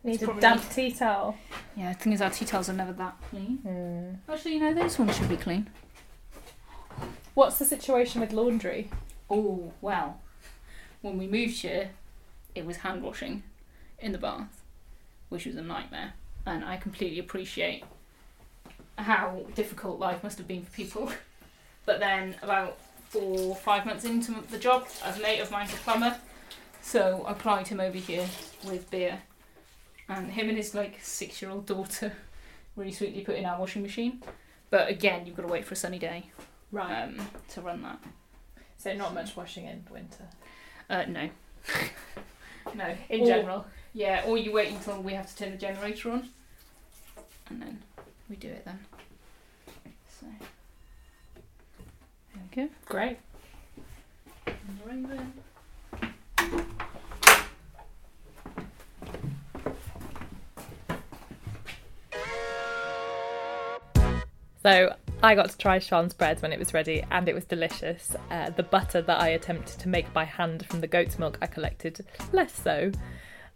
Need 0.04 0.14
It's 0.14 0.22
a 0.24 0.26
probably- 0.28 0.42
damp 0.42 0.70
tea 0.70 0.92
towel. 0.92 1.36
Yeah, 1.76 1.92
the 1.94 2.00
thing 2.00 2.14
is, 2.14 2.22
our 2.22 2.30
tea 2.30 2.46
towels 2.46 2.70
are 2.70 2.74
never 2.74 2.94
that 2.94 3.18
clean. 3.30 3.58
Hmm. 3.58 4.32
Actually, 4.32 4.54
you 4.54 4.60
know, 4.62 4.74
this 4.74 4.98
one 4.98 5.12
should 5.12 5.28
be 5.28 5.36
clean. 5.36 5.70
What's 7.34 7.58
the 7.60 7.66
situation 7.66 8.22
with 8.22 8.32
laundry? 8.32 8.90
Oh, 9.30 9.74
well. 9.82 10.22
When 11.02 11.18
we 11.18 11.28
moved 11.28 11.62
here, 11.62 11.92
it 12.56 12.66
was 12.66 12.78
hand 12.78 13.04
washing 13.04 13.44
in 14.00 14.12
the 14.14 14.18
bath, 14.18 14.62
which 15.30 15.46
was 15.46 15.56
a 15.56 15.62
nightmare. 15.62 16.14
And 16.46 16.64
I 16.64 16.78
completely 16.78 17.20
appreciate 17.20 17.84
how 18.98 19.46
difficult 19.56 20.00
life 20.00 20.24
must 20.24 20.38
have 20.38 20.48
been 20.48 20.64
for 20.64 20.72
people. 20.72 21.12
But 21.90 22.00
then, 22.00 22.36
about 22.44 22.78
four, 23.10 23.56
five 23.56 23.84
months 23.84 24.06
into 24.06 24.32
the 24.52 24.60
job, 24.60 24.88
a 25.04 25.18
mate 25.18 25.40
of 25.40 25.50
mine's 25.50 25.74
a 25.74 25.78
plumber, 25.78 26.16
so 26.84 27.26
I 27.28 27.34
plied 27.34 27.68
him 27.68 27.80
over 27.80 27.98
here 27.98 28.28
with 28.64 28.92
beer. 28.92 29.20
And 30.08 30.30
him 30.30 30.50
and 30.50 30.58
his 30.60 30.76
like 30.76 31.00
six 31.02 31.42
year 31.42 31.50
old 31.50 31.66
daughter 31.66 32.14
really 32.76 32.92
sweetly 32.92 33.22
put 33.22 33.38
in 33.38 33.46
our 33.46 33.60
washing 33.60 33.82
machine. 33.82 34.22
But 34.70 34.88
again, 34.88 35.26
you've 35.26 35.36
got 35.36 35.42
to 35.42 35.52
wait 35.52 35.66
for 35.66 35.74
a 35.74 35.78
sunny 35.78 35.98
day 35.98 36.30
right, 36.72 37.06
um, 37.06 37.28
to 37.54 37.62
run 37.62 37.82
that. 37.82 37.98
So 38.78 38.94
not 38.94 39.16
much 39.16 39.36
washing 39.36 39.66
in 39.66 39.84
winter. 39.90 40.26
Uh, 40.92 41.06
no. 41.08 41.28
no. 42.76 42.96
In 43.10 43.22
Or- 43.22 43.26
general. 43.26 43.66
Yeah, 43.94 44.26
or 44.28 44.38
you 44.38 44.52
wait 44.52 44.72
until 44.72 45.02
we 45.02 45.14
have 45.14 45.28
to 45.28 45.36
turn 45.36 45.50
the 45.50 45.58
generator 45.58 46.12
on, 46.12 46.30
and 47.50 47.60
then 47.60 47.82
we 48.30 48.36
do 48.36 48.50
it 48.50 48.64
then. 48.64 48.80
So 50.20 50.28
go. 52.56 52.70
Great. 52.86 53.18
So 64.62 64.94
I 65.24 65.36
got 65.36 65.50
to 65.50 65.58
try 65.58 65.80
Siân's 65.80 66.14
bread 66.14 66.42
when 66.42 66.52
it 66.52 66.60
was 66.60 66.74
ready, 66.74 67.04
and 67.12 67.30
it 67.30 67.36
was 67.36 67.46
delicious. 67.46 68.16
Uh, 68.30 68.50
the 68.50 68.64
butter 68.64 69.02
that 69.02 69.22
I 69.22 69.30
attempted 69.30 69.80
to 69.80 69.90
make 69.90 70.12
by 70.14 70.26
hand 70.26 70.66
from 70.68 70.82
the 70.82 70.88
goat's 70.88 71.18
milk 71.18 71.38
I 71.42 71.48
collected, 71.48 72.06
less 72.34 72.54
so. 72.54 72.92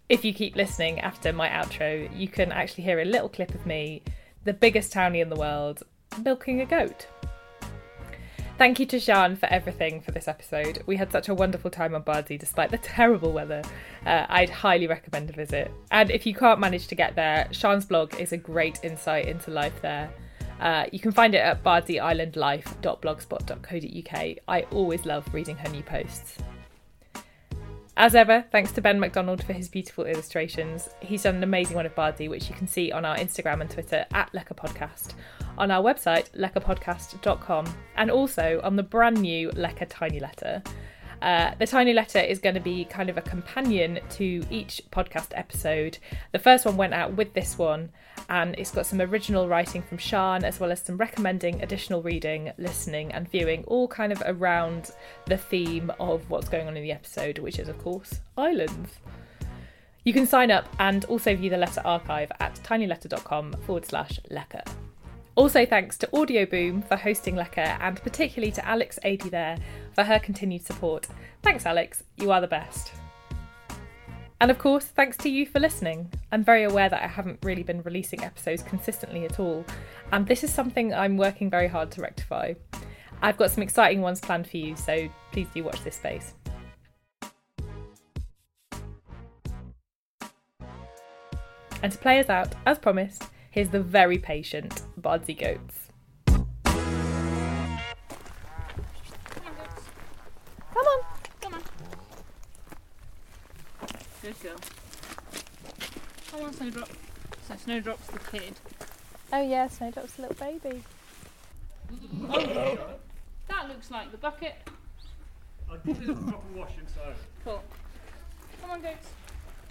If 0.09 0.23
you 0.25 0.33
keep 0.33 0.55
listening 0.55 0.99
after 0.99 1.31
my 1.33 1.49
outro, 1.49 2.09
you 2.17 2.27
can 2.27 2.51
actually 2.51 2.85
hear 2.85 2.99
a 2.99 3.05
little 3.05 3.29
clip 3.29 3.53
of 3.53 3.65
me, 3.65 4.01
the 4.43 4.53
biggest 4.53 4.93
townie 4.93 5.21
in 5.21 5.29
the 5.29 5.35
world, 5.35 5.83
milking 6.21 6.61
a 6.61 6.65
goat. 6.65 7.07
Thank 8.57 8.79
you 8.79 8.85
to 8.85 8.95
Siân 8.97 9.37
for 9.37 9.47
everything 9.47 10.01
for 10.01 10.11
this 10.11 10.27
episode. 10.27 10.83
We 10.85 10.95
had 10.95 11.11
such 11.11 11.27
a 11.27 11.33
wonderful 11.33 11.71
time 11.71 11.95
on 11.95 12.03
Bardsey 12.03 12.39
despite 12.39 12.69
the 12.69 12.77
terrible 12.83 13.31
weather. 13.31 13.63
Uh, 14.05 14.27
I'd 14.29 14.51
highly 14.51 14.85
recommend 14.87 15.31
a 15.31 15.33
visit. 15.33 15.71
And 15.91 16.11
if 16.11 16.25
you 16.25 16.35
can't 16.35 16.59
manage 16.59 16.87
to 16.87 16.95
get 16.95 17.15
there, 17.15 17.47
Siân's 17.51 17.85
blog 17.85 18.19
is 18.19 18.31
a 18.31 18.37
great 18.37 18.79
insight 18.83 19.27
into 19.27 19.49
life 19.49 19.81
there. 19.81 20.13
Uh, 20.59 20.85
you 20.91 20.99
can 20.99 21.11
find 21.11 21.33
it 21.33 21.39
at 21.39 21.63
bardseyislandlife.blogspot.co.uk. 21.63 24.37
I 24.47 24.61
always 24.71 25.03
love 25.05 25.33
reading 25.33 25.57
her 25.57 25.69
new 25.69 25.81
posts. 25.83 26.37
As 27.97 28.15
ever, 28.15 28.45
thanks 28.51 28.71
to 28.71 28.81
Ben 28.81 28.99
McDonald 28.99 29.43
for 29.43 29.53
his 29.53 29.69
beautiful 29.69 30.05
illustrations. 30.05 30.89
He's 30.99 31.21
done 31.23 31.35
an 31.35 31.43
amazing 31.43 31.75
one 31.75 31.85
of 31.85 31.93
Bardsey, 31.93 32.27
which 32.29 32.49
you 32.49 32.55
can 32.55 32.67
see 32.67 32.91
on 32.91 33.05
our 33.05 33.15
Instagram 33.17 33.61
and 33.61 33.69
Twitter 33.69 34.05
at 34.13 34.33
Lecker 34.33 34.55
Podcast, 34.55 35.13
on 35.57 35.71
our 35.71 35.83
website, 35.83 36.29
leckerpodcast.com, 36.31 37.65
and 37.95 38.11
also 38.11 38.59
on 38.63 38.75
the 38.75 38.83
brand 38.83 39.21
new 39.21 39.49
Lecker 39.51 39.87
Tiny 39.89 40.19
Letter. 40.19 40.61
Uh, 41.23 41.55
the 41.57 41.65
tiny 41.65 41.93
letter 41.93 42.19
is 42.19 42.39
going 42.39 42.53
to 42.53 42.59
be 42.59 42.83
kind 42.83 43.09
of 43.09 43.17
a 43.17 43.21
companion 43.21 43.97
to 44.09 44.43
each 44.49 44.81
podcast 44.91 45.29
episode. 45.35 45.97
The 46.33 46.39
first 46.39 46.65
one 46.65 46.75
went 46.75 46.93
out 46.93 47.13
with 47.13 47.33
this 47.33 47.57
one, 47.57 47.91
and 48.27 48.55
it's 48.57 48.71
got 48.71 48.85
some 48.85 48.99
original 48.99 49.47
writing 49.47 49.81
from 49.81 49.99
Siân, 49.99 50.43
as 50.43 50.59
well 50.59 50.69
as 50.69 50.81
some 50.81 50.97
recommending 50.97 51.63
additional 51.63 52.01
reading, 52.01 52.51
listening, 52.57 53.13
and 53.13 53.29
viewing, 53.29 53.63
all 53.67 53.87
kind 53.87 54.11
of 54.11 54.21
around 54.25 54.91
the 55.25 55.37
theme 55.37 55.93
of 55.97 56.29
what's 56.29 56.49
going 56.49 56.67
on 56.67 56.75
in 56.75 56.83
the 56.83 56.91
episode, 56.91 57.39
which 57.39 57.57
is, 57.57 57.69
of 57.69 57.77
course, 57.77 58.19
islands. 58.37 58.89
You 60.03 60.11
can 60.11 60.27
sign 60.27 60.51
up 60.51 60.67
and 60.77 61.05
also 61.05 61.33
view 61.37 61.49
the 61.49 61.55
letter 61.55 61.81
archive 61.85 62.33
at 62.41 62.55
tinyletter.com 62.65 63.53
forward 63.65 63.85
slash 63.85 64.19
lecker. 64.29 64.67
Also, 65.35 65.65
thanks 65.65 65.97
to 65.97 66.07
Audioboom 66.07 66.87
for 66.87 66.95
hosting 66.95 67.35
Lecker, 67.35 67.77
and 67.79 68.01
particularly 68.03 68.51
to 68.51 68.67
Alex 68.67 68.99
Ady 69.03 69.29
there 69.29 69.57
for 69.93 70.03
her 70.03 70.19
continued 70.19 70.63
support. 70.63 71.07
Thanks, 71.41 71.65
Alex, 71.65 72.03
you 72.17 72.31
are 72.31 72.39
the 72.39 72.47
best. 72.47 72.91
And 74.39 74.51
of 74.51 74.59
course, 74.59 74.85
thanks 74.85 75.17
to 75.17 75.29
you 75.29 75.47
for 75.47 75.59
listening. 75.59 76.11
I'm 76.31 76.43
very 76.43 76.63
aware 76.63 76.87
that 76.87 77.01
I 77.01 77.07
haven't 77.07 77.39
really 77.43 77.63
been 77.63 77.81
releasing 77.81 78.23
episodes 78.23 78.61
consistently 78.61 79.25
at 79.25 79.39
all, 79.39 79.65
and 80.11 80.27
this 80.27 80.43
is 80.43 80.53
something 80.53 80.93
I'm 80.93 81.17
working 81.17 81.49
very 81.49 81.67
hard 81.67 81.89
to 81.91 82.01
rectify. 82.01 82.53
I've 83.23 83.37
got 83.37 83.49
some 83.49 83.63
exciting 83.63 84.01
ones 84.01 84.19
planned 84.19 84.47
for 84.47 84.57
you, 84.57 84.75
so 84.75 85.09
please 85.31 85.47
do 85.53 85.63
watch 85.63 85.83
this 85.83 85.95
space. 85.95 86.33
And 91.81 91.91
to 91.91 91.97
play 91.97 92.19
us 92.19 92.29
out, 92.29 92.53
as 92.65 92.77
promised, 92.77 93.23
here's 93.53 93.69
the 93.69 93.79
very 93.79 94.17
patient 94.17 94.81
Bardsey 94.99 95.39
Goats. 95.39 95.75
Come 96.25 96.47
on. 100.75 101.03
Come 101.39 101.53
on! 101.53 101.61
Good 104.23 104.41
girl. 104.41 104.55
Come 106.31 106.41
on, 106.41 106.53
Snowdrop. 106.53 106.89
So 107.47 107.55
Snowdrop's 107.55 108.07
the 108.07 108.19
kid. 108.19 108.53
Oh 109.31 109.41
yeah, 109.47 109.67
Snowdrop's 109.67 110.17
a 110.17 110.21
little 110.23 110.35
baby. 110.35 110.83
That 113.49 113.67
looks 113.67 113.91
like 113.91 114.09
the 114.09 114.17
bucket. 114.17 114.55
I 115.69 115.75
did 115.85 115.97
this 115.97 116.07
proper 116.07 116.47
washing, 116.55 116.87
so. 116.87 117.13
Cool. 117.43 117.61
Come 118.61 118.71
on, 118.71 118.81
goats. 118.81 119.09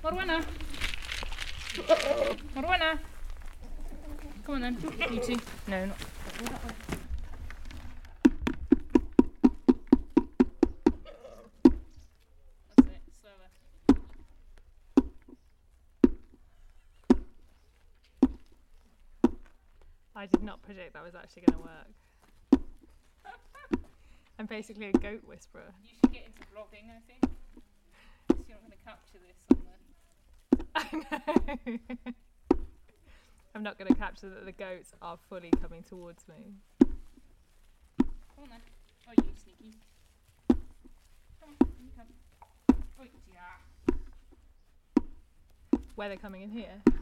Morwenna. 0.04 0.44
Morwenna. 2.54 2.98
Come 4.44 4.56
on 4.56 4.60
then. 4.62 4.76
You 5.12 5.20
two. 5.20 5.36
No, 5.68 5.86
not. 5.86 5.98
Go 5.98 6.44
that 6.46 6.64
way. 6.64 6.72
That's 12.76 12.88
it. 12.88 13.02
Slower. 13.20 13.48
I 20.16 20.26
did 20.26 20.42
not 20.42 20.60
predict 20.62 20.94
that 20.94 21.04
was 21.04 21.14
actually 21.14 21.42
going 21.46 21.62
to 21.62 21.68
work. 21.68 22.62
I'm 24.40 24.46
basically 24.46 24.86
a 24.88 24.92
goat 24.92 25.22
whisperer. 25.24 25.72
You 25.84 25.88
should 25.88 26.12
get 26.12 26.26
into 26.26 26.42
vlogging, 26.52 26.90
I 26.90 26.98
think. 27.06 27.32
So 28.28 28.36
you're 28.48 28.56
not 28.56 28.62
going 28.62 28.72
to 28.72 28.84
capture 28.84 29.18
this 29.22 29.38
on 29.52 29.58
the. 30.50 30.64
I 30.74 31.78
know. 32.04 32.12
I'm 33.54 33.62
not 33.62 33.78
going 33.78 33.88
to 33.88 33.94
capture 33.94 34.30
that 34.30 34.46
the 34.46 34.52
goats 34.52 34.92
are 35.02 35.18
fully 35.28 35.50
coming 35.60 35.82
towards 35.82 36.26
me. 36.26 36.54
Come 36.80 36.94
on 38.38 38.48
then. 38.48 38.60
Oh, 39.08 39.12
you 39.16 39.34
sneaky. 39.42 39.74
Come 40.48 41.50
on, 41.60 41.68
you 41.78 41.90
come. 41.94 42.06
Oh, 42.98 43.04
yeah. 43.32 43.58
Where 45.96 46.08
they're 46.08 46.16
coming 46.16 46.42
in 46.42 46.50
here. 46.50 46.80
Yeah, 46.86 46.92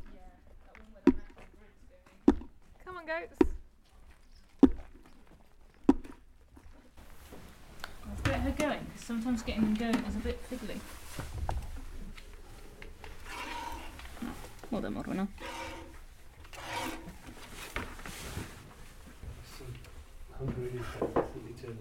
that 0.67 0.77
one 0.77 0.91
where 0.93 1.03
the 1.05 1.13
mountain 1.13 1.47
bridge 1.57 1.81
going. 2.27 2.49
Come 2.85 2.97
on, 2.97 3.07
goats. 3.07 3.37
Let's 8.09 8.23
get 8.23 8.41
her 8.41 8.51
going, 8.51 8.87
'cause 8.87 9.05
sometimes 9.05 9.43
getting 9.43 9.63
them 9.63 9.75
going 9.75 10.05
is 10.05 10.17
a 10.17 10.19
bit 10.19 10.51
fiddly. 10.51 10.81
Well 14.73 14.81
done, 14.83 14.95
Morwenna. 14.95 15.29
Hungry 20.41 20.71
is 20.81 20.87
absolutely 21.03 21.55
turning. 21.61 21.77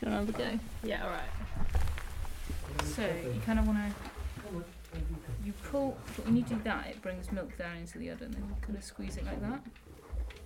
Do 0.00 0.06
you 0.06 0.12
want 0.12 0.28
another 0.28 0.32
go? 0.32 0.58
Yeah, 0.82 1.04
all 1.04 1.10
right. 1.10 1.30
So, 2.96 3.02
you 3.02 3.40
kind 3.46 3.60
of 3.60 3.66
want 3.68 3.78
to. 3.78 3.94
You 5.44 5.52
pull, 5.70 5.96
but 6.16 6.24
when 6.26 6.36
you 6.36 6.42
do 6.42 6.60
that, 6.64 6.88
it 6.88 7.00
brings 7.02 7.30
milk 7.30 7.56
down 7.56 7.76
into 7.76 7.98
the 7.98 8.10
udder, 8.10 8.24
and 8.24 8.34
then 8.34 8.42
you 8.48 8.56
kind 8.60 8.76
of 8.76 8.82
squeeze 8.82 9.16
it 9.16 9.24
like 9.24 9.40
that. 9.42 9.60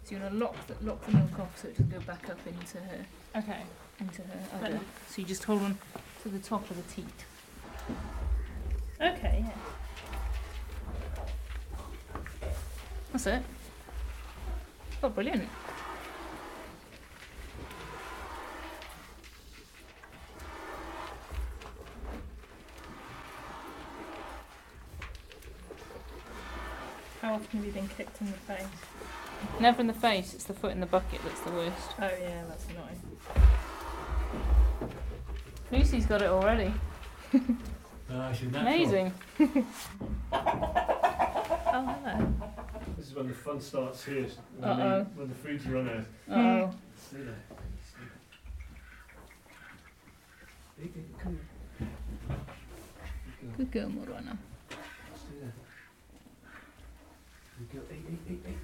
So 0.05 0.14
you 0.14 0.20
want 0.20 0.32
to 0.34 0.38
lock 0.38 0.66
the, 0.66 0.74
lock 0.86 1.07
the 1.07 1.12
milk 1.16 1.38
off 1.40 1.59
so 1.59 1.68
it 1.68 1.76
doesn't 1.78 1.90
go 1.90 2.00
back 2.00 2.28
up 2.28 2.38
into 2.46 2.76
her 2.78 3.07
Okay. 3.36 3.62
into 3.98 4.20
her 4.22 4.40
udder. 4.62 4.80
So 5.09 5.22
you 5.22 5.26
just 5.26 5.44
hold 5.44 5.62
on 5.62 5.78
to 6.22 6.28
the 6.28 6.38
top 6.38 6.70
of 6.70 6.76
the 6.76 6.82
teat. 6.94 7.07
Okay, 9.00 9.44
yeah. 9.46 9.50
That's 13.14 13.28
it. 13.28 13.42
Oh, 15.00 15.08
brilliant. 15.08 15.48
How 27.22 27.34
often 27.34 27.58
have 27.58 27.64
you 27.64 27.70
been 27.70 27.86
kicked 27.86 28.20
in 28.20 28.26
the 28.26 28.32
face? 28.32 28.66
Never 29.60 29.82
in 29.82 29.86
the 29.86 29.92
face, 29.92 30.34
it's 30.34 30.42
the 30.42 30.52
foot 30.52 30.72
in 30.72 30.80
the 30.80 30.86
bucket 30.86 31.20
that's 31.22 31.40
the 31.42 31.52
worst. 31.52 31.90
Oh, 32.00 32.10
yeah, 32.20 32.42
that's 32.48 32.66
annoying. 32.66 33.00
Lucy's 35.70 36.06
got 36.06 36.20
it 36.20 36.30
already. 36.30 36.74
Uh, 38.12 38.32
she's 38.34 38.50
natural. 38.52 38.66
Amazing. 38.66 39.12
Oh, 41.76 41.98
hello. 42.04 42.34
This 43.05 43.11
is 43.11 43.18
when 43.18 43.28
the 43.28 43.34
fun 43.34 43.61
starts 43.61 44.02
here. 44.07 44.26
When, 44.57 44.70
Uh-oh. 44.70 44.98
the, 45.00 45.05
when 45.14 45.28
the 45.28 45.34
food's 45.34 45.66
run 45.66 45.90
out. 45.90 46.07
Oh. 46.34 46.74
Stay 46.96 47.18
there. 47.18 47.34
Stay 47.86 48.00
there. 50.86 51.05
Come 51.22 51.38
here. 51.78 51.88
Good 53.59 53.70
girl. 53.70 53.90
girl, 53.90 54.07
Morwenna. 54.07 54.38
Stay 54.70 55.36
there. 55.38 55.52
Good 57.59 57.72
girl. 57.72 57.82
Hey, 57.90 58.00
hey, 58.09 58.16
hey, 58.26 58.38
hey. 58.46 58.57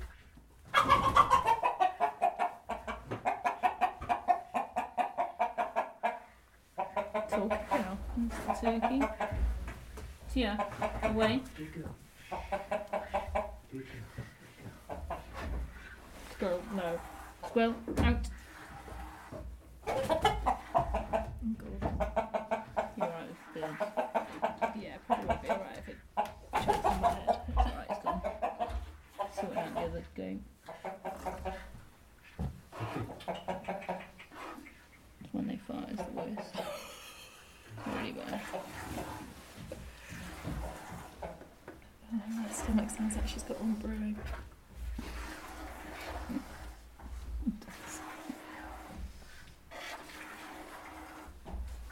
Talk 7.29 7.53
now. 7.73 7.99
Mr. 8.19 8.81
Turkey. 8.81 9.01
Tia, 10.33 10.53
away. 11.03 11.43
Good 11.59 11.75
girl. 11.75 11.95
Good 13.71 13.85
girl. 13.85 14.11
Squirrel, 16.41 16.60
no. 16.75 17.01
Squirrel, 17.47 17.75
out. 17.99 18.29
You're 22.97 23.09
right 23.09 23.29
with 23.29 23.39
birds. 23.55 23.83
Yeah, 24.79 24.97
probably 25.07 25.27
would 25.27 25.43
be 25.43 25.49
alright 25.49 25.79
if 25.79 25.89
it 25.89 25.97
choked 26.65 26.85
on 26.85 27.01
my 27.01 27.09
head. 27.09 27.41
It's 27.49 27.57
alright, 27.57 27.87
it's 27.91 28.05
gone. 28.05 28.21
Sorting 29.35 29.59
out 29.59 29.75
the 29.75 29.81
other 29.81 30.05
game. 30.15 30.45
It's 35.23 35.33
when 35.33 35.47
they 35.47 35.57
fart 35.57 35.91
is 35.91 35.97
the 35.97 36.05
worst. 36.15 36.55
Really 37.97 38.13
bad. 38.13 38.41
Oh, 42.13 42.21
my 42.29 42.51
stomach 42.51 42.91
sounds 42.91 43.17
like 43.17 43.29
she's 43.29 43.43
got 43.43 43.61
one 43.61 43.75
brewing. 43.75 44.17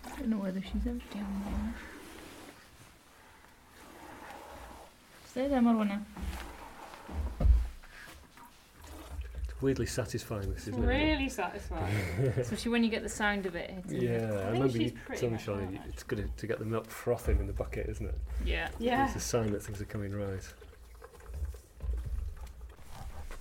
I 0.04 0.17
don't 0.28 0.38
know 0.38 0.44
whether 0.44 0.60
she's 0.60 0.86
empty 0.86 1.18
on 1.18 1.42
there. 1.44 1.74
Stay 5.26 5.48
there, 5.48 5.60
Morwenna. 5.60 6.02
It's 9.44 9.62
weirdly 9.62 9.86
satisfying, 9.86 10.52
this, 10.52 10.68
isn't 10.68 10.82
it? 10.82 10.86
Really 10.86 11.28
satisfying. 11.28 11.94
Especially 12.36 12.72
when 12.72 12.84
you 12.84 12.90
get 12.90 13.02
the 13.02 13.08
sound 13.08 13.46
of 13.46 13.56
it 13.56 13.70
hitting. 13.70 14.02
Yeah, 14.02 14.16
I, 14.16 14.18
think 14.18 14.52
remember 14.52 14.68
she's 14.68 14.80
you 14.80 14.98
pretty 15.06 15.20
telling 15.20 15.32
me, 15.32 15.36
much 15.36 15.44
Charlie, 15.44 15.64
right. 15.64 15.80
it's 15.88 16.02
good 16.02 16.36
to 16.36 16.46
get 16.46 16.58
the 16.58 16.64
milk 16.64 16.90
frothing 16.90 17.38
in 17.38 17.46
the 17.46 17.52
bucket, 17.52 17.88
isn't 17.88 18.06
it? 18.06 18.18
Yeah. 18.44 18.68
Yeah. 18.78 19.06
It's 19.06 19.16
a 19.16 19.20
sign 19.20 19.52
that 19.52 19.62
things 19.62 19.80
are 19.80 19.86
coming 19.86 20.12
right. 20.12 20.46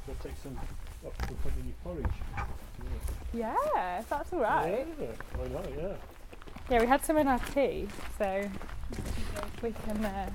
We'll 0.07 0.15
take 0.23 0.37
some 0.41 0.57
up 1.05 1.17
to 1.17 1.33
put 1.33 1.51
in 1.59 1.65
your 1.65 1.75
porridge. 1.83 2.05
Yeah, 3.33 3.99
if 3.99 4.07
that's 4.07 4.31
alright. 4.31 4.87
Yeah, 5.01 5.07
why 5.35 5.47
not? 5.49 5.65
Yeah. 5.77 5.95
Yeah, 6.69 6.81
we 6.81 6.87
had 6.87 7.03
some 7.05 7.17
in 7.17 7.27
our 7.27 7.39
tea, 7.53 7.87
so 8.17 8.49
we 9.61 9.73
can 9.85 10.03
uh, 10.03 10.29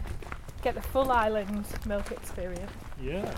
get 0.63 0.75
the 0.75 0.81
full 0.81 1.11
island 1.11 1.67
milk 1.87 2.11
experience. 2.11 2.73
Yeah. 3.01 3.35